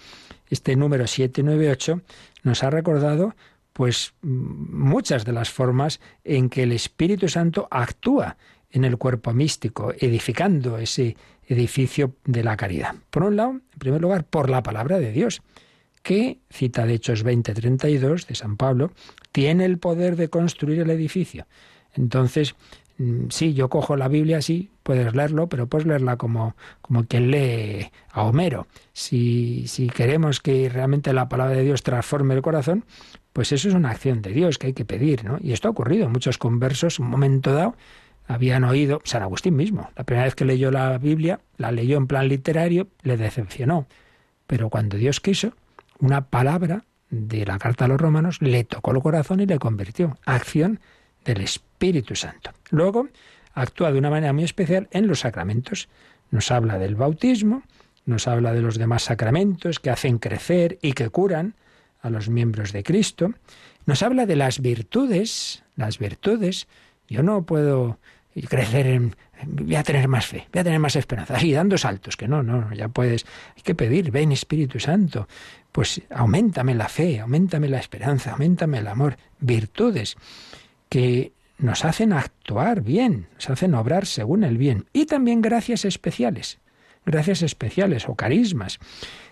este 0.50 0.76
número 0.76 1.06
798 1.06 2.02
nos 2.44 2.64
ha 2.64 2.70
recordado 2.70 3.36
pues 3.74 4.14
muchas 4.22 5.26
de 5.26 5.34
las 5.34 5.50
formas 5.50 6.00
en 6.24 6.50
que 6.50 6.64
el 6.64 6.72
Espíritu 6.72 7.28
Santo 7.28 7.68
actúa 7.72 8.38
en 8.70 8.86
el 8.86 8.98
cuerpo 8.98 9.34
místico, 9.34 9.94
edificando 9.98 10.78
ese 10.78 11.18
edificio 11.48 12.16
de 12.26 12.44
la 12.44 12.56
caridad. 12.56 12.96
Por 13.10 13.24
un 13.24 13.36
lado, 13.36 13.52
en 13.52 13.80
primer 13.80 14.02
lugar, 14.02 14.26
por 14.26 14.50
la 14.50 14.64
palabra 14.64 15.00
de 15.00 15.12
Dios, 15.12 15.42
que, 16.02 16.40
cita 16.50 16.86
de 16.86 16.96
Hechos 16.96 17.24
20:32 17.24 18.28
de 18.28 18.36
San 18.36 18.58
Pablo, 18.58 18.92
tiene 19.32 19.66
el 19.66 19.80
poder 19.80 20.16
de 20.16 20.30
construir 20.30 20.82
el 20.82 20.90
edificio. 20.90 21.48
Entonces, 21.94 22.56
mm, 22.98 23.30
sí, 23.30 23.54
yo 23.54 23.70
cojo 23.70 23.96
la 23.96 24.08
Biblia, 24.08 24.42
sí, 24.42 24.70
puedes 24.84 25.16
leerlo, 25.16 25.48
pero 25.48 25.68
puedes 25.68 25.88
leerla 25.88 26.18
como, 26.18 26.56
como 26.82 27.06
quien 27.06 27.32
lee 27.32 27.90
a 28.12 28.24
Homero. 28.24 28.68
Si, 28.92 29.68
si 29.68 29.88
queremos 29.88 30.40
que 30.40 30.70
realmente 30.70 31.14
la 31.14 31.30
palabra 31.30 31.56
de 31.56 31.64
Dios 31.64 31.84
transforme 31.84 32.36
el 32.36 32.42
corazón, 32.42 32.86
pues 33.32 33.52
eso 33.52 33.68
es 33.68 33.74
una 33.74 33.90
acción 33.90 34.22
de 34.22 34.32
Dios 34.32 34.58
que 34.58 34.68
hay 34.68 34.74
que 34.74 34.86
pedir, 34.86 35.26
¿no? 35.26 35.38
Y 35.42 35.54
esto 35.54 35.68
ha 35.68 35.72
ocurrido. 35.72 36.10
Muchos 36.10 36.38
conversos, 36.38 37.00
en 37.00 37.06
un 37.06 37.12
momento 37.12 37.54
dado, 37.54 37.76
habían 38.28 38.64
oído, 38.64 39.02
San 39.04 39.24
Agustín 39.24 39.56
mismo, 39.56 39.90
la 39.96 40.04
primera 40.04 40.26
vez 40.26 40.36
que 40.36 40.46
leyó 40.46 40.72
la 40.72 40.98
Biblia, 40.98 41.40
la 41.58 41.72
leyó 41.72 41.98
en 41.98 42.08
plan 42.08 42.28
literario, 42.28 42.88
le 43.02 43.18
decepcionó. 43.18 43.88
Pero 44.48 44.70
cuando 44.70 44.98
Dios 44.98 45.20
quiso, 45.20 45.54
una 46.00 46.28
palabra 46.28 46.86
de 47.10 47.46
la 47.46 47.60
carta 47.60 47.86
a 47.86 47.88
los 47.88 48.00
romanos 48.00 48.42
le 48.42 48.64
tocó 48.64 48.92
el 48.92 49.02
corazón 49.02 49.40
y 49.40 49.46
le 49.46 49.60
convirtió. 49.60 50.18
Acción 50.26 50.80
del 51.26 51.42
Espíritu 51.42 52.16
Santo. 52.16 52.52
Luego, 52.72 53.08
actúa 53.54 53.92
de 53.92 54.00
una 54.00 54.10
manera 54.10 54.34
muy 54.34 54.44
especial 54.44 54.88
en 54.92 55.08
los 55.08 55.22
sacramentos. 55.22 55.90
Nos 56.32 56.52
habla 56.52 56.78
del 56.80 56.96
bautismo, 56.96 57.64
nos 58.06 58.28
habla 58.28 58.54
de 58.54 58.62
los 58.62 58.78
demás 58.78 59.04
sacramentos 59.04 59.80
que 59.80 59.90
hacen 59.90 60.18
crecer 60.18 60.80
y 60.82 60.94
que 60.94 61.10
curan, 61.10 61.56
a 62.04 62.10
los 62.10 62.30
miembros 62.30 62.72
de 62.74 62.84
Cristo. 62.84 63.34
Nos 63.86 64.04
habla 64.04 64.26
de 64.26 64.36
las 64.36 64.60
virtudes, 64.60 65.64
las 65.76 65.98
virtudes. 65.98 66.68
Yo 67.08 67.24
no 67.24 67.44
puedo 67.44 67.98
crecer 68.50 68.88
en, 68.88 69.16
voy 69.48 69.76
a 69.76 69.84
tener 69.84 70.08
más 70.08 70.28
fe, 70.28 70.48
voy 70.52 70.60
a 70.60 70.64
tener 70.64 70.80
más 70.80 70.96
esperanza, 70.96 71.36
así 71.36 71.52
dando 71.54 71.78
saltos, 71.78 72.18
que 72.18 72.28
no, 72.28 72.44
no, 72.44 72.74
ya 72.74 72.88
puedes, 72.88 73.26
hay 73.56 73.62
que 73.62 73.76
pedir, 73.76 74.12
ven 74.12 74.32
Espíritu 74.32 74.80
Santo, 74.80 75.28
pues 75.72 76.02
aumentame 76.10 76.74
la 76.74 76.90
fe, 76.90 77.20
aumentame 77.20 77.70
la 77.70 77.80
esperanza, 77.80 78.32
aumentame 78.32 78.80
el 78.80 78.88
amor, 78.88 79.18
virtudes 79.40 80.18
que 80.90 81.32
nos 81.64 81.86
hacen 81.86 82.12
actuar 82.12 82.82
bien, 82.82 83.28
nos 83.36 83.50
hacen 83.50 83.74
obrar 83.74 84.06
según 84.06 84.44
el 84.44 84.58
bien, 84.58 84.86
y 84.92 85.06
también 85.06 85.42
gracias 85.42 85.86
especiales, 85.86 86.60
gracias 87.06 87.42
especiales 87.42 88.08
o 88.10 88.16
carismas, 88.16 88.80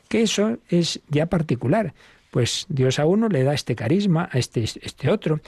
que 0.08 0.22
eso 0.22 0.58
es 0.70 1.02
ya 1.10 1.26
particular, 1.26 1.94
pues 2.32 2.66
Dios 2.70 3.00
a 3.00 3.06
uno 3.06 3.28
le 3.28 3.44
da 3.44 3.54
este 3.54 3.76
carisma, 3.76 4.30
a 4.32 4.40
este, 4.40 4.64
este 4.64 5.10
otro. 5.10 5.42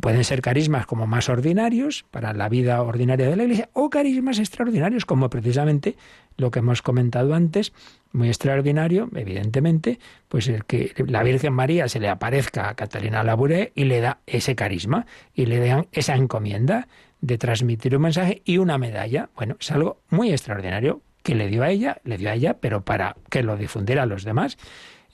Pueden 0.00 0.22
ser 0.22 0.40
carismas 0.40 0.86
como 0.86 1.08
más 1.08 1.28
ordinarios 1.28 2.04
para 2.12 2.32
la 2.32 2.48
vida 2.48 2.80
ordinaria 2.80 3.28
de 3.28 3.36
la 3.36 3.42
Iglesia 3.42 3.70
o 3.72 3.90
carismas 3.90 4.38
extraordinarios 4.38 5.04
como 5.04 5.28
precisamente 5.28 5.96
lo 6.36 6.52
que 6.52 6.60
hemos 6.60 6.80
comentado 6.80 7.34
antes, 7.34 7.72
muy 8.12 8.28
extraordinario, 8.28 9.08
evidentemente, 9.14 9.98
pues 10.28 10.46
el 10.48 10.64
que 10.64 10.94
la 11.06 11.22
Virgen 11.24 11.52
María 11.52 11.88
se 11.88 11.98
le 11.98 12.08
aparezca 12.08 12.68
a 12.68 12.74
Catalina 12.74 13.24
Labouré 13.24 13.72
y 13.74 13.84
le 13.84 14.00
da 14.00 14.20
ese 14.26 14.54
carisma 14.54 15.06
y 15.34 15.46
le 15.46 15.58
dan 15.58 15.88
esa 15.92 16.14
encomienda 16.14 16.86
de 17.20 17.36
transmitir 17.36 17.96
un 17.96 18.02
mensaje 18.02 18.42
y 18.44 18.58
una 18.58 18.78
medalla. 18.78 19.28
Bueno, 19.34 19.56
es 19.60 19.70
algo 19.72 20.00
muy 20.08 20.30
extraordinario 20.30 21.02
que 21.22 21.34
le 21.34 21.48
dio 21.48 21.62
a 21.62 21.70
ella, 21.70 22.00
le 22.04 22.16
dio 22.16 22.30
a 22.30 22.34
ella, 22.34 22.58
pero 22.60 22.84
para 22.84 23.16
que 23.28 23.42
lo 23.42 23.56
difundiera 23.56 24.04
a 24.04 24.06
los 24.06 24.24
demás. 24.24 24.56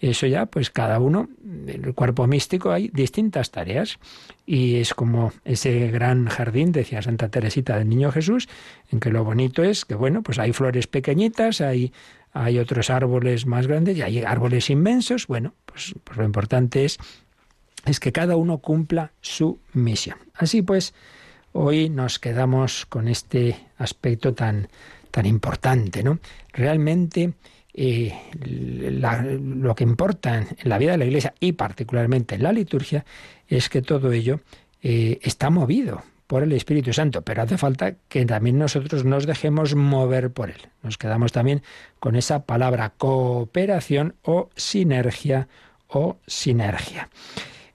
Eso 0.01 0.27
ya, 0.27 0.47
pues 0.47 0.71
cada 0.71 1.01
uno, 1.01 1.29
en 1.43 1.85
el 1.85 1.95
cuerpo 1.95 2.27
místico 2.27 2.71
hay 2.71 2.89
distintas 2.89 3.51
tareas 3.51 3.99
y 4.45 4.77
es 4.77 4.93
como 4.93 5.33
ese 5.45 5.89
gran 5.89 6.27
jardín, 6.27 6.73
decía 6.73 7.01
Santa 7.01 7.31
Teresita 7.31 7.79
del 7.79 7.89
Niño 7.89 8.13
Jesús, 8.13 8.49
en 8.93 9.01
que 9.01 9.11
lo 9.11 9.25
bonito 9.25 9.63
es 9.63 9.85
que, 9.85 9.95
bueno, 9.95 10.23
pues 10.23 10.39
hay 10.39 10.53
flores 10.53 10.87
pequeñitas, 10.87 11.63
hay, 11.63 11.93
hay 12.33 12.59
otros 12.59 12.91
árboles 12.91 13.47
más 13.47 13.67
grandes 13.67 13.97
y 13.97 14.03
hay 14.03 14.19
árboles 14.19 14.69
inmensos. 14.69 15.27
Bueno, 15.27 15.55
pues, 15.65 15.95
pues 16.05 16.19
lo 16.19 16.25
importante 16.25 16.85
es, 16.85 16.99
es 17.87 17.99
que 17.99 18.13
cada 18.13 18.37
uno 18.37 18.59
cumpla 18.59 19.13
su 19.23 19.59
misión. 19.73 20.19
Así 20.35 20.61
pues, 20.61 20.93
hoy 21.53 21.89
nos 21.89 22.19
quedamos 22.19 22.85
con 22.85 23.09
este 23.09 23.57
aspecto 23.79 24.35
tan, 24.35 24.69
tan 25.11 25.25
importante, 25.25 26.03
¿no? 26.03 26.19
Realmente 26.53 27.33
eh, 27.79 28.15
lo 28.41 29.75
que 29.75 29.85
importa 29.85 30.39
en 30.39 30.69
la 30.69 30.79
vida 30.79 30.93
de 30.93 30.99
la 30.99 31.05
Iglesia 31.05 31.35
y 31.41 31.53
particularmente 31.53 32.35
en 32.35 32.43
la 32.43 32.53
liturgia 32.53 33.05
es 33.49 33.69
que 33.69 33.83
todo 33.83 34.13
ello 34.13 34.41
eh, 34.83 35.19
está 35.23 35.51
movido 35.51 36.03
por 36.27 36.43
el 36.43 36.53
Espíritu 36.53 36.95
Santo, 36.95 37.21
pero 37.21 37.43
hace 37.43 37.59
falta 37.59 37.97
que 38.09 38.25
también 38.25 38.59
nosotros 38.59 39.05
nos 39.05 39.27
dejemos 39.27 39.75
mover 39.75 40.31
por 40.31 40.49
él. 40.49 40.69
Nos 40.83 40.97
quedamos 40.97 41.33
también 41.33 41.63
con 42.01 42.17
esa 42.17 42.45
palabra 42.45 42.95
cooperación 42.97 44.15
o 44.23 44.49
sinergia 44.57 45.47
o 45.89 46.17
sinergia. 46.27 47.11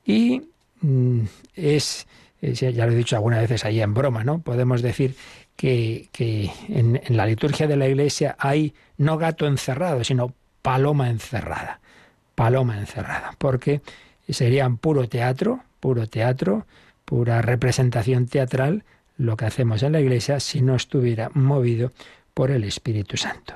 Y 0.03 0.49
mm, 0.81 1.21
es, 1.53 2.07
ya 2.41 2.85
lo 2.87 2.91
he 2.91 2.95
dicho 2.95 3.15
algunas 3.15 3.41
veces 3.41 3.65
ahí 3.65 3.79
en 3.79 3.93
broma, 3.93 4.23
¿no? 4.23 4.41
Podemos 4.41 4.81
decir 4.81 5.15
que, 5.61 6.51
en, 6.69 6.99
la 7.09 7.27
liturgia 7.27 7.67
de 7.67 7.75
la 7.75 7.87
Iglesia 7.87 8.35
hay 8.39 8.73
no 8.97 9.17
gato 9.17 9.45
encerrado, 9.45 10.03
sino 10.03 10.33
paloma 10.63 11.09
encerrada. 11.09 11.79
Paloma 12.33 12.79
encerrada, 12.79 13.35
porque 13.37 13.81
serían 14.27 14.77
puro 14.77 15.07
teatro, 15.07 15.63
puro 15.79 16.07
teatro, 16.07 16.65
pura 17.05 17.43
representación 17.43 18.25
teatral 18.25 18.83
lo 19.17 19.37
que 19.37 19.45
hacemos 19.45 19.83
en 19.83 19.91
la 19.91 20.01
Iglesia 20.01 20.39
si 20.39 20.61
no 20.61 20.75
estuviera 20.75 21.29
movido 21.35 21.91
por 22.33 22.49
el 22.49 22.63
Espíritu 22.63 23.17
Santo. 23.17 23.53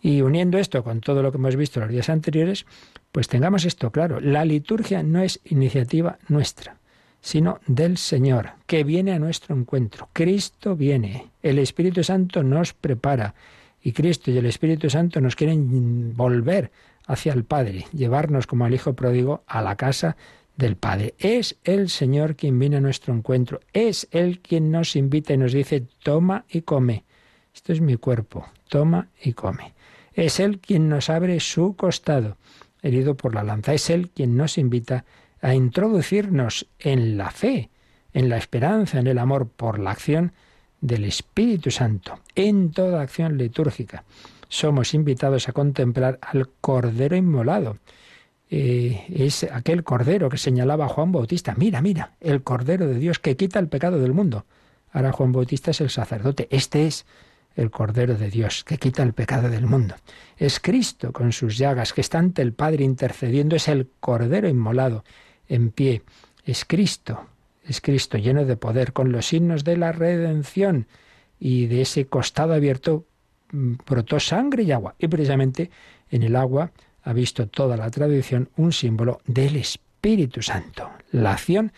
Y 0.00 0.20
uniendo 0.20 0.58
esto 0.58 0.84
con 0.84 1.00
todo 1.00 1.22
lo 1.22 1.32
que 1.32 1.38
hemos 1.38 1.56
visto 1.56 1.80
los 1.80 1.88
días 1.88 2.08
anteriores, 2.08 2.66
pues 3.10 3.26
tengamos 3.26 3.64
esto 3.64 3.90
claro, 3.90 4.20
la 4.20 4.44
liturgia 4.44 5.02
no 5.02 5.22
es 5.22 5.40
iniciativa 5.44 6.18
nuestra 6.28 6.76
sino 7.22 7.60
del 7.66 7.96
Señor, 7.96 8.50
que 8.66 8.84
viene 8.84 9.12
a 9.12 9.18
nuestro 9.18 9.56
encuentro. 9.56 10.10
Cristo 10.12 10.76
viene, 10.76 11.30
el 11.40 11.58
Espíritu 11.58 12.04
Santo 12.04 12.42
nos 12.42 12.74
prepara 12.74 13.34
y 13.80 13.92
Cristo 13.92 14.30
y 14.30 14.38
el 14.38 14.46
Espíritu 14.46 14.90
Santo 14.90 15.20
nos 15.20 15.36
quieren 15.36 16.14
volver 16.14 16.72
hacia 17.06 17.32
el 17.32 17.44
Padre, 17.44 17.86
llevarnos 17.92 18.46
como 18.46 18.64
al 18.64 18.74
Hijo 18.74 18.94
pródigo 18.94 19.44
a 19.46 19.62
la 19.62 19.76
casa 19.76 20.16
del 20.56 20.76
Padre. 20.76 21.14
Es 21.18 21.56
el 21.64 21.88
Señor 21.88 22.36
quien 22.36 22.58
viene 22.58 22.76
a 22.76 22.80
nuestro 22.80 23.14
encuentro, 23.14 23.60
es 23.72 24.08
Él 24.10 24.40
quien 24.40 24.70
nos 24.70 24.96
invita 24.96 25.32
y 25.32 25.38
nos 25.38 25.52
dice, 25.52 25.86
toma 26.02 26.44
y 26.50 26.62
come. 26.62 27.04
Esto 27.54 27.72
es 27.72 27.80
mi 27.80 27.96
cuerpo, 27.96 28.46
toma 28.68 29.08
y 29.22 29.32
come. 29.32 29.74
Es 30.12 30.40
Él 30.40 30.58
quien 30.58 30.88
nos 30.88 31.08
abre 31.08 31.38
su 31.38 31.76
costado, 31.76 32.36
herido 32.82 33.16
por 33.16 33.34
la 33.34 33.44
lanza. 33.44 33.74
Es 33.74 33.90
Él 33.90 34.10
quien 34.10 34.36
nos 34.36 34.58
invita 34.58 34.96
a 34.96 35.04
introducirnos 35.50 36.68
en 36.78 37.18
la 37.18 37.30
fe, 37.30 37.68
en 38.12 38.28
la 38.28 38.36
esperanza, 38.36 39.00
en 39.00 39.08
el 39.08 39.18
amor 39.18 39.48
por 39.48 39.78
la 39.78 39.90
acción 39.90 40.32
del 40.80 41.04
Espíritu 41.04 41.70
Santo, 41.70 42.20
en 42.34 42.70
toda 42.70 43.02
acción 43.02 43.36
litúrgica. 43.36 44.04
Somos 44.48 44.94
invitados 44.94 45.48
a 45.48 45.52
contemplar 45.52 46.18
al 46.22 46.48
Cordero 46.60 47.16
inmolado. 47.16 47.78
Eh, 48.50 49.06
es 49.08 49.44
aquel 49.44 49.82
Cordero 49.82 50.28
que 50.28 50.36
señalaba 50.36 50.88
Juan 50.88 51.10
Bautista. 51.10 51.54
Mira, 51.56 51.80
mira, 51.80 52.12
el 52.20 52.42
Cordero 52.42 52.86
de 52.86 52.98
Dios 52.98 53.18
que 53.18 53.36
quita 53.36 53.58
el 53.58 53.68
pecado 53.68 53.98
del 53.98 54.12
mundo. 54.12 54.44
Ahora 54.92 55.10
Juan 55.10 55.32
Bautista 55.32 55.70
es 55.70 55.80
el 55.80 55.90
sacerdote. 55.90 56.48
Este 56.50 56.86
es 56.86 57.06
el 57.56 57.70
Cordero 57.70 58.14
de 58.14 58.30
Dios, 58.30 58.62
que 58.64 58.78
quita 58.78 59.02
el 59.02 59.14
pecado 59.14 59.48
del 59.48 59.66
mundo. 59.66 59.94
Es 60.36 60.60
Cristo 60.60 61.12
con 61.12 61.32
sus 61.32 61.56
llagas, 61.56 61.92
que 61.92 62.00
está 62.00 62.18
ante 62.18 62.42
el 62.42 62.52
Padre 62.52 62.84
intercediendo, 62.84 63.56
es 63.56 63.68
el 63.68 63.88
Cordero 64.00 64.48
inmolado 64.48 65.04
en 65.48 65.70
pie. 65.70 66.02
Es 66.44 66.64
Cristo, 66.64 67.26
es 67.64 67.80
Cristo 67.80 68.18
lleno 68.18 68.44
de 68.44 68.56
poder, 68.56 68.92
con 68.92 69.12
los 69.12 69.26
signos 69.26 69.64
de 69.64 69.76
la 69.76 69.92
redención. 69.92 70.86
Y 71.38 71.66
de 71.66 71.82
ese 71.82 72.06
costado 72.06 72.54
abierto 72.54 73.04
mm, 73.50 73.74
brotó 73.86 74.20
sangre 74.20 74.62
y 74.62 74.72
agua. 74.72 74.94
Y 74.98 75.08
precisamente 75.08 75.70
en 76.10 76.22
el 76.22 76.36
agua 76.36 76.72
ha 77.02 77.12
visto 77.12 77.48
toda 77.48 77.76
la 77.76 77.90
tradición 77.90 78.48
un 78.56 78.72
símbolo 78.72 79.20
del 79.26 79.56
Espíritu 79.56 79.92
Espíritu 80.02 80.42
Santo, 80.42 80.90
la 81.12 81.30
acción 81.30 81.72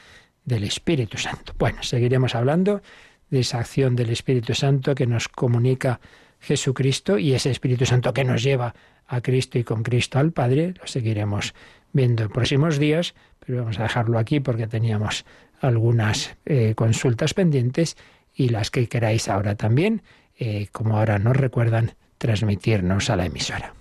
del 0.46 0.64
Espíritu 0.64 1.18
Santo. 1.18 1.52
Bueno, 1.58 1.82
seguiremos 1.82 2.34
hablando 2.34 2.80
de 3.28 3.40
esa 3.40 3.58
acción 3.58 3.96
del 3.96 4.08
Espíritu 4.08 4.54
Santo 4.54 4.94
que 4.94 5.06
nos 5.06 5.28
comunica 5.28 6.00
Jesucristo 6.40 7.18
y 7.18 7.34
ese 7.34 7.50
Espíritu 7.50 7.84
Santo 7.84 8.14
que 8.14 8.24
nos 8.24 8.42
lleva 8.42 8.74
a 9.06 9.20
Cristo 9.20 9.58
y 9.58 9.64
con 9.64 9.82
Cristo 9.82 10.18
al 10.18 10.32
Padre, 10.32 10.72
lo 10.80 10.86
seguiremos 10.86 11.52
viendo 11.92 12.22
en 12.22 12.30
próximos 12.30 12.78
días, 12.78 13.14
pero 13.46 13.60
vamos 13.60 13.78
a 13.78 13.84
dejarlo 13.84 14.18
aquí 14.18 14.40
porque 14.40 14.66
teníamos 14.66 15.24
algunas 15.60 16.36
eh, 16.44 16.74
consultas 16.74 17.34
pendientes 17.34 17.96
y 18.34 18.48
las 18.48 18.70
que 18.70 18.88
queráis 18.88 19.28
ahora 19.28 19.54
también, 19.54 20.02
eh, 20.38 20.68
como 20.72 20.98
ahora 20.98 21.18
nos 21.18 21.36
recuerdan, 21.36 21.92
transmitirnos 22.18 23.10
a 23.10 23.16
la 23.16 23.26
emisora. 23.26 23.74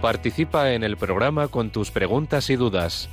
Participa 0.00 0.72
en 0.72 0.82
el 0.84 0.96
programa 0.96 1.48
con 1.48 1.68
tus 1.70 1.90
preguntas 1.90 2.48
y 2.50 2.56
dudas. 2.56 3.10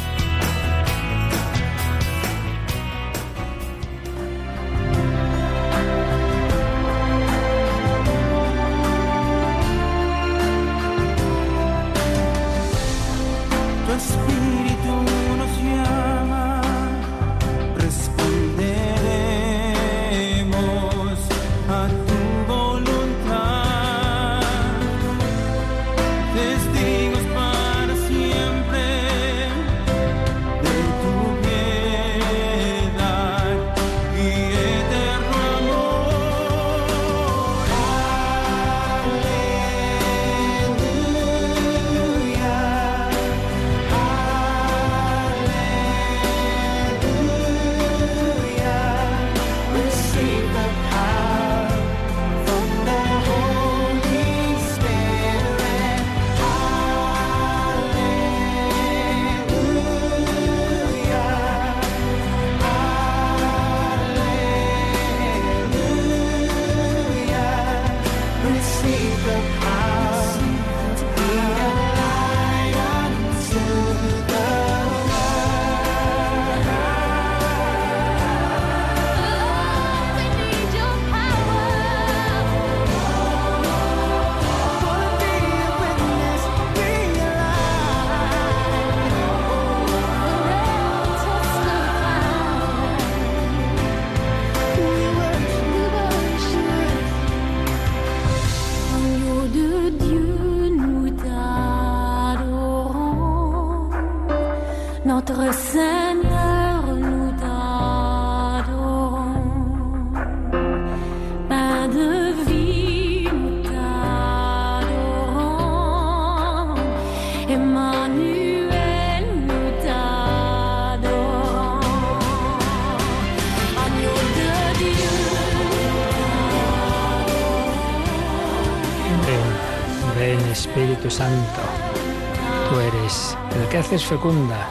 es 133.91 134.05
fecunda 134.05 134.69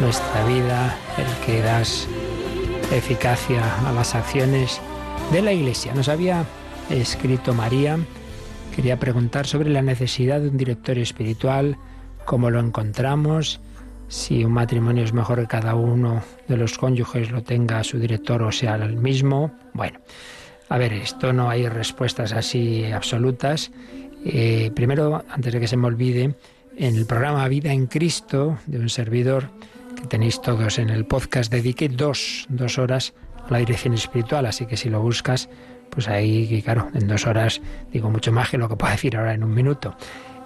nuestra 0.00 0.46
vida, 0.46 0.96
el 1.18 1.44
que 1.44 1.60
das 1.60 2.08
eficacia 2.90 3.62
a 3.86 3.92
las 3.92 4.14
acciones 4.14 4.80
de 5.30 5.42
la 5.42 5.52
Iglesia. 5.52 5.92
Nos 5.94 6.08
había 6.08 6.46
escrito 6.88 7.52
María, 7.52 7.98
quería 8.74 8.98
preguntar 8.98 9.46
sobre 9.46 9.68
la 9.68 9.82
necesidad 9.82 10.40
de 10.40 10.48
un 10.48 10.56
director 10.56 10.96
espiritual, 10.96 11.76
cómo 12.24 12.48
lo 12.48 12.60
encontramos, 12.60 13.60
si 14.08 14.42
un 14.42 14.52
matrimonio 14.52 15.04
es 15.04 15.12
mejor 15.12 15.40
que 15.40 15.48
cada 15.48 15.74
uno 15.74 16.22
de 16.48 16.56
los 16.56 16.78
cónyuges 16.78 17.30
lo 17.30 17.42
tenga 17.42 17.84
su 17.84 17.98
director 17.98 18.42
o 18.42 18.52
sea 18.52 18.76
el 18.76 18.96
mismo. 18.96 19.52
Bueno, 19.74 19.98
a 20.70 20.78
ver, 20.78 20.94
esto 20.94 21.34
no 21.34 21.50
hay 21.50 21.68
respuestas 21.68 22.32
así 22.32 22.86
absolutas. 22.86 23.70
Eh, 24.24 24.70
primero, 24.74 25.24
antes 25.28 25.52
de 25.52 25.60
que 25.60 25.68
se 25.68 25.76
me 25.76 25.88
olvide, 25.88 26.34
en 26.76 26.96
el 26.96 27.06
programa 27.06 27.48
Vida 27.48 27.72
en 27.72 27.86
Cristo 27.86 28.58
de 28.66 28.78
un 28.78 28.88
servidor 28.88 29.50
que 29.96 30.06
tenéis 30.06 30.40
todos 30.40 30.78
en 30.78 30.90
el 30.90 31.06
podcast, 31.06 31.50
dediqué 31.50 31.88
dos, 31.88 32.46
dos 32.48 32.78
horas 32.78 33.14
a 33.46 33.50
la 33.50 33.58
dirección 33.58 33.94
espiritual, 33.94 34.46
así 34.46 34.66
que 34.66 34.76
si 34.76 34.90
lo 34.90 35.00
buscas, 35.00 35.48
pues 35.90 36.08
ahí, 36.08 36.62
claro, 36.62 36.90
en 36.94 37.08
dos 37.08 37.26
horas 37.26 37.62
digo 37.92 38.10
mucho 38.10 38.30
más 38.30 38.50
que 38.50 38.58
lo 38.58 38.68
que 38.68 38.76
puedo 38.76 38.92
decir 38.92 39.16
ahora 39.16 39.34
en 39.34 39.42
un 39.42 39.54
minuto. 39.54 39.96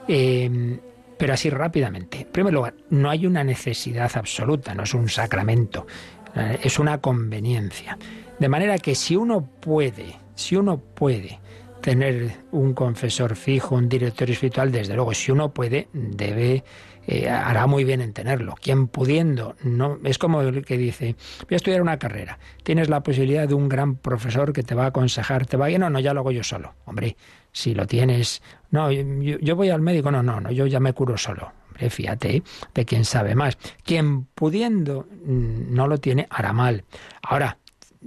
Em, 0.07 0.79
pero 1.19 1.35
así 1.35 1.51
rápidamente. 1.51 2.21
En 2.23 2.29
primer 2.29 2.55
lugar, 2.55 2.75
no 2.91 3.11
hay 3.11 3.27
una 3.27 3.45
necesidad 3.45 4.11
absoluta, 4.15 4.75
no 4.75 4.85
es 4.85 4.95
un 4.95 5.09
sacramento, 5.09 5.87
eh, 6.35 6.61
es 6.63 6.79
una 6.79 6.99
conveniencia. 6.99 7.99
De 8.39 8.49
manera 8.49 8.79
que 8.79 8.95
si 8.95 9.17
uno 9.17 9.43
puede, 9.43 10.17
si 10.35 10.57
uno 10.57 10.79
puede 10.79 11.40
tener 11.81 12.45
un 12.53 12.75
confesor 12.75 13.37
fijo, 13.37 13.75
un 13.75 13.89
director 13.89 14.31
espiritual, 14.31 14.71
desde 14.71 14.95
luego, 14.95 15.15
si 15.15 15.33
uno 15.33 15.53
puede, 15.53 15.89
debe, 15.93 16.65
eh, 17.07 17.29
hará 17.29 17.67
muy 17.67 17.85
bien 17.85 18.01
en 18.01 18.13
tenerlo. 18.13 18.55
Quien 18.61 18.89
pudiendo, 18.89 19.57
no, 19.63 19.99
es 20.05 20.19
como 20.19 20.43
el 20.43 20.65
que 20.65 20.77
dice, 20.77 21.17
voy 21.43 21.55
a 21.55 21.57
estudiar 21.57 21.83
una 21.83 21.99
carrera, 21.99 22.39
tienes 22.63 22.89
la 22.89 23.03
posibilidad 23.03 23.49
de 23.49 23.55
un 23.55 23.69
gran 23.69 23.97
profesor 23.97 24.53
que 24.53 24.63
te 24.63 24.75
va 24.75 24.85
a 24.85 24.89
aconsejar, 24.89 25.47
te 25.47 25.57
va 25.57 25.67
a 25.67 25.79
no, 25.79 25.91
no, 25.91 26.01
ya 26.01 26.15
lo 26.15 26.21
hago 26.21 26.31
yo 26.31 26.45
solo. 26.45 26.75
Hombre, 26.85 27.17
si 27.53 27.75
lo 27.75 27.87
tienes, 27.87 28.43
no, 28.71 28.91
yo, 28.91 29.57
voy 29.57 29.71
al 29.71 29.81
médico, 29.81 30.11
no, 30.11 30.23
no, 30.23 30.41
no, 30.41 30.51
yo 30.51 30.67
ya 30.67 30.81
me 30.81 30.93
curo 30.93 31.17
solo. 31.17 31.53
Hombre, 31.69 31.91
fíjate 31.91 32.43
de 32.75 32.85
quién 32.85 33.05
sabe 33.05 33.35
más. 33.35 33.57
Quien 33.85 34.25
pudiendo 34.25 35.09
mm, 35.25 35.75
no 35.75 35.87
lo 35.87 35.99
tiene, 35.99 36.27
hará 36.31 36.53
mal. 36.53 36.85
Ahora, 37.23 37.59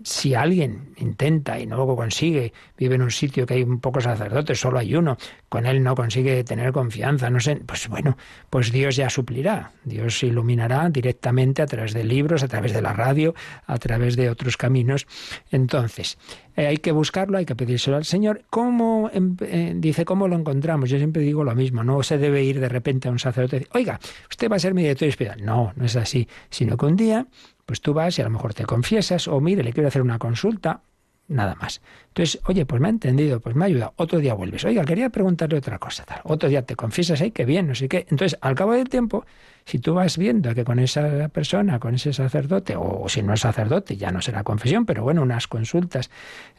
si 0.03 0.33
alguien 0.33 0.93
intenta 0.97 1.59
y 1.59 1.67
no 1.67 1.77
lo 1.77 1.95
consigue 1.95 2.51
vive 2.77 2.95
en 2.95 3.03
un 3.03 3.11
sitio 3.11 3.45
que 3.45 3.53
hay 3.55 3.63
un 3.63 3.79
poco 3.79 4.01
sacerdotes, 4.01 4.59
solo 4.59 4.79
hay 4.79 4.95
uno, 4.95 5.17
con 5.49 5.65
él 5.65 5.83
no 5.83 5.93
consigue 5.95 6.43
tener 6.43 6.71
confianza, 6.71 7.29
no 7.29 7.39
sé, 7.39 7.57
pues 7.57 7.87
bueno, 7.87 8.17
pues 8.49 8.71
Dios 8.71 8.95
ya 8.95 9.09
suplirá, 9.09 9.71
Dios 9.83 10.23
iluminará 10.23 10.89
directamente 10.89 11.61
a 11.61 11.67
través 11.67 11.93
de 11.93 12.03
libros, 12.03 12.43
a 12.43 12.47
través 12.47 12.73
de 12.73 12.81
la 12.81 12.93
radio, 12.93 13.35
a 13.67 13.77
través 13.77 14.15
de 14.15 14.29
otros 14.29 14.57
caminos. 14.57 15.05
Entonces, 15.51 16.17
eh, 16.55 16.67
hay 16.67 16.77
que 16.77 16.91
buscarlo, 16.91 17.37
hay 17.37 17.45
que 17.45 17.55
pedírselo 17.55 17.97
al 17.97 18.05
Señor. 18.05 18.43
¿Cómo, 18.49 19.09
em, 19.13 19.35
eh, 19.41 19.73
dice, 19.75 20.05
cómo 20.05 20.27
lo 20.27 20.35
encontramos? 20.35 20.89
Yo 20.89 20.97
siempre 20.97 21.21
digo 21.21 21.43
lo 21.43 21.55
mismo, 21.55 21.83
no 21.83 22.01
se 22.03 22.17
debe 22.17 22.43
ir 22.43 22.59
de 22.59 22.69
repente 22.69 23.07
a 23.07 23.11
un 23.11 23.19
sacerdote 23.19 23.57
y 23.57 23.59
decir, 23.59 23.71
oiga, 23.73 23.99
usted 24.29 24.49
va 24.51 24.55
a 24.55 24.59
ser 24.59 24.73
mi 24.73 24.81
director 24.81 25.07
espiritual. 25.07 25.43
No, 25.43 25.73
no 25.75 25.85
es 25.85 25.95
así, 25.95 26.27
sino 26.49 26.77
que 26.77 26.85
un 26.85 26.95
día, 26.95 27.27
pues 27.65 27.81
tú 27.81 27.93
vas 27.93 28.17
y 28.17 28.21
a 28.21 28.25
lo 28.25 28.31
mejor 28.31 28.53
te 28.53 28.65
confiesas, 28.65 29.27
o 29.27 29.39
mire, 29.39 29.63
le 29.63 29.73
quiero 29.73 29.87
hacer 29.87 30.01
una 30.01 30.19
consulta, 30.19 30.81
nada 31.27 31.55
más. 31.55 31.81
Entonces, 32.09 32.41
oye, 32.45 32.65
pues 32.65 32.81
me 32.81 32.87
ha 32.87 32.91
entendido, 32.91 33.39
pues 33.39 33.55
me 33.55 33.63
ha 33.63 33.67
ayudado. 33.67 33.93
Otro 33.95 34.19
día 34.19 34.33
vuelves. 34.33 34.65
Oiga, 34.65 34.83
quería 34.83 35.09
preguntarle 35.09 35.57
otra 35.57 35.79
cosa, 35.79 36.03
tal. 36.03 36.21
Otro 36.25 36.49
día 36.49 36.63
te 36.63 36.75
confiesas, 36.75 37.21
ay, 37.21 37.31
qué 37.31 37.45
bien, 37.45 37.67
no 37.67 37.75
sé 37.75 37.87
qué. 37.87 38.05
Entonces, 38.09 38.37
al 38.41 38.55
cabo 38.55 38.73
del 38.73 38.89
tiempo, 38.89 39.25
si 39.65 39.79
tú 39.79 39.93
vas 39.93 40.17
viendo 40.17 40.53
que 40.53 40.63
con 40.63 40.79
esa 40.79 41.29
persona, 41.29 41.79
con 41.79 41.95
ese 41.95 42.13
sacerdote, 42.13 42.75
o 42.77 43.07
si 43.07 43.23
no 43.23 43.33
es 43.33 43.41
sacerdote, 43.41 43.95
ya 43.95 44.11
no 44.11 44.21
será 44.21 44.43
confesión, 44.43 44.85
pero 44.85 45.03
bueno, 45.03 45.21
unas 45.21 45.47
consultas, 45.47 46.09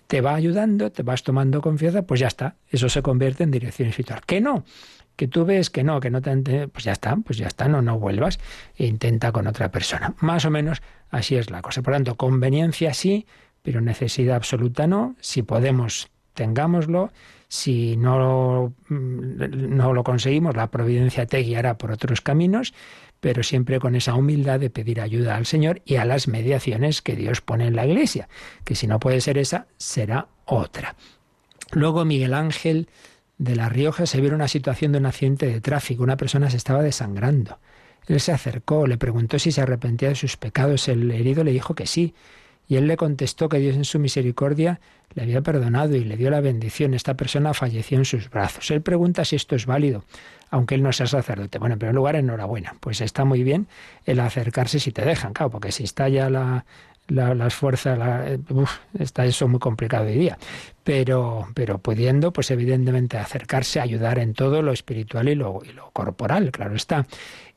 te 0.06 0.20
va 0.20 0.34
ayudando, 0.34 0.90
te 0.90 1.02
vas 1.02 1.22
tomando 1.22 1.60
confianza, 1.60 2.02
pues 2.02 2.20
ya 2.20 2.28
está. 2.28 2.56
Eso 2.68 2.88
se 2.88 3.02
convierte 3.02 3.44
en 3.44 3.50
dirección 3.50 3.88
espiritual. 3.88 4.22
Que 4.26 4.40
no, 4.40 4.64
que 5.16 5.28
tú 5.28 5.44
ves 5.44 5.70
que 5.70 5.84
no, 5.84 6.00
que 6.00 6.10
no 6.10 6.20
te 6.20 6.68
pues 6.68 6.84
ya 6.84 6.92
está, 6.92 7.16
pues 7.16 7.38
ya 7.38 7.46
está, 7.46 7.68
no, 7.68 7.82
no 7.82 7.98
vuelvas 7.98 8.38
e 8.76 8.86
intenta 8.86 9.32
con 9.32 9.46
otra 9.46 9.70
persona. 9.70 10.14
Más 10.20 10.44
o 10.44 10.50
menos 10.50 10.82
así 11.10 11.36
es 11.36 11.50
la 11.50 11.62
cosa. 11.62 11.82
Por 11.82 11.92
lo 11.92 11.96
tanto, 11.96 12.16
conveniencia 12.16 12.94
sí, 12.94 13.26
pero 13.62 13.80
necesidad 13.80 14.36
absoluta 14.36 14.86
no. 14.86 15.16
Si 15.20 15.42
podemos, 15.42 16.10
tengámoslo. 16.34 17.12
Si 17.48 17.96
no, 17.96 18.74
mm, 18.88 19.76
no 19.76 19.92
lo 19.92 20.02
conseguimos, 20.02 20.56
la 20.56 20.70
providencia 20.70 21.26
te 21.26 21.38
guiará 21.38 21.78
por 21.78 21.92
otros 21.92 22.20
caminos, 22.20 22.74
pero 23.20 23.44
siempre 23.44 23.78
con 23.78 23.94
esa 23.94 24.14
humildad 24.14 24.58
de 24.58 24.70
pedir 24.70 25.00
ayuda 25.00 25.36
al 25.36 25.46
Señor 25.46 25.80
y 25.84 25.96
a 25.96 26.04
las 26.04 26.26
mediaciones 26.26 27.00
que 27.00 27.14
Dios 27.14 27.40
pone 27.40 27.68
en 27.68 27.76
la 27.76 27.86
Iglesia, 27.86 28.28
que 28.64 28.74
si 28.74 28.88
no 28.88 28.98
puede 28.98 29.20
ser 29.20 29.38
esa, 29.38 29.68
será 29.76 30.26
otra. 30.46 30.96
Luego 31.70 32.04
Miguel 32.04 32.34
Ángel 32.34 32.88
de 33.38 33.56
La 33.56 33.68
Rioja 33.68 34.06
se 34.06 34.20
vio 34.20 34.34
una 34.34 34.48
situación 34.48 34.92
de 34.92 34.98
un 34.98 35.06
accidente 35.06 35.46
de 35.46 35.60
tráfico. 35.60 36.02
Una 36.02 36.16
persona 36.16 36.50
se 36.50 36.56
estaba 36.56 36.82
desangrando. 36.82 37.58
Él 38.06 38.20
se 38.20 38.32
acercó, 38.32 38.86
le 38.86 38.98
preguntó 38.98 39.38
si 39.38 39.50
se 39.50 39.60
arrepentía 39.60 40.10
de 40.10 40.14
sus 40.14 40.36
pecados. 40.36 40.88
El 40.88 41.10
herido 41.10 41.42
le 41.42 41.52
dijo 41.52 41.74
que 41.74 41.86
sí. 41.86 42.14
Y 42.66 42.76
él 42.76 42.86
le 42.86 42.96
contestó 42.96 43.48
que 43.48 43.58
Dios 43.58 43.76
en 43.76 43.84
su 43.84 43.98
misericordia 43.98 44.80
le 45.14 45.22
había 45.22 45.42
perdonado 45.42 45.96
y 45.96 46.04
le 46.04 46.16
dio 46.16 46.30
la 46.30 46.40
bendición. 46.40 46.94
Esta 46.94 47.14
persona 47.14 47.54
falleció 47.54 47.98
en 47.98 48.04
sus 48.04 48.30
brazos. 48.30 48.70
Él 48.70 48.82
pregunta 48.82 49.24
si 49.24 49.36
esto 49.36 49.54
es 49.54 49.66
válido, 49.66 50.04
aunque 50.50 50.74
él 50.74 50.82
no 50.82 50.92
sea 50.92 51.06
sacerdote. 51.06 51.58
Bueno, 51.58 51.74
en 51.74 51.78
primer 51.78 51.94
lugar, 51.94 52.16
enhorabuena. 52.16 52.76
Pues 52.80 53.00
está 53.00 53.24
muy 53.24 53.42
bien 53.42 53.66
el 54.06 54.20
acercarse 54.20 54.80
si 54.80 54.92
te 54.92 55.04
dejan, 55.04 55.34
claro, 55.34 55.50
porque 55.50 55.72
si 55.72 55.84
está 55.84 56.08
ya 56.08 56.30
la, 56.30 56.64
las 57.08 57.54
fuerzas, 57.54 58.38
está 58.98 59.24
eso 59.26 59.48
muy 59.48 59.60
complicado 59.60 60.06
hoy 60.06 60.18
día. 60.18 60.38
Pero, 60.82 61.48
pero 61.54 61.78
pudiendo, 61.78 62.32
pues 62.32 62.50
evidentemente 62.50 63.16
acercarse, 63.16 63.80
ayudar 63.80 64.18
en 64.18 64.34
todo 64.34 64.62
lo 64.62 64.72
espiritual 64.72 65.28
y 65.28 65.34
lo, 65.34 65.60
y 65.64 65.72
lo 65.72 65.90
corporal, 65.92 66.50
claro 66.50 66.76
está. 66.76 67.06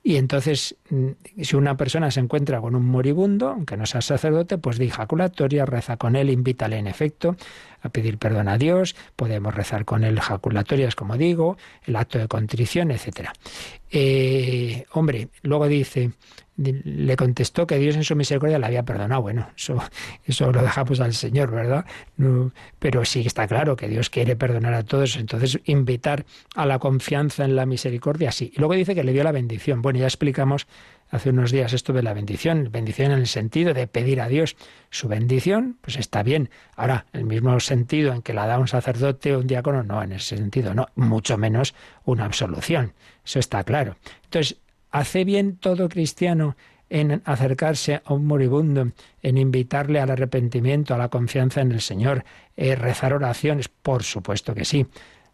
Y 0.07 0.15
entonces, 0.15 0.77
mm, 0.89 1.41
si 1.41 1.57
una 1.57 1.75
persona 1.75 2.11
se 2.11 2.21
encuentra 2.21 2.61
con 2.61 2.75
un 2.75 2.85
moribundo, 2.85 3.49
aunque 3.49 3.75
no 3.75 3.85
sea 3.85 3.99
sacerdote, 3.99 4.57
pues 4.57 4.77
di 4.77 4.89
jaculatoria, 4.89 5.65
reza 5.65 5.97
con 5.97 6.15
él, 6.15 6.29
invítale 6.29 6.77
en 6.77 6.87
efecto 6.87 7.35
a 7.81 7.89
pedir 7.89 8.17
perdón 8.17 8.47
a 8.47 8.57
Dios, 8.57 8.95
podemos 9.17 9.53
rezar 9.53 9.83
con 9.83 10.05
él 10.05 10.21
jaculatorias, 10.21 10.95
como 10.95 11.17
digo, 11.17 11.57
el 11.85 11.97
acto 11.97 12.19
de 12.19 12.29
contrición, 12.29 12.91
etcétera. 12.91 13.33
Eh, 13.91 14.85
hombre, 14.93 15.27
luego 15.41 15.67
dice, 15.67 16.11
le 16.57 17.15
contestó 17.15 17.67
que 17.67 17.77
Dios 17.77 17.95
en 17.95 18.03
su 18.03 18.15
misericordia 18.15 18.57
le 18.57 18.65
había 18.65 18.83
perdonado. 18.83 19.21
Bueno, 19.21 19.47
eso, 19.55 19.81
eso 20.25 20.51
lo 20.51 20.61
dejamos 20.61 20.99
al 20.99 21.13
Señor, 21.13 21.51
¿verdad? 21.51 21.85
pero 22.79 23.05
sí 23.05 23.21
está 23.25 23.47
claro 23.47 23.75
que 23.75 23.87
Dios 23.87 24.09
quiere 24.09 24.35
perdonar 24.35 24.73
a 24.73 24.83
todos. 24.83 25.15
Entonces, 25.17 25.59
invitar 25.65 26.25
a 26.55 26.65
la 26.65 26.79
confianza 26.79 27.45
en 27.45 27.55
la 27.55 27.65
misericordia, 27.65 28.31
sí. 28.31 28.51
Y 28.55 28.59
luego 28.59 28.73
dice 28.73 28.95
que 28.95 29.03
le 29.03 29.13
dio 29.13 29.23
la 29.23 29.31
bendición. 29.31 29.81
Bueno, 29.81 29.99
ya 29.99 30.05
explicamos 30.05 30.67
hace 31.09 31.29
unos 31.29 31.51
días 31.51 31.73
esto 31.73 31.93
de 31.93 32.03
la 32.03 32.13
bendición. 32.13 32.69
Bendición 32.71 33.11
en 33.11 33.19
el 33.19 33.27
sentido 33.27 33.73
de 33.73 33.87
pedir 33.87 34.19
a 34.19 34.27
Dios 34.27 34.55
su 34.89 35.07
bendición, 35.07 35.77
pues 35.81 35.97
está 35.97 36.23
bien. 36.23 36.49
Ahora, 36.75 37.05
el 37.13 37.25
mismo 37.25 37.59
sentido 37.59 38.13
en 38.13 38.21
que 38.21 38.33
la 38.33 38.47
da 38.47 38.59
un 38.59 38.67
sacerdote 38.67 39.35
o 39.35 39.39
un 39.39 39.47
diácono, 39.47 39.83
no, 39.83 40.01
en 40.01 40.13
ese 40.13 40.37
sentido, 40.37 40.73
no. 40.73 40.87
Mucho 40.95 41.37
menos 41.37 41.75
una 42.03 42.25
absolución. 42.25 42.93
Eso 43.23 43.39
está 43.39 43.63
claro. 43.63 43.95
Entonces, 44.23 44.57
¿Hace 44.91 45.23
bien 45.23 45.57
todo 45.57 45.89
cristiano 45.89 46.55
en 46.89 47.21
acercarse 47.25 48.01
a 48.05 48.13
un 48.13 48.25
moribundo, 48.25 48.91
en 49.21 49.37
invitarle 49.37 49.99
al 49.99 50.09
arrepentimiento, 50.09 50.93
a 50.93 50.97
la 50.97 51.09
confianza 51.09 51.61
en 51.61 51.71
el 51.71 51.81
Señor, 51.81 52.23
eh, 52.55 52.75
rezar 52.75 53.13
oraciones? 53.13 53.67
Por 53.67 54.03
supuesto 54.03 54.53
que 54.53 54.65
sí. 54.65 54.85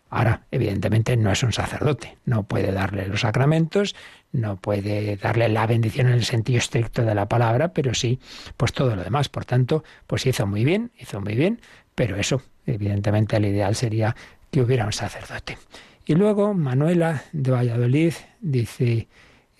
Ahora, 0.09 0.43
evidentemente, 0.51 1.17
no 1.17 1.31
es 1.31 1.41
un 1.41 1.53
sacerdote, 1.53 2.17
no 2.25 2.43
puede 2.43 2.71
darle 2.71 3.07
los 3.07 3.21
sacramentos, 3.21 3.95
no 4.31 4.57
puede 4.57 5.17
darle 5.17 5.49
la 5.49 5.65
bendición 5.65 6.05
en 6.05 6.13
el 6.13 6.23
sentido 6.23 6.59
estricto 6.59 7.03
de 7.03 7.15
la 7.15 7.27
palabra, 7.27 7.69
pero 7.69 7.95
sí, 7.95 8.19
pues 8.55 8.73
todo 8.73 8.95
lo 8.95 9.03
demás. 9.03 9.27
Por 9.29 9.45
tanto, 9.45 9.83
pues 10.05 10.27
hizo 10.27 10.45
muy 10.45 10.65
bien, 10.65 10.91
hizo 10.99 11.19
muy 11.19 11.33
bien, 11.33 11.61
pero 11.95 12.15
eso, 12.15 12.43
evidentemente, 12.67 13.37
el 13.37 13.45
ideal 13.45 13.73
sería 13.73 14.15
que 14.51 14.61
hubiera 14.61 14.85
un 14.85 14.93
sacerdote. 14.93 15.57
Y 16.05 16.13
luego, 16.13 16.53
Manuela 16.53 17.23
de 17.31 17.49
Valladolid 17.49 18.13
dice, 18.39 19.07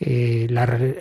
eh, 0.06 0.48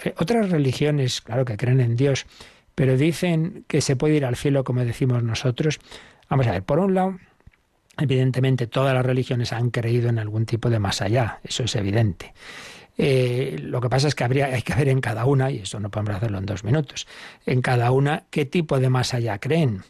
eh, 0.05 0.14
otras 0.18 0.50
religiones, 0.50 1.20
claro 1.20 1.44
que 1.44 1.57
creen 1.57 1.80
en 1.80 1.96
Dios, 1.96 2.26
pero 2.74 2.96
dicen 2.96 3.64
que 3.66 3.80
se 3.80 3.96
puede 3.96 4.16
ir 4.16 4.24
al 4.24 4.36
cielo 4.36 4.64
como 4.64 4.84
decimos 4.84 5.22
nosotros. 5.22 5.80
Vamos 6.28 6.46
a 6.46 6.53
ver, 6.53 6.62
por 6.62 6.78
un 6.78 6.94
lado, 6.94 7.18
evidentemente 7.98 8.66
todas 8.66 8.94
las 8.94 9.05
religiones 9.05 9.53
han 9.53 9.70
creído 9.70 10.09
en 10.09 10.18
algún 10.18 10.46
tipo 10.46 10.70
de 10.70 10.78
más 10.78 11.03
allá, 11.03 11.40
eso 11.42 11.64
es 11.64 11.74
evidente. 11.76 12.32
Eh, 12.98 13.57
lo 13.61 13.80
que 13.80 13.88
pasa 13.88 14.09
es 14.09 14.14
que 14.14 14.24
habría, 14.24 14.46
hay 14.46 14.62
que 14.62 14.74
ver 14.74 14.88
en 14.88 15.00
cada 15.00 15.24
una, 15.24 15.50
y 15.50 15.59
eso 15.59 15.80
no 15.80 15.90
podemos 15.90 16.16
hacerlo 16.16 16.38
en 16.38 16.46
dos 16.46 16.62
minutos, 16.62 17.07
en 17.46 17.61
cada 17.62 17.90
una 17.90 18.24
qué 18.30 18.44
tipo 18.44 18.78
de 18.78 18.90
más 18.90 19.14
allá 19.14 19.38
creen. 19.38 19.82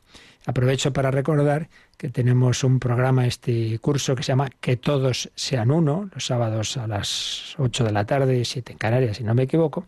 Aprovecho 0.44 0.92
para 0.92 1.10
recordar 1.10 1.68
que 1.96 2.08
tenemos 2.08 2.64
un 2.64 2.80
programa, 2.80 3.26
este 3.26 3.78
curso 3.78 4.16
que 4.16 4.24
se 4.24 4.32
llama 4.32 4.50
Que 4.60 4.76
todos 4.76 5.30
sean 5.36 5.70
uno, 5.70 6.10
los 6.12 6.26
sábados 6.26 6.76
a 6.76 6.88
las 6.88 7.54
8 7.58 7.84
de 7.84 7.92
la 7.92 8.04
tarde, 8.04 8.44
7 8.44 8.72
en 8.72 8.78
Canarias, 8.78 9.18
si 9.18 9.24
no 9.24 9.34
me 9.34 9.44
equivoco. 9.44 9.86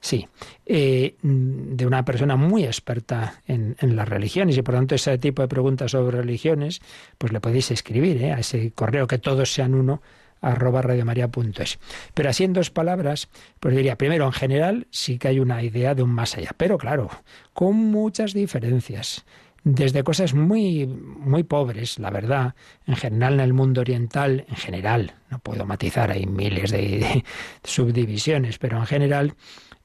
Sí, 0.00 0.28
eh, 0.66 1.16
de 1.22 1.86
una 1.86 2.04
persona 2.04 2.36
muy 2.36 2.64
experta 2.64 3.42
en, 3.46 3.76
las 3.80 4.06
religiones 4.06 4.58
y 4.58 4.62
por 4.62 4.74
tanto 4.74 4.94
ese 4.94 5.16
tipo 5.16 5.40
de 5.40 5.48
preguntas 5.48 5.92
sobre 5.92 6.18
religiones, 6.18 6.80
pues 7.16 7.32
le 7.32 7.40
podéis 7.40 7.70
escribir 7.70 8.22
¿eh? 8.22 8.32
a 8.32 8.40
ese 8.40 8.72
correo 8.72 9.06
que 9.06 9.18
todos 9.18 9.52
sean 9.54 9.74
uno 9.74 10.02
arroba 10.42 10.82
radiomaria.es. 10.82 11.78
Pero 12.12 12.28
así 12.28 12.44
en 12.44 12.52
dos 12.52 12.70
palabras, 12.70 13.28
pues 13.60 13.74
diría, 13.74 13.96
primero, 13.96 14.26
en 14.26 14.32
general 14.32 14.86
sí 14.90 15.18
que 15.18 15.28
hay 15.28 15.40
una 15.40 15.62
idea 15.62 15.94
de 15.94 16.02
un 16.02 16.10
más 16.10 16.36
allá, 16.36 16.50
pero 16.56 16.76
claro, 16.76 17.08
con 17.54 17.76
muchas 17.76 18.34
diferencias 18.34 19.24
desde 19.64 20.04
cosas 20.04 20.34
muy, 20.34 20.86
muy 20.86 21.42
pobres, 21.42 21.98
la 21.98 22.10
verdad, 22.10 22.54
en 22.86 22.96
general 22.96 23.34
en 23.34 23.40
el 23.40 23.54
mundo 23.54 23.80
oriental, 23.80 24.44
en 24.46 24.56
general, 24.56 25.14
no 25.30 25.38
puedo 25.38 25.64
matizar, 25.64 26.10
hay 26.10 26.26
miles 26.26 26.70
de, 26.70 27.24
subdivisiones, 27.64 28.58
pero 28.58 28.78
en 28.78 28.86
general 28.86 29.34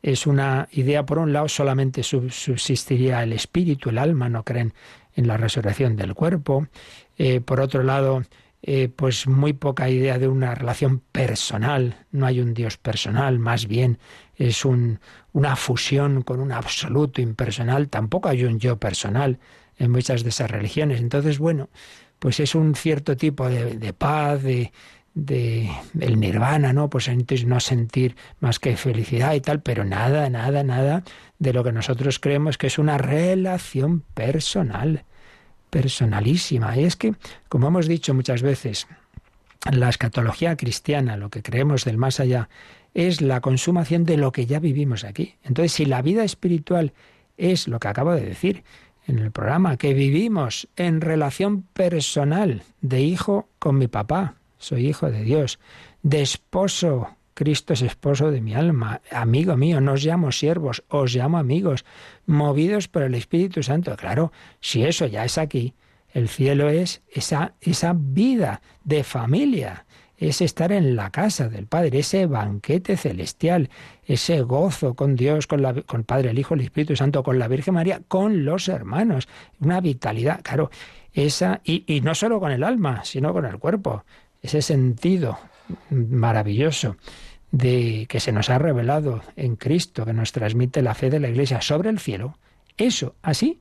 es 0.02 0.28
una 0.28 0.68
idea, 0.74 1.06
por 1.06 1.18
un 1.18 1.32
lado, 1.32 1.48
solamente 1.48 2.04
subsistiría 2.04 3.24
el 3.24 3.32
espíritu, 3.32 3.90
el 3.90 3.98
alma, 3.98 4.28
no 4.28 4.44
creen 4.44 4.74
en 5.16 5.28
la 5.28 5.38
resurrección 5.38 5.96
del 5.96 6.14
cuerpo, 6.14 6.68
eh, 7.18 7.40
por 7.40 7.62
otro 7.62 7.82
lado, 7.84 8.24
eh, 8.62 8.90
pues 8.94 9.28
muy 9.28 9.54
poca 9.54 9.90
idea 9.90 10.20
de 10.20 10.28
una 10.28 10.56
relación 10.56 11.00
personal, 11.00 12.06
no 12.12 12.26
hay 12.26 12.42
un 12.42 12.54
Dios 12.54 12.78
personal, 12.78 13.40
más 13.40 13.66
bien 13.66 13.98
es 14.36 14.66
un, 14.66 15.00
una 15.32 15.56
fusión 15.56 16.22
con 16.22 16.42
un 16.42 16.52
absoluto 16.52 17.22
impersonal, 17.22 17.88
tampoco 17.88 18.28
hay 18.28 18.44
un 18.44 18.60
yo 18.60 18.78
personal, 18.78 19.40
en 19.80 19.92
muchas 19.92 20.24
de 20.24 20.30
esas 20.30 20.52
religiones. 20.52 21.00
Entonces, 21.00 21.40
bueno, 21.40 21.70
pues 22.20 22.40
es 22.40 22.54
un 22.54 22.76
cierto 22.76 23.18
tipo 23.18 23.50
de, 23.50 23.94
paz, 23.94 24.44
de, 24.44 24.72
de 25.14 25.70
el 26.00 26.20
nirvana, 26.20 26.74
¿no? 26.74 26.90
Pues 26.90 27.08
entonces 27.08 27.48
no 27.48 27.60
sentir 27.60 28.16
más 28.40 28.60
que 28.60 28.76
felicidad 28.78 29.34
y 29.34 29.42
tal, 29.42 29.62
pero 29.62 29.86
nada, 29.86 30.30
nada, 30.30 30.64
nada 30.64 31.04
de 31.40 31.54
lo 31.54 31.64
que 31.64 31.72
nosotros 31.72 32.20
creemos 32.20 32.58
que 32.58 32.68
es 32.68 32.78
una 32.78 32.98
relación 32.98 34.02
personal, 34.14 35.06
personalísima. 35.70 36.78
Y 36.78 36.84
es 36.84 36.96
que, 36.96 37.16
como 37.48 37.68
hemos 37.68 37.88
dicho 37.88 38.14
muchas 38.14 38.42
veces, 38.42 38.88
la 39.72 39.90
escatología 39.90 40.56
cristiana, 40.58 41.18
lo 41.18 41.30
que 41.30 41.42
creemos 41.42 41.86
del 41.86 41.98
más 41.98 42.20
allá, 42.20 42.50
es 42.94 43.22
la 43.22 43.40
consumación 43.40 44.04
de 44.04 44.18
lo 44.18 44.32
que 44.32 44.46
ya 44.46 44.60
vivimos 44.60 45.04
aquí. 45.04 45.36
Entonces, 45.44 45.72
si 45.74 45.86
la 45.86 46.02
vida 46.02 46.24
espiritual 46.24 46.94
es 47.38 47.68
lo 47.68 47.80
que 47.80 47.88
acabo 47.88 48.14
de 48.14 48.26
decir, 48.26 48.64
en 49.10 49.20
el 49.20 49.32
programa, 49.32 49.78
que 49.78 49.94
vivimos 49.94 50.68
en 50.76 51.02
relación 51.02 51.64
personal 51.64 52.64
de 52.82 53.02
hijo 53.02 53.50
con 53.58 53.78
mi 53.78 53.88
papá, 53.88 54.36
soy 54.58 54.88
hijo 54.88 55.10
de 55.10 55.24
Dios, 55.24 55.60
de 56.04 56.22
esposo, 56.22 57.10
Cristo 57.34 57.74
es 57.74 57.82
esposo 57.82 58.32
de 58.32 58.42
mi 58.42 58.54
alma, 58.54 59.02
amigo 59.12 59.58
mío, 59.58 59.82
no 59.82 59.94
os 59.94 60.04
llamo 60.04 60.32
siervos, 60.32 60.84
os 60.90 61.16
llamo 61.16 61.38
amigos, 61.38 61.86
movidos 62.26 62.88
por 62.88 63.02
el 63.02 63.16
Espíritu 63.16 63.64
Santo. 63.64 63.96
Claro, 63.98 64.32
si 64.60 64.84
eso 64.84 65.06
ya 65.08 65.26
es 65.26 65.38
aquí, 65.38 65.74
el 66.12 66.30
cielo 66.30 66.70
es 66.70 67.02
esa, 67.10 67.54
esa 67.62 67.94
vida 67.98 68.62
de 68.84 69.04
familia, 69.04 69.86
es 70.20 70.42
estar 70.42 70.72
en 70.72 70.96
la 70.96 71.10
casa 71.12 71.48
del 71.48 71.66
Padre, 71.66 72.00
ese 72.00 72.26
banquete 72.26 72.98
celestial, 72.98 73.70
ese 74.06 74.42
gozo 74.42 74.94
con 74.94 75.16
Dios, 75.16 75.48
con, 75.48 75.62
la, 75.62 75.74
con 75.84 76.02
el 76.02 76.06
Padre, 76.06 76.32
el 76.32 76.40
Hijo, 76.40 76.56
el 76.56 76.62
Espíritu 76.62 76.96
Santo, 76.96 77.24
con 77.24 77.40
la 77.40 77.48
Virgen 77.48 77.74
María, 77.74 78.02
con 78.08 78.44
los 78.44 78.68
hermanos. 78.68 79.30
Una 79.62 79.80
vitalidad, 79.80 80.42
claro, 80.44 80.72
esa, 81.14 81.62
y, 81.64 81.86
y 81.88 82.02
no 82.02 82.14
solo 82.16 82.40
con 82.40 82.52
el 82.52 82.64
alma, 82.64 83.06
sino 83.06 83.32
con 83.32 83.46
el 83.46 83.58
cuerpo, 83.58 84.04
ese 84.42 84.62
sentido 84.62 85.40
maravilloso 85.90 86.98
de 87.52 88.06
que 88.10 88.20
se 88.20 88.32
nos 88.34 88.50
ha 88.50 88.60
revelado 88.60 89.22
en 89.38 89.56
Cristo, 89.56 90.06
que 90.06 90.14
nos 90.14 90.34
transmite 90.34 90.82
la 90.82 90.96
fe 90.96 91.10
de 91.10 91.20
la 91.20 91.30
Iglesia 91.30 91.62
sobre 91.62 91.90
el 91.90 92.00
cielo. 92.00 92.38
Eso, 92.78 93.16
así, 93.22 93.60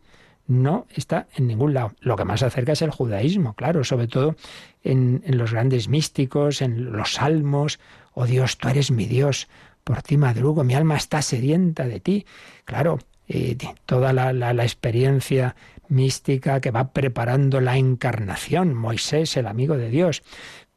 no 0.49 0.87
está 0.95 1.29
en 1.37 1.47
ningún 1.47 1.75
lado. 1.75 1.93
Lo 2.01 2.17
que 2.17 2.25
más 2.25 2.43
acerca 2.43 2.73
es 2.73 2.83
el 2.83 2.91
judaísmo, 2.91 3.55
claro, 3.55 3.85
sobre 3.85 4.09
todo 4.09 4.35
en, 4.83 5.23
los 5.27 5.53
grandes 5.53 5.89
místicos, 5.89 6.63
en 6.63 6.91
los 6.91 7.15
salmos. 7.15 7.79
Oh 8.15 8.27
Dios, 8.27 8.59
tú 8.59 8.69
eres 8.69 8.91
mi 8.91 9.07
Dios, 9.07 9.47
por 9.85 10.03
ti 10.03 10.17
madrugo, 10.17 10.65
mi 10.65 10.75
alma 10.75 10.97
está 10.97 11.23
sedienta 11.23 11.87
de 11.87 12.01
ti. 12.01 12.27
Claro, 12.65 12.99
eh, 13.29 13.57
toda 13.87 14.13
la, 14.13 14.33
la 14.33 14.65
experiencia 14.65 15.55
mística 15.89 16.61
que 16.61 16.71
va 16.71 16.93
preparando 16.93 17.61
la 17.61 17.77
encarnación, 17.77 18.75
Moisés, 18.75 19.37
el 19.37 19.47
amigo 19.47 19.77
de 19.77 19.91
Dios. 19.91 20.23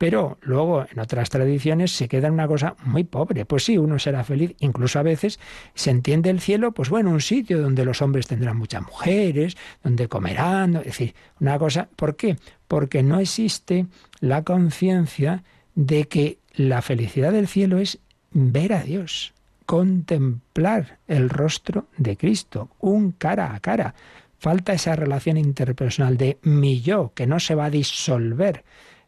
Pero 0.02 0.40
luego 0.42 0.84
en 0.92 1.00
otras 1.00 1.30
tradiciones 1.30 1.92
se 1.92 2.08
queda 2.08 2.28
en 2.28 2.34
una 2.34 2.48
cosa 2.48 2.76
muy 2.86 3.04
pobre. 3.04 3.46
Pues 3.46 3.66
sí, 3.66 3.78
uno 3.78 4.00
será 4.00 4.24
feliz, 4.24 4.56
incluso 4.58 4.98
a 4.98 5.04
veces 5.04 5.40
se 5.76 5.92
entiende 5.92 6.32
el 6.32 6.42
cielo, 6.42 6.72
pues 6.72 6.90
bueno, 6.90 7.12
un 7.12 7.22
sitio 7.22 7.62
donde 7.62 7.86
los 7.86 8.02
hombres 8.02 8.26
tendrán 8.26 8.58
muchas 8.58 8.82
mujeres, 8.82 9.56
donde 9.84 10.08
comerán, 10.08 10.78
es 10.78 10.86
decir, 10.86 11.14
una 11.40 11.60
cosa. 11.60 11.88
¿Por 11.96 12.16
qué? 12.16 12.38
Porque 12.68 13.04
no 13.04 13.20
existe 13.20 13.86
la 14.22 14.42
conciencia 14.42 15.44
de 15.76 16.06
que 16.06 16.40
la 16.56 16.82
felicidad 16.82 17.32
del 17.32 17.48
cielo 17.48 17.78
es 17.78 18.00
ver 18.32 18.74
a 18.74 18.82
Dios, 18.82 19.36
contemplar 19.68 20.98
el 21.08 21.30
rostro 21.30 21.86
de 21.98 22.18
Cristo, 22.18 22.72
un 22.80 23.12
cara 23.12 23.54
a 23.54 23.60
cara. 23.60 23.94
Falta 24.40 24.74
esa 24.74 24.96
relación 24.96 25.38
interpersonal 25.38 26.18
de 26.18 26.40
mi 26.42 26.82
yo, 26.82 27.12
que 27.14 27.28
no 27.28 27.40
se 27.40 27.54
va 27.54 27.66
a 27.66 27.70
disolver 27.70 28.64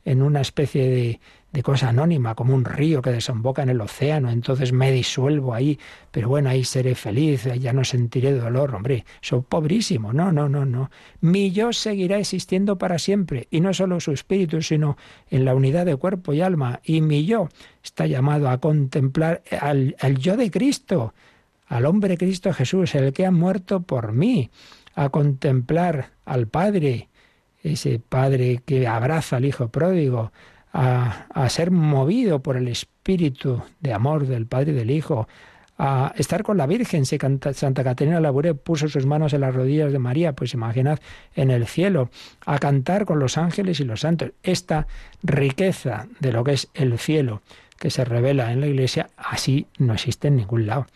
en 0.05 0.21
una 0.21 0.41
especie 0.41 0.89
de, 0.89 1.19
de 1.53 1.61
cosa 1.61 1.89
anónima, 1.89 2.33
como 2.33 2.55
un 2.55 2.65
río 2.65 3.03
que 3.03 3.11
desemboca 3.11 3.61
en 3.61 3.69
el 3.69 3.79
océano, 3.79 4.31
entonces 4.31 4.73
me 4.73 4.91
disuelvo 4.91 5.53
ahí, 5.53 5.79
pero 6.09 6.27
bueno, 6.27 6.49
ahí 6.49 6.63
seré 6.63 6.95
feliz, 6.95 7.47
ya 7.59 7.73
no 7.73 7.83
sentiré 7.83 8.33
dolor, 8.33 8.73
hombre, 8.73 9.05
soy 9.21 9.41
pobrísimo, 9.47 10.13
no, 10.13 10.31
no, 10.31 10.49
no, 10.49 10.65
no. 10.65 10.89
Mi 11.21 11.51
yo 11.51 11.71
seguirá 11.71 12.17
existiendo 12.17 12.79
para 12.79 12.97
siempre, 12.97 13.47
y 13.51 13.61
no 13.61 13.71
solo 13.71 13.99
su 13.99 14.11
espíritu, 14.11 14.63
sino 14.63 14.97
en 15.29 15.45
la 15.45 15.53
unidad 15.53 15.85
de 15.85 15.95
cuerpo 15.95 16.33
y 16.33 16.41
alma, 16.41 16.79
y 16.83 17.01
mi 17.01 17.25
yo 17.25 17.49
está 17.83 18.07
llamado 18.07 18.49
a 18.49 18.57
contemplar 18.57 19.43
al, 19.61 19.95
al 19.99 20.17
yo 20.17 20.35
de 20.35 20.49
Cristo, 20.49 21.13
al 21.67 21.85
hombre 21.85 22.17
Cristo 22.17 22.51
Jesús, 22.51 22.95
el 22.95 23.13
que 23.13 23.27
ha 23.27 23.31
muerto 23.31 23.83
por 23.83 24.11
mí, 24.11 24.49
a 24.95 25.09
contemplar 25.09 26.13
al 26.25 26.47
Padre, 26.47 27.09
ese 27.64 27.99
padre 27.99 28.61
que 28.66 28.88
abraza 28.88 29.38
al 29.38 29.45
hijo 29.45 29.70
pródigo, 29.70 30.32
a, 30.74 31.28
a, 31.34 31.49
ser 31.49 31.72
movido 31.72 32.41
por 32.41 32.57
el 32.57 32.68
espíritu 32.68 33.61
de 33.80 33.93
amor 33.93 34.28
del 34.28 34.47
Padre 34.47 34.72
y 34.72 34.76
del 34.76 34.91
Hijo, 34.91 35.28
a 35.78 36.14
estar 36.18 36.43
con 36.43 36.57
la 36.57 36.68
Virgen. 36.68 37.05
Santa 37.05 37.84
Caterina 37.84 38.20
Labouré 38.20 38.53
puso 38.53 38.88
sus 38.88 39.05
manos 39.05 39.34
en 39.34 39.41
las 39.41 39.53
rodillas 39.53 39.91
de 39.91 39.99
María, 39.99 40.34
pues 40.34 40.53
imaginad 40.53 40.99
en 41.36 41.51
el 41.51 41.68
cielo, 41.68 42.09
a 42.45 42.59
cantar 42.59 43.05
con 43.05 43.20
los 43.20 43.38
ángeles 43.38 43.80
y 43.80 43.84
los 43.84 44.01
santos. 44.01 44.32
Esta 44.43 44.88
riqueza 45.22 46.07
de 46.20 46.32
lo 46.32 46.43
que 46.43 46.53
es 46.53 46.70
el 46.74 46.97
cielo 46.99 47.41
que 47.80 47.89
se 47.89 48.05
revela 48.05 48.51
en 48.51 48.61
la 48.61 48.68
Iglesia, 48.68 49.09
así 49.18 49.68
no 49.78 49.93
existe 49.93 50.28
en 50.28 50.38
ningún 50.38 50.68
lado. 50.68 50.88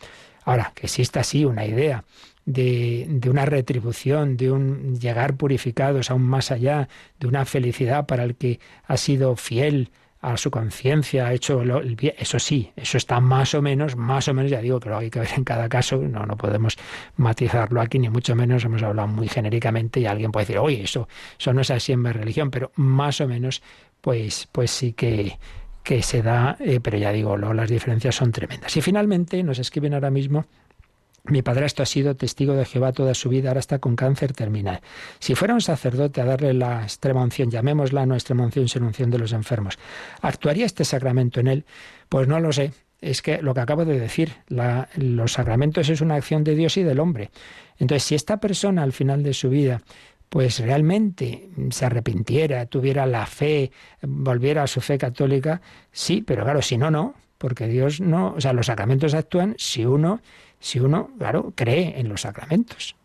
Ahora, 0.46 0.72
que 0.74 0.86
exista 0.86 1.20
así 1.20 1.44
una 1.44 1.66
idea 1.66 2.06
de, 2.48 3.30
una 3.30 3.46
retribución, 3.46 4.38
de 4.38 4.52
un 4.52 4.98
llegar 5.00 5.36
purificados 5.36 6.10
aún 6.10 6.24
más 6.24 6.50
allá, 6.50 6.88
de 7.20 7.28
una 7.28 7.46
felicidad 7.46 8.08
para 8.08 8.24
el 8.24 8.36
que 8.36 8.60
ha 8.86 8.96
sido 8.98 9.36
fiel 9.36 9.92
a 10.22 10.38
su 10.38 10.50
conciencia, 10.50 11.28
ha 11.28 11.34
hecho 11.34 11.62
el 11.62 11.96
bien. 11.96 12.16
Eso 12.18 12.40
sí, 12.40 12.72
eso 12.76 12.98
está 12.98 13.20
más 13.20 13.54
o 13.54 13.62
menos, 13.62 13.98
más 13.98 14.30
o 14.30 14.34
menos, 14.34 14.50
ya 14.50 14.62
digo 14.62 14.80
que 14.80 14.90
lo 14.90 14.98
hay 14.98 15.10
que 15.10 15.20
ver 15.20 15.30
en 15.36 15.44
cada 15.44 15.68
caso, 15.68 15.98
no, 15.98 16.26
no 16.26 16.38
podemos 16.38 16.78
matizarlo 17.18 17.82
aquí, 17.82 18.00
ni 18.00 18.10
mucho 18.10 18.34
menos 18.34 18.64
hemos 18.64 18.82
hablado 18.82 19.10
muy 19.10 19.28
genéricamente 19.28 20.00
y 20.00 20.06
alguien 20.06 20.32
puede 20.32 20.46
decir, 20.46 20.58
oye, 20.58 20.84
eso, 20.84 21.08
eso 21.38 21.54
no 21.54 21.62
es 21.62 21.70
así 21.70 21.92
en 21.92 22.02
mi 22.02 22.12
religión, 22.12 22.50
pero 22.50 22.72
más 22.76 23.20
o 23.20 23.28
menos, 23.28 23.62
pues, 24.00 24.48
pues 24.54 24.72
sí 24.72 24.94
que, 24.94 25.38
que 25.84 26.02
se 26.02 26.22
da, 26.22 26.56
eh, 26.62 26.80
pero 26.82 26.98
ya 26.98 27.12
digo, 27.12 27.36
lo, 27.36 27.54
las 27.54 27.70
diferencias 27.70 28.16
son 28.16 28.32
tremendas. 28.32 28.76
Y 28.78 28.82
finalmente 28.82 29.44
nos 29.44 29.60
escriben 29.60 29.94
ahora 29.94 30.10
mismo 30.10 30.46
mi 31.30 31.42
padrastro 31.42 31.84
ha 31.84 31.86
sido 31.86 32.16
testigo 32.16 32.54
de 32.54 32.66
Jehová 32.66 32.92
toda 32.92 33.14
su 33.14 33.30
vida, 33.30 33.50
ahora 33.50 33.60
está 33.60 33.80
con 33.80 33.96
cáncer 33.96 34.34
terminal. 34.34 34.82
Si 35.20 35.36
fuera 35.36 35.54
un 35.54 35.62
sacerdote 35.62 36.22
a 36.22 36.26
darle 36.26 36.54
la 36.54 36.84
extrema 36.84 37.24
unción, 37.24 37.50
llamémosla 37.50 38.06
no 38.06 38.16
extrema 38.16 38.44
unción, 38.44 38.68
sino 38.68 38.88
unción 38.88 39.10
de 39.10 39.20
los 39.20 39.34
enfermos, 39.34 39.78
¿actuaría 40.22 40.66
este 40.66 40.86
sacramento 40.86 41.40
en 41.40 41.48
él? 41.48 41.66
Pues 42.10 42.28
no 42.28 42.40
lo 42.40 42.52
sé. 42.52 42.74
Es 43.00 43.22
que 43.22 43.42
lo 43.44 43.54
que 43.54 43.60
acabo 43.62 43.86
de 43.86 44.00
decir, 44.00 44.34
los 44.96 45.34
sacramentos 45.34 45.88
es 45.90 46.02
una 46.02 46.16
acción 46.16 46.44
de 46.44 46.56
Dios 46.56 46.78
y 46.78 46.84
del 46.84 47.00
hombre. 47.00 47.30
Entonces, 47.78 48.04
si 48.04 48.16
esta 48.16 48.40
persona 48.40 48.82
al 48.82 48.92
final 48.92 49.22
de 49.22 49.34
su 49.34 49.50
vida 49.50 49.82
pues 50.30 50.60
realmente 50.60 51.50
se 51.70 51.86
arrepintiera, 51.86 52.66
tuviera 52.66 53.06
la 53.06 53.26
fe, 53.26 53.72
volviera 54.02 54.64
a 54.64 54.68
su 54.68 54.82
fe 54.82 54.98
católica, 54.98 55.62
sí, 55.92 56.22
pero 56.22 56.44
claro, 56.44 56.62
si 56.62 56.78
no, 56.78 56.92
no, 56.92 57.14
porque 57.38 57.68
Dios 57.68 58.02
no, 58.02 58.34
o 58.36 58.42
sea, 58.42 58.54
los 58.54 58.66
sacramentos 58.66 59.14
actúan 59.14 59.56
si 59.58 59.86
uno 59.86 60.22
si 60.60 60.80
uno, 60.80 61.12
claro, 61.18 61.54
cree 61.56 62.00
en 62.00 62.10
los 62.10 62.22
sacramentos. 62.22 62.96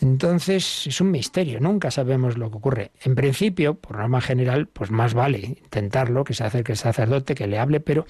Entonces 0.00 0.86
es 0.86 1.00
un 1.00 1.10
misterio, 1.10 1.60
nunca 1.60 1.90
sabemos 1.90 2.36
lo 2.36 2.50
que 2.50 2.56
ocurre. 2.56 2.90
En 3.02 3.14
principio, 3.14 3.74
por 3.74 3.96
norma 3.96 4.20
general, 4.20 4.66
pues 4.66 4.90
más 4.90 5.14
vale 5.14 5.38
intentarlo, 5.38 6.24
que 6.24 6.34
se 6.34 6.44
acerque 6.44 6.72
el 6.72 6.78
sacerdote, 6.78 7.34
que 7.34 7.46
le 7.46 7.58
hable, 7.58 7.80
pero 7.80 8.06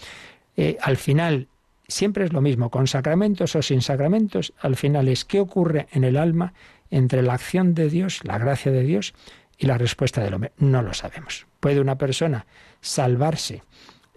eh, 0.56 0.76
al 0.80 0.96
final 0.96 1.48
siempre 1.86 2.24
es 2.24 2.32
lo 2.32 2.40
mismo, 2.40 2.70
con 2.70 2.86
sacramentos 2.86 3.54
o 3.54 3.62
sin 3.62 3.82
sacramentos, 3.82 4.54
al 4.58 4.76
final 4.76 5.08
es 5.08 5.24
qué 5.24 5.40
ocurre 5.40 5.86
en 5.92 6.04
el 6.04 6.16
alma 6.16 6.54
entre 6.90 7.22
la 7.22 7.34
acción 7.34 7.74
de 7.74 7.88
Dios, 7.88 8.20
la 8.24 8.38
gracia 8.38 8.72
de 8.72 8.82
Dios 8.82 9.14
y 9.58 9.66
la 9.66 9.78
respuesta 9.78 10.22
del 10.22 10.34
hombre. 10.34 10.52
No 10.58 10.82
lo 10.82 10.94
sabemos. 10.94 11.46
¿Puede 11.60 11.80
una 11.80 11.96
persona 11.96 12.46
salvarse 12.80 13.62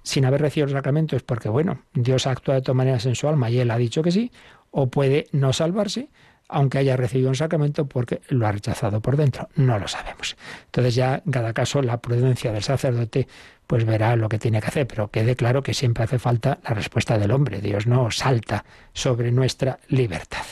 sin 0.08 0.26
haber 0.26 0.42
recibido 0.42 0.68
los 0.68 0.74
sacramentos 0.74 1.24
porque, 1.24 1.50
bueno, 1.50 1.82
Dios 1.94 2.28
actúa 2.28 2.56
de 2.56 2.62
todas 2.62 2.78
maneras 2.78 3.06
en 3.06 3.16
su 3.16 3.28
alma 3.28 3.50
y 3.50 3.60
él 3.60 3.72
ha 3.72 3.78
dicho 3.78 4.02
que 4.02 4.12
sí, 4.12 4.32
o 4.72 4.88
puede 4.88 5.28
no 5.32 5.54
salvarse 5.54 6.10
aunque 6.50 6.78
haya 6.78 6.96
recibido 6.96 7.28
un 7.28 7.36
sacramento 7.36 7.88
porque 7.88 8.22
lo 8.30 8.48
ha 8.48 8.54
rechazado 8.54 9.02
por 9.02 9.18
dentro. 9.18 9.50
No 9.58 9.78
lo 9.80 9.90
sabemos. 9.90 10.38
Entonces 10.68 10.96
ya 10.96 11.22
en 11.26 11.32
cada 11.32 11.52
caso 11.52 11.82
la 11.82 11.98
prudencia 11.98 12.54
del 12.54 12.64
sacerdote 12.64 13.28
pues 13.68 13.84
verá 13.84 14.16
lo 14.16 14.30
que 14.30 14.40
tiene 14.40 14.62
que 14.62 14.68
hacer, 14.68 14.88
pero 14.88 15.12
quede 15.12 15.36
claro 15.36 15.62
que 15.62 15.74
siempre 15.74 16.06
hace 16.06 16.20
falta 16.20 16.60
la 16.64 16.74
respuesta 16.74 17.18
del 17.18 17.32
hombre. 17.32 17.60
Dios 17.60 17.86
no 17.86 18.12
salta 18.12 18.64
sobre 18.94 19.34
nuestra 19.34 19.80
libertad 19.90 20.46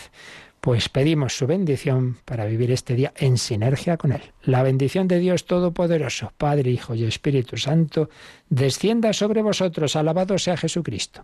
pues 0.66 0.90
pedimos 0.90 1.38
su 1.38 1.46
bendición 1.46 2.18
para 2.26 2.46
vivir 2.46 2.72
este 2.72 2.96
día 2.96 3.14
en 3.18 3.38
sinergia 3.38 3.98
con 3.98 4.12
Él. 4.12 4.24
La 4.42 4.64
bendición 4.64 5.08
de 5.08 5.20
Dios 5.20 5.46
Todopoderoso, 5.46 6.34
Padre, 6.40 6.72
Hijo 6.72 6.96
y 6.96 7.04
Espíritu 7.04 7.56
Santo, 7.56 8.10
descienda 8.50 9.14
sobre 9.14 9.44
vosotros. 9.44 9.96
Alabado 9.96 10.40
sea 10.40 10.58
Jesucristo. 10.58 11.24